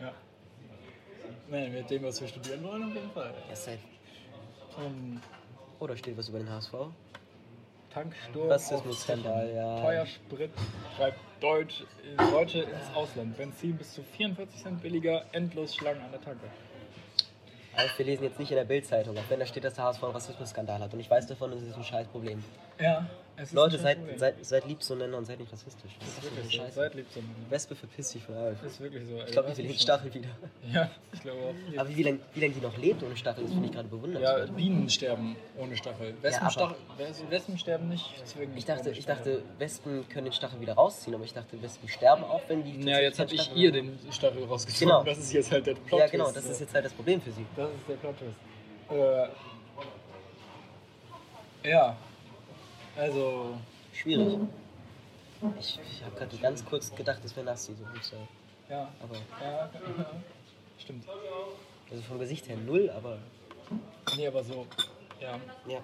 ja. 0.00 0.12
Nein, 1.48 1.72
mit 1.72 1.90
dem, 1.90 2.04
was 2.04 2.20
wir 2.20 2.28
studieren 2.28 2.62
wollen, 2.62 2.84
auf 2.84 2.94
jeden 2.94 3.10
Fall. 3.10 3.34
Ja, 3.48 3.56
safe. 3.56 3.78
Ähm, 4.78 5.20
Oder 5.80 5.96
steht 5.96 6.16
was 6.16 6.28
über 6.28 6.38
den 6.38 6.48
HSV? 6.48 6.72
Tanksturm. 7.92 8.48
Rassismusskandal, 8.48 9.52
ja. 9.52 9.82
Teuer 9.82 10.06
Sprit 10.06 10.52
treibt 10.96 11.18
Deutsch, 11.40 11.82
Deutsche 12.30 12.60
ins 12.60 12.94
Ausland. 12.94 13.36
Benzin 13.36 13.76
bis 13.76 13.92
zu 13.92 14.04
44 14.04 14.62
Cent 14.62 14.82
billiger, 14.82 15.24
endlos 15.32 15.74
Schlangen 15.74 16.02
an 16.02 16.12
der 16.12 16.20
Tanke. 16.20 16.46
Also 17.74 17.96
wir 17.96 18.06
lesen 18.06 18.24
jetzt 18.24 18.38
nicht 18.38 18.50
in 18.50 18.56
der 18.56 18.64
Bildzeitung, 18.64 19.16
auch 19.16 19.22
wenn 19.28 19.40
da 19.40 19.46
steht, 19.46 19.64
dass 19.64 19.74
der 19.74 19.84
HSV 19.84 20.02
einen 20.02 20.12
Rassismusskandal 20.12 20.80
hat. 20.80 20.92
Und 20.92 21.00
ich 21.00 21.10
weiß 21.10 21.26
davon, 21.26 21.52
das 21.52 21.62
ist 21.62 21.76
ein 21.76 21.84
scheiß 21.84 22.06
Problem. 22.08 22.44
Ja, 22.78 23.06
es 23.31 23.31
Leute, 23.52 23.78
seid, 23.78 23.98
seid, 24.18 24.44
seid 24.44 24.66
lieb 24.68 24.82
zueinander 24.82 25.18
und 25.18 25.24
seid 25.24 25.40
nicht 25.40 25.52
rassistisch. 25.52 25.90
Das 25.98 26.14
Das 26.16 26.24
ist 26.24 26.30
wirklich 26.36 26.44
so. 26.56 26.62
scheiße. 26.62 26.74
Seid 26.74 26.94
lieb 26.94 27.10
zueinander. 27.10 27.36
Wespe 27.50 27.74
verpiss 27.74 28.12
dich 28.12 28.22
von 28.22 28.36
euch. 28.36 28.62
Ist 28.62 28.80
wirklich 28.80 29.06
so. 29.08 29.18
Ich 29.26 29.32
glaube, 29.32 29.50
ich 29.50 29.56
will 29.58 29.66
den 29.66 29.78
Stachel 29.78 30.14
wieder. 30.14 30.28
Ja, 30.72 30.90
ich 31.12 31.20
glaube 31.20 31.38
auch. 31.40 31.78
Aber 31.80 31.88
wie 31.88 32.02
lange 32.02 32.20
wie 32.34 32.40
lang 32.40 32.54
die 32.54 32.60
noch 32.60 32.76
lebt 32.78 33.02
ohne 33.02 33.16
Stachel, 33.16 33.42
das 33.44 33.52
finde 33.52 33.66
ich 33.66 33.72
gerade 33.72 33.88
Ja, 33.88 33.94
bewundernswert. 33.96 34.56
Bienen 34.56 34.88
sterben 34.88 35.36
ohne 35.58 35.76
Stachel. 35.76 36.14
Wespen, 36.22 36.42
aber- 36.42 36.50
Stachel, 36.50 36.76
Wes- 36.98 37.24
Wespen 37.30 37.58
sterben 37.58 37.88
nicht. 37.88 38.06
Deswegen 38.22 38.56
Ich 38.56 38.64
dachte, 38.64 38.90
ich 38.90 39.04
dachte, 39.06 39.42
Wespen 39.58 40.08
können 40.08 40.24
den 40.26 40.32
Stachel 40.32 40.60
wieder 40.60 40.74
rausziehen, 40.74 41.14
aber 41.14 41.24
ich 41.24 41.34
dachte, 41.34 41.60
Wespen 41.62 41.88
sterben 41.88 42.24
auch, 42.24 42.42
wenn 42.48 42.62
die. 42.64 42.80
Ja, 42.88 43.00
jetzt 43.00 43.18
habe 43.18 43.34
ich 43.34 43.54
ihr 43.56 43.72
den 43.72 43.98
Stachel 44.10 44.44
rausgezogen. 44.44 44.88
Genau. 44.88 45.02
Das 45.04 45.18
ist 45.18 45.32
jetzt 45.32 45.50
halt 45.50 45.66
der 45.66 45.74
Plot. 45.74 46.00
Ja, 46.00 46.06
genau, 46.06 46.30
das 46.30 46.44
ist 46.46 46.60
jetzt 46.60 46.74
halt 46.74 46.84
das 46.84 46.92
Problem 46.92 47.20
für 47.20 47.32
sie. 47.32 47.44
Das 47.56 47.68
ist 47.70 47.88
der 47.88 47.94
Plot. 47.96 48.14
Äh, 48.90 49.28
ja. 51.68 51.96
Also. 52.96 53.58
Schwierig. 53.92 54.38
Ich, 55.58 55.78
ich 55.90 56.04
habe 56.04 56.16
gerade 56.16 56.36
ganz 56.38 56.64
kurz 56.64 56.94
gedacht, 56.94 57.18
das 57.22 57.34
wäre 57.36 57.46
Nassi, 57.46 57.74
so 57.74 57.84
so. 58.00 58.16
Ja. 58.68 58.88
Aber, 59.02 59.16
Ja. 59.44 59.70
Stimmt. 60.78 61.04
also 61.90 62.02
vom 62.02 62.18
Gesicht 62.18 62.48
her 62.48 62.56
null, 62.56 62.90
aber. 62.90 63.18
Nee, 64.16 64.26
aber 64.26 64.42
so. 64.44 64.66
Ja. 65.20 65.38
Ja. 65.66 65.80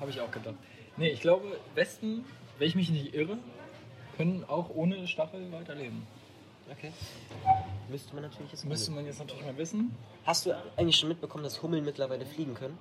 Habe 0.00 0.10
ich 0.10 0.20
auch 0.20 0.30
gedacht. 0.30 0.54
Nee, 0.96 1.10
ich 1.10 1.20
glaube, 1.20 1.58
Wespen, 1.74 2.24
wenn 2.58 2.68
ich 2.68 2.74
mich 2.74 2.90
nicht 2.90 3.14
irre, 3.14 3.38
können 4.16 4.44
auch 4.44 4.70
ohne 4.70 5.06
Stachel 5.06 5.50
weiterleben. 5.52 6.06
Okay. 6.70 6.92
Müsste 7.88 8.14
man 8.14 8.24
natürlich 8.24 8.52
jetzt 8.52 8.64
Müsste 8.66 8.90
man 8.90 9.06
jetzt 9.06 9.18
natürlich 9.18 9.44
mal 9.44 9.56
wissen. 9.56 9.96
Hast 10.24 10.46
du 10.46 10.52
eigentlich 10.76 10.96
schon 10.96 11.08
mitbekommen, 11.08 11.44
dass 11.44 11.62
Hummeln 11.62 11.84
mittlerweile 11.84 12.26
fliegen 12.26 12.54
können? 12.54 12.76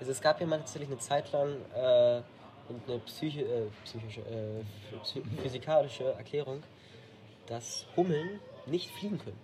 Also 0.00 0.12
es 0.12 0.20
gab 0.20 0.40
ja 0.40 0.46
mal 0.46 0.58
tatsächlich 0.58 0.88
eine 0.90 0.98
Zeit 0.98 1.30
lang 1.32 1.50
äh, 1.74 2.22
und 2.68 2.80
eine 2.88 2.98
psychi 3.00 3.40
äh, 3.42 3.66
psychische, 3.84 4.20
äh, 4.22 4.62
phy- 5.04 5.22
physikalische 5.42 6.04
Erklärung, 6.14 6.62
dass 7.46 7.86
Hummeln 7.96 8.40
nicht 8.66 8.90
fliegen 8.90 9.18
können. 9.18 9.36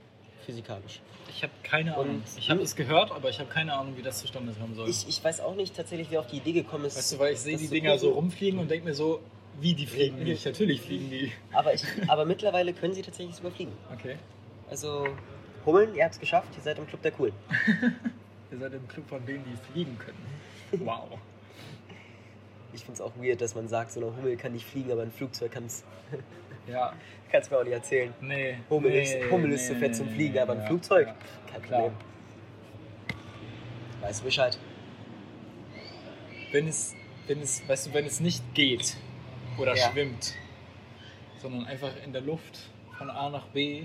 physikalisch. 0.45 1.01
Ich 1.29 1.43
habe 1.43 1.53
keine 1.65 1.95
Ahnung. 1.97 2.17
Und- 2.17 2.23
ich 2.39 2.49
habe 2.51 2.63
es 2.63 2.77
gehört, 2.77 3.11
aber 3.11 3.29
ich 3.31 3.39
habe 3.41 3.51
keine 3.51 3.73
Ahnung, 3.75 3.97
wie 3.97 4.03
das 4.03 4.19
zustande 4.21 4.53
kommen 4.53 4.75
soll. 4.77 4.89
Ich, 4.89 5.07
ich 5.09 5.23
weiß 5.23 5.41
auch 5.41 5.57
nicht 5.57 5.75
tatsächlich, 5.77 6.11
wie 6.11 6.19
auf 6.19 6.29
die 6.29 6.37
Idee 6.37 6.53
gekommen 6.53 6.85
ist. 6.85 6.97
weißt 6.97 7.13
du, 7.15 7.19
weil 7.19 7.33
ich 7.35 7.41
sehe 7.41 7.57
die 7.59 7.67
Dinger 7.69 7.99
so 7.99 8.11
rumfliegen 8.13 8.59
und 8.61 8.71
denke 8.71 8.87
mir 8.87 8.95
so, 8.95 9.21
wie 9.61 9.75
die 9.75 9.87
fliegen 9.87 10.23
nicht. 10.23 10.45
Natürlich 10.47 10.81
fliegen 10.83 11.11
die. 11.11 11.33
Aber, 11.53 11.75
ich, 11.75 11.83
aber 12.07 12.25
mittlerweile 12.25 12.73
können 12.73 12.95
sie 12.95 13.03
tatsächlich 13.03 13.35
sogar 13.35 13.51
fliegen. 13.51 13.73
Okay. 13.93 14.17
Also, 14.71 15.09
Hummeln, 15.67 15.95
ihr 15.97 16.05
habt 16.05 16.15
es 16.15 16.21
geschafft, 16.21 16.49
ihr 16.57 16.63
seid 16.63 16.79
im 16.79 16.87
Club 16.87 17.03
der 17.03 17.11
Coolen. 17.13 17.35
Ihr 18.53 18.59
seid 18.59 18.75
im 18.75 18.87
Club 18.87 19.09
von 19.09 19.27
denen, 19.27 19.43
die 19.45 19.73
fliegen 19.73 19.99
können. 19.99 20.17
Wow. 20.73 21.19
Ich 22.73 22.81
finde 22.81 22.95
es 22.95 23.01
auch 23.01 23.13
weird, 23.17 23.41
dass 23.41 23.55
man 23.55 23.69
sagt, 23.69 23.93
so 23.93 24.01
eine 24.01 24.15
Hummel 24.17 24.37
kann 24.37 24.53
nicht 24.53 24.67
fliegen, 24.67 24.91
aber 24.93 25.03
ein 25.03 25.11
Flugzeug 25.11 25.53
kann 25.53 25.65
es. 25.67 25.85
Ja, 26.67 26.93
Kannst 27.31 27.51
mir 27.51 27.59
auch 27.59 27.65
nicht 27.65 27.73
erzählen. 27.73 28.13
nee. 28.21 28.57
Hummel, 28.71 28.91
nee, 28.91 29.03
ist, 29.03 29.31
Hummel 29.31 29.53
ist 29.53 29.63
nee, 29.69 29.75
zu 29.75 29.81
fett 29.81 29.97
zum 29.97 30.09
Fliegen, 30.09 30.35
nee, 30.35 30.41
aber 30.41 30.53
ein 30.53 30.61
ja, 30.61 30.67
Flugzeug, 30.67 31.07
ja. 31.09 31.17
kein 31.53 31.63
Klar. 31.63 31.81
Problem. 31.83 31.99
Weißt 34.01 34.21
du 34.21 34.25
Bescheid? 34.25 34.59
Wenn 36.53 36.69
es, 36.69 36.95
wenn 37.27 37.41
es, 37.41 37.69
weißt 37.69 37.87
du, 37.89 37.95
wenn 37.95 38.05
es 38.07 38.21
nicht 38.21 38.43
geht 38.55 38.97
oder 39.59 39.75
Ja. 39.75 39.91
schwimmt, 39.91 40.35
sondern 41.39 41.67
einfach 41.67 41.91
in 42.05 42.13
der 42.13 42.23
Luft 42.23 42.71
von 42.99 43.11
A 43.11 43.29
nach 43.31 43.47
B 43.49 43.85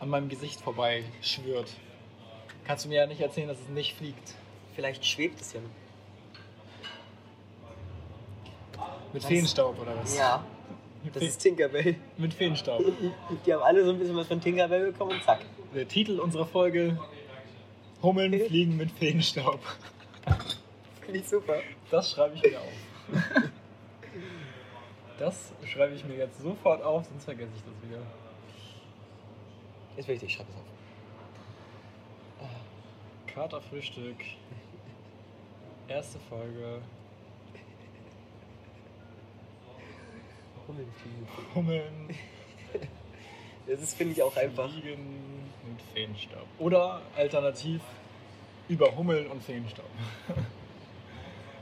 an 0.00 0.08
meinem 0.08 0.28
Gesicht 0.28 0.60
vorbei 0.60 1.04
schwirrt, 1.22 1.70
kannst 2.64 2.84
du 2.84 2.88
mir 2.88 2.96
ja 2.96 3.06
nicht 3.06 3.20
erzählen, 3.20 3.48
dass 3.48 3.60
es 3.60 3.68
nicht 3.68 3.94
fliegt. 3.96 4.34
Vielleicht 4.76 5.04
schwebt 5.06 5.40
es 5.40 5.54
ja. 5.54 5.60
Mit 9.12 9.22
Was? 9.22 9.24
Feenstaub 9.24 9.80
oder 9.80 9.96
was? 9.96 10.18
Ja, 10.18 10.44
das 11.14 11.22
ist 11.22 11.38
Tinkerbell. 11.38 11.96
mit 12.18 12.34
Feenstaub. 12.34 12.84
Die 13.46 13.54
haben 13.54 13.62
alle 13.62 13.82
so 13.84 13.92
ein 13.92 13.98
bisschen 13.98 14.14
was 14.14 14.28
von 14.28 14.38
Tinkerbell 14.38 14.92
bekommen 14.92 15.12
und 15.12 15.24
zack. 15.24 15.40
Der 15.74 15.88
Titel 15.88 16.20
unserer 16.20 16.44
Folge: 16.44 16.98
Hummeln 18.02 18.38
fliegen 18.38 18.76
mit 18.76 18.90
Feenstaub. 18.90 19.60
Finde 21.00 21.20
ich 21.20 21.26
super. 21.26 21.56
Das 21.90 22.10
schreibe 22.10 22.34
ich 22.34 22.42
mir 22.42 22.60
auf. 22.60 22.72
Das 25.18 25.54
schreibe 25.64 25.94
ich 25.94 26.04
mir 26.04 26.16
jetzt 26.16 26.42
sofort 26.42 26.82
auf, 26.82 27.06
sonst 27.06 27.24
vergesse 27.24 27.50
ich 27.56 27.62
das 27.62 27.90
wieder. 27.90 28.02
Ist 29.96 30.08
wichtig, 30.08 30.34
schreib 30.34 30.46
es 30.50 30.54
auf. 30.54 30.76
Katerfrühstück. 33.36 34.16
Erste 35.88 36.18
Folge. 36.28 36.82
Hummeln 40.66 40.92
fliegen. 41.00 41.54
Hummeln. 41.54 42.08
Das 43.68 43.80
ist, 43.80 43.94
finde 43.94 44.12
ich, 44.14 44.22
auch 44.22 44.36
einfach. 44.36 44.70
Fliegen 44.70 45.50
mit 45.68 45.80
Feenstaub. 45.94 46.46
Oder 46.58 47.02
alternativ 47.16 47.80
über 48.68 48.94
Hummeln 48.96 49.28
und 49.28 49.42
Feenstaub. 49.42 49.90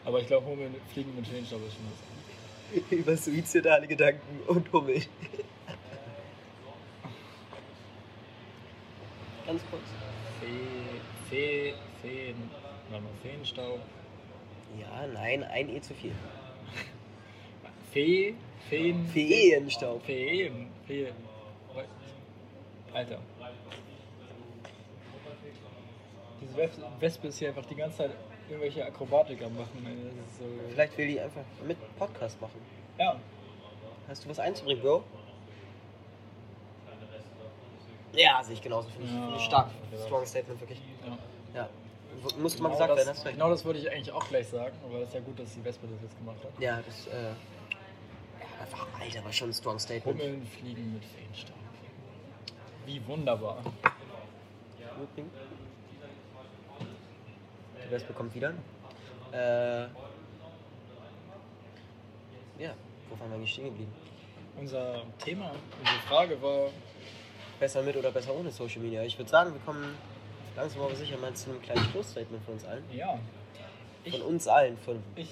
Aber 0.04 0.20
ich 0.20 0.26
glaube, 0.26 0.46
Hummeln 0.46 0.74
fliegen 0.92 1.14
mit 1.16 1.26
Feenstaub 1.26 1.60
ist 1.66 1.74
schon 1.74 1.84
was. 1.86 2.90
Über 2.90 3.16
suizidale 3.16 3.86
Gedanken 3.86 4.40
und 4.46 4.72
Hummel. 4.72 5.02
Ganz 9.46 9.62
kurz. 9.70 9.82
Fee, 10.40 11.30
Fee, 11.30 11.74
Feen. 12.02 12.50
Warte 12.90 13.04
mal, 13.04 13.12
Feenstaub. 13.22 13.80
Ja, 14.80 15.06
nein, 15.12 15.42
ein 15.44 15.68
E 15.68 15.80
zu 15.80 15.94
viel. 15.94 16.12
Fee, 17.92 18.34
Feen. 18.68 19.06
Feenstaub. 19.08 20.02
Feen. 20.04 20.68
Feen. 20.86 21.12
Alter. 22.92 23.18
Diese 26.40 26.56
Wes- 26.56 26.80
Wespe 27.00 27.28
ist 27.28 27.38
hier 27.38 27.48
einfach 27.48 27.64
die 27.66 27.74
ganze 27.74 27.96
Zeit 27.98 28.10
irgendwelche 28.48 28.84
Akrobatik 28.84 29.42
am 29.42 29.56
machen. 29.56 29.86
so 30.38 30.44
Vielleicht 30.70 30.96
will 30.98 31.08
die 31.08 31.20
einfach 31.20 31.42
mit 31.66 31.76
Podcast 31.98 32.40
machen. 32.40 32.60
ja, 32.98 33.16
Hast 34.08 34.24
du 34.24 34.28
was 34.28 34.38
einzubringen, 34.38 34.82
Bro? 34.82 35.02
Ja, 38.12 38.42
sehe 38.44 38.54
ich 38.54 38.62
genauso. 38.62 38.88
Finde 38.90 39.06
ich, 39.08 39.12
Ja. 39.14 39.36
ich 39.36 39.42
stark. 39.42 39.70
Strong 40.06 40.26
Statement, 40.26 40.60
wirklich. 40.60 40.78
ja. 41.06 41.18
Ja. 41.62 41.68
Musste 42.38 42.62
mal 42.62 42.68
Genau 42.70 42.78
gesagt 42.78 42.88
werden, 42.96 42.98
das, 42.98 43.08
hast 43.08 43.24
recht. 43.26 43.34
genau 43.36 43.50
das 43.50 43.64
wollte 43.64 43.80
ich 43.80 43.90
eigentlich 43.90 44.12
auch 44.12 44.26
gleich 44.28 44.48
sagen, 44.48 44.76
aber 44.84 45.00
das 45.00 45.08
ist 45.08 45.14
ja 45.14 45.20
gut, 45.20 45.38
dass 45.38 45.54
die 45.54 45.64
Wespe 45.64 45.86
das 45.86 46.02
jetzt 46.02 46.16
gemacht 46.18 46.38
hat. 46.42 46.60
Ja, 46.60 46.80
das, 46.84 47.06
äh. 47.06 47.32
Einfach, 48.60 48.86
Alter, 49.00 49.24
war 49.24 49.32
schon 49.32 49.50
ein 49.50 49.54
Strong 49.54 49.78
Statement. 49.78 50.20
Hummeln 50.20 50.46
fliegen 50.46 50.94
mit 50.94 51.04
Feenstaub. 51.04 51.56
Wie 52.86 53.06
wunderbar. 53.06 53.62
Die 57.84 57.90
Wespe 57.90 58.12
kommt 58.12 58.34
wieder. 58.34 58.54
Äh. 59.32 59.82
Ja, 62.56 62.72
wo 63.10 63.18
waren 63.18 63.30
wir 63.30 63.36
eigentlich 63.36 63.52
stehen 63.52 63.64
geblieben? 63.66 63.92
Unser 64.56 65.02
Thema, 65.18 65.50
unsere 65.80 65.98
Frage 66.08 66.40
war, 66.40 66.70
Besser 67.60 67.82
mit 67.82 67.96
oder 67.96 68.10
besser 68.10 68.34
ohne 68.34 68.50
Social 68.50 68.80
Media? 68.82 69.02
Ich 69.02 69.16
würde 69.16 69.30
sagen, 69.30 69.52
wir 69.52 69.60
kommen 69.60 69.96
langsam 70.56 70.82
aber 70.82 70.94
sicher 70.94 71.16
mal 71.18 71.32
zu 71.34 71.50
einem 71.50 71.62
kleinen 71.62 71.84
Schlussstatement 71.90 72.44
von 72.44 72.54
uns 72.54 72.64
allen. 72.64 72.84
ja, 72.94 73.18
ich, 74.04 74.12
Von 74.18 74.22
uns 74.22 74.46
allen, 74.46 74.76
von 74.78 75.02
ich 75.16 75.30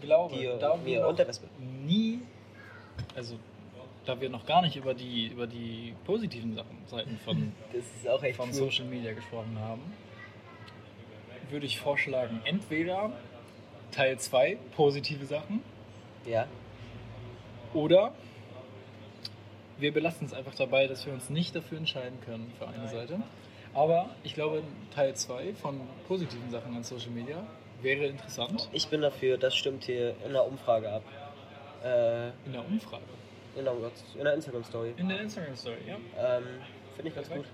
glaube, 0.00 0.36
dir, 0.36 0.56
da 0.58 0.76
mir 0.76 0.84
wir 0.84 1.08
und 1.08 1.18
der 1.18 1.28
Wespe. 1.28 1.46
nie, 1.84 2.20
also 3.14 3.36
da 4.04 4.20
wir 4.20 4.28
noch 4.28 4.44
gar 4.44 4.62
nicht 4.62 4.74
über 4.76 4.94
die, 4.94 5.28
über 5.28 5.46
die 5.46 5.94
positiven 6.04 6.54
Sachen, 6.54 6.76
Seiten 6.86 7.16
von, 7.24 7.52
Das 7.72 7.84
ist 7.84 8.08
auch 8.08 8.22
echt 8.22 8.36
von 8.36 8.48
cool. 8.48 8.54
Social 8.54 8.86
Media 8.86 9.12
gesprochen 9.12 9.56
haben, 9.60 9.82
würde 11.50 11.66
ich 11.66 11.78
vorschlagen, 11.78 12.40
entweder 12.44 13.12
Teil 13.92 14.18
2, 14.18 14.56
positive 14.74 15.24
Sachen, 15.26 15.62
Ja, 16.26 16.46
Oder 17.74 18.12
wir 19.78 19.92
belassen 19.92 20.26
es 20.26 20.32
einfach 20.34 20.54
dabei, 20.54 20.86
dass 20.86 21.04
wir 21.06 21.12
uns 21.12 21.28
nicht 21.30 21.54
dafür 21.54 21.78
entscheiden 21.78 22.18
können 22.24 22.52
für 22.58 22.66
eine 22.68 22.88
Seite. 22.88 23.22
Aber 23.74 24.10
ich 24.22 24.34
glaube, 24.34 24.62
Teil 24.94 25.14
2 25.14 25.54
von 25.54 25.80
positiven 26.06 26.50
Sachen 26.50 26.76
an 26.76 26.84
Social 26.84 27.10
Media 27.10 27.46
wäre 27.80 28.04
interessant. 28.06 28.68
ich 28.72 28.88
bin 28.88 29.00
dafür, 29.00 29.38
das 29.38 29.54
stimmt 29.56 29.84
hier 29.84 30.14
in 30.24 30.32
der 30.32 30.46
Umfrage 30.46 30.90
ab. 30.90 31.02
Äh, 31.82 32.28
In 32.46 32.52
der 32.52 32.64
Umfrage. 32.64 33.02
in 33.56 33.64
der, 33.64 33.74
in 34.18 34.24
der 34.24 34.34
Instagram-Story. 34.34 34.94
In 34.96 35.08
der 35.08 35.20
Instagram-Story, 35.20 35.78
ja. 35.88 35.96
Ähm, 36.36 36.44
Finde 36.94 37.08
ich 37.08 37.14
ganz 37.14 37.28
gut. 37.30 37.44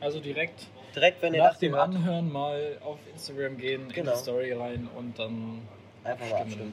Also 0.00 0.20
direkt 0.20 0.66
Direkt, 0.94 1.20
wenn 1.20 1.34
ihr 1.34 1.42
nach 1.42 1.50
das 1.50 1.58
dem 1.58 1.72
hört, 1.74 1.88
Anhören 1.88 2.32
mal 2.32 2.78
auf 2.82 2.98
Instagram 3.12 3.58
gehen, 3.58 3.82
in 3.82 3.88
Genau. 3.92 4.12
die 4.12 4.18
Story 4.18 4.52
rein 4.54 4.88
und 4.96 5.18
dann 5.18 5.60
einfach 6.04 6.28
mal 6.30 6.40
abstimmen. 6.40 6.72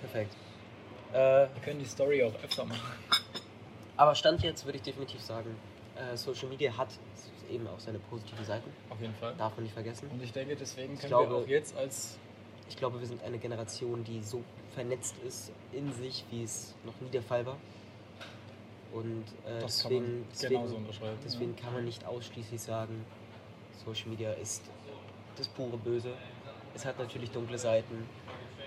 Perfekt. 0.00 0.34
Äh, 1.12 1.16
Wir 1.54 1.62
können 1.64 1.78
die 1.78 1.84
Story 1.86 2.24
auch 2.24 2.34
öfter 2.44 2.64
machen. 2.64 2.80
aber 3.96 4.14
Stand 4.16 4.42
jetzt 4.42 4.64
würde 4.64 4.78
ich 4.78 4.82
definitiv 4.82 5.20
sagen, 5.20 5.54
äh, 5.96 6.16
Social 6.16 6.48
Media 6.48 6.76
hat 6.76 6.88
eben 7.50 7.66
auch 7.66 7.78
seine 7.78 7.98
positiven 7.98 8.44
Seiten. 8.44 8.70
Auf 8.88 9.00
jeden 9.00 9.14
Fall. 9.14 9.34
Darf 9.36 9.54
man 9.56 9.64
nicht 9.64 9.74
vergessen. 9.74 10.08
Und 10.10 10.22
ich 10.22 10.32
denke, 10.32 10.56
deswegen 10.56 10.96
können 10.96 11.08
glaube- 11.08 11.30
wir 11.30 11.36
auch 11.44 11.48
jetzt 11.48 11.76
als 11.76 12.18
Ich 12.68 12.76
glaube, 12.76 13.00
wir 13.00 13.06
sind 13.06 13.22
eine 13.22 13.38
Generation, 13.38 14.02
die 14.04 14.22
so 14.22 14.42
vernetzt 14.74 15.16
ist 15.26 15.52
in 15.72 15.92
sich, 15.92 16.24
wie 16.30 16.42
es 16.42 16.74
noch 16.84 16.98
nie 17.00 17.10
der 17.10 17.22
Fall 17.22 17.44
war. 17.44 17.58
Und 18.92 19.24
äh, 19.46 19.60
deswegen, 19.62 20.26
deswegen, 20.30 20.54
genauso 20.54 20.76
unterschreiben. 20.76 21.18
deswegen 21.24 21.56
kann 21.56 21.72
man 21.72 21.84
nicht 21.84 22.06
ausschließlich 22.06 22.60
sagen, 22.60 23.04
Social 23.84 24.08
Media 24.08 24.32
ist 24.32 24.62
das 25.36 25.48
pure 25.48 25.76
Böse. 25.76 26.12
Es 26.74 26.84
hat 26.84 26.98
natürlich 26.98 27.30
dunkle 27.30 27.58
Seiten, 27.58 28.06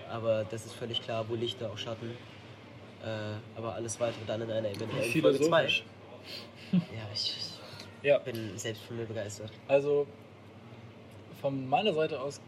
aber 0.08 0.44
das 0.44 0.66
ist 0.66 0.74
völlig 0.74 1.02
klar, 1.02 1.28
wo 1.28 1.34
Lichter 1.34 1.70
auch 1.70 1.78
Schatten. 1.78 2.10
Äh, 3.04 3.34
aber 3.56 3.74
alles 3.74 4.00
weitere 4.00 4.24
dann 4.26 4.42
in 4.42 4.50
einer 4.50 4.68
ja. 4.68 4.74
eventuellen 4.74 5.22
Folge 5.22 5.40
2. 5.40 5.82
Ja, 6.72 6.80
ich, 7.12 7.36
Ja. 8.02 8.18
bin 8.18 8.56
selbst 8.58 8.82
von 8.84 8.96
mir 8.96 9.04
begeistert. 9.06 9.50
Also 9.68 10.06
von 11.40 11.68
meiner 11.68 11.92
Seite 11.92 12.20
aus 12.20 12.40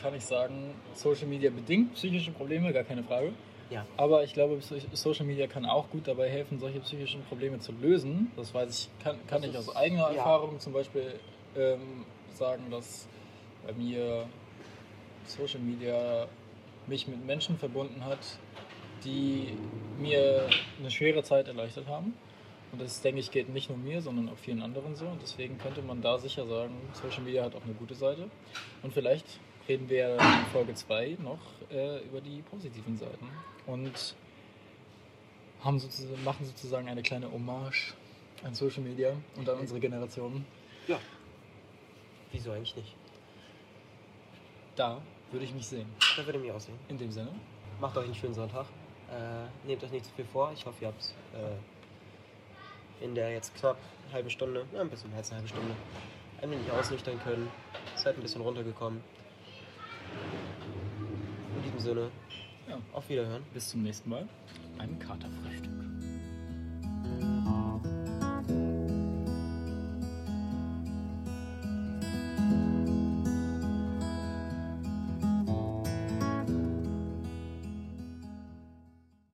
kann 0.00 0.14
ich 0.14 0.24
sagen, 0.24 0.74
Social 0.94 1.26
Media 1.26 1.50
bedingt 1.50 1.94
psychische 1.94 2.30
Probleme, 2.30 2.72
gar 2.72 2.84
keine 2.84 3.02
Frage. 3.02 3.32
Ja. 3.70 3.86
Aber 3.96 4.22
ich 4.22 4.34
glaube, 4.34 4.60
So- 4.60 4.76
Social 4.92 5.24
Media 5.24 5.46
kann 5.46 5.64
auch 5.64 5.88
gut 5.90 6.06
dabei 6.06 6.28
helfen, 6.28 6.58
solche 6.58 6.80
psychischen 6.80 7.22
Probleme 7.24 7.58
zu 7.58 7.72
lösen. 7.72 8.30
Das 8.36 8.52
weiß 8.52 8.68
ich, 8.98 9.02
kann, 9.02 9.16
kann 9.26 9.40
Das 9.42 9.50
ich 9.50 9.56
ist- 9.56 9.68
aus 9.70 9.76
eigener 9.76 10.10
ja. 10.10 10.16
Erfahrung 10.18 10.58
zum 10.60 10.72
Beispiel 10.74 11.18
ähm, 11.56 12.04
sagen, 12.34 12.64
dass 12.70 13.08
bei 13.66 13.72
mir 13.72 14.26
Social 15.24 15.60
Media 15.60 16.26
mich 16.86 17.08
mit 17.08 17.24
Menschen 17.24 17.56
verbunden 17.56 18.04
hat, 18.04 18.18
die 19.04 19.56
mir 19.98 20.48
eine 20.78 20.90
schwere 20.90 21.22
Zeit 21.22 21.48
erleichtert 21.48 21.86
haben. 21.86 22.14
Und 22.74 22.80
das, 22.80 23.00
denke 23.02 23.20
ich, 23.20 23.30
geht 23.30 23.48
nicht 23.50 23.68
nur 23.68 23.78
mir, 23.78 24.02
sondern 24.02 24.28
auch 24.28 24.36
vielen 24.36 24.60
anderen 24.60 24.96
so. 24.96 25.06
Und 25.06 25.22
deswegen 25.22 25.58
könnte 25.58 25.80
man 25.80 26.02
da 26.02 26.18
sicher 26.18 26.44
sagen, 26.44 26.74
Social 26.92 27.22
Media 27.22 27.44
hat 27.44 27.54
auch 27.54 27.62
eine 27.62 27.74
gute 27.74 27.94
Seite. 27.94 28.28
Und 28.82 28.92
vielleicht 28.92 29.38
reden 29.68 29.88
wir 29.88 29.96
ja 29.96 30.14
in 30.16 30.46
Folge 30.46 30.74
2 30.74 31.18
noch 31.22 31.38
äh, 31.70 32.04
über 32.04 32.20
die 32.20 32.42
positiven 32.42 32.96
Seiten. 32.96 33.28
Und 33.68 34.16
haben 35.62 35.78
sozusagen, 35.78 36.24
machen 36.24 36.44
sozusagen 36.46 36.88
eine 36.88 37.02
kleine 37.02 37.30
Hommage 37.30 37.94
An 38.42 38.56
Social 38.56 38.82
Media 38.82 39.12
und 39.36 39.48
an 39.48 39.60
unsere 39.60 39.78
Generation. 39.78 40.44
Ja. 40.88 40.98
Wieso 42.32 42.50
eigentlich 42.50 42.74
nicht? 42.74 42.96
Da 44.74 45.00
würde 45.30 45.44
ich 45.44 45.54
mich 45.54 45.68
sehen. 45.68 45.86
Da 46.16 46.26
würde 46.26 46.40
ich 46.40 46.44
mich 46.46 46.52
auch 46.52 46.58
sehen. 46.58 46.78
In 46.88 46.98
dem 46.98 47.12
Sinne. 47.12 47.30
Macht 47.80 47.96
euch 47.96 48.06
einen 48.06 48.16
schönen 48.16 48.34
Sonntag. 48.34 48.66
Äh, 49.12 49.46
nehmt 49.64 49.84
euch 49.84 49.92
nicht 49.92 50.06
zu 50.06 50.10
viel 50.16 50.24
vor. 50.24 50.50
Ich 50.52 50.66
hoffe, 50.66 50.82
ihr 50.82 50.88
habt 50.88 51.14
äh, 51.32 51.54
in 53.00 53.14
der 53.14 53.30
jetzt 53.32 53.54
knapp 53.54 53.76
halben 54.12 54.30
Stunde, 54.30 54.64
ja, 54.74 54.80
ein 54.80 54.90
bisschen 54.90 55.10
mehr 55.10 55.18
als 55.18 55.30
eine 55.30 55.38
halbe 55.40 55.48
Stunde, 55.48 55.74
ein 56.42 56.50
wenig 56.50 56.70
ausnüchtern 56.70 57.18
können. 57.22 57.48
Seid 57.96 58.16
ein 58.16 58.22
bisschen 58.22 58.40
runtergekommen. 58.42 59.00
In 61.56 61.62
diesem 61.64 61.78
Sinne, 61.80 62.10
Ja. 62.68 62.78
auf 62.92 63.08
Wiederhören. 63.08 63.42
Bis 63.52 63.68
zum 63.70 63.82
nächsten 63.82 64.08
Mal 64.10 64.28
beim 64.78 64.98
Katerfrühstück. 64.98 65.83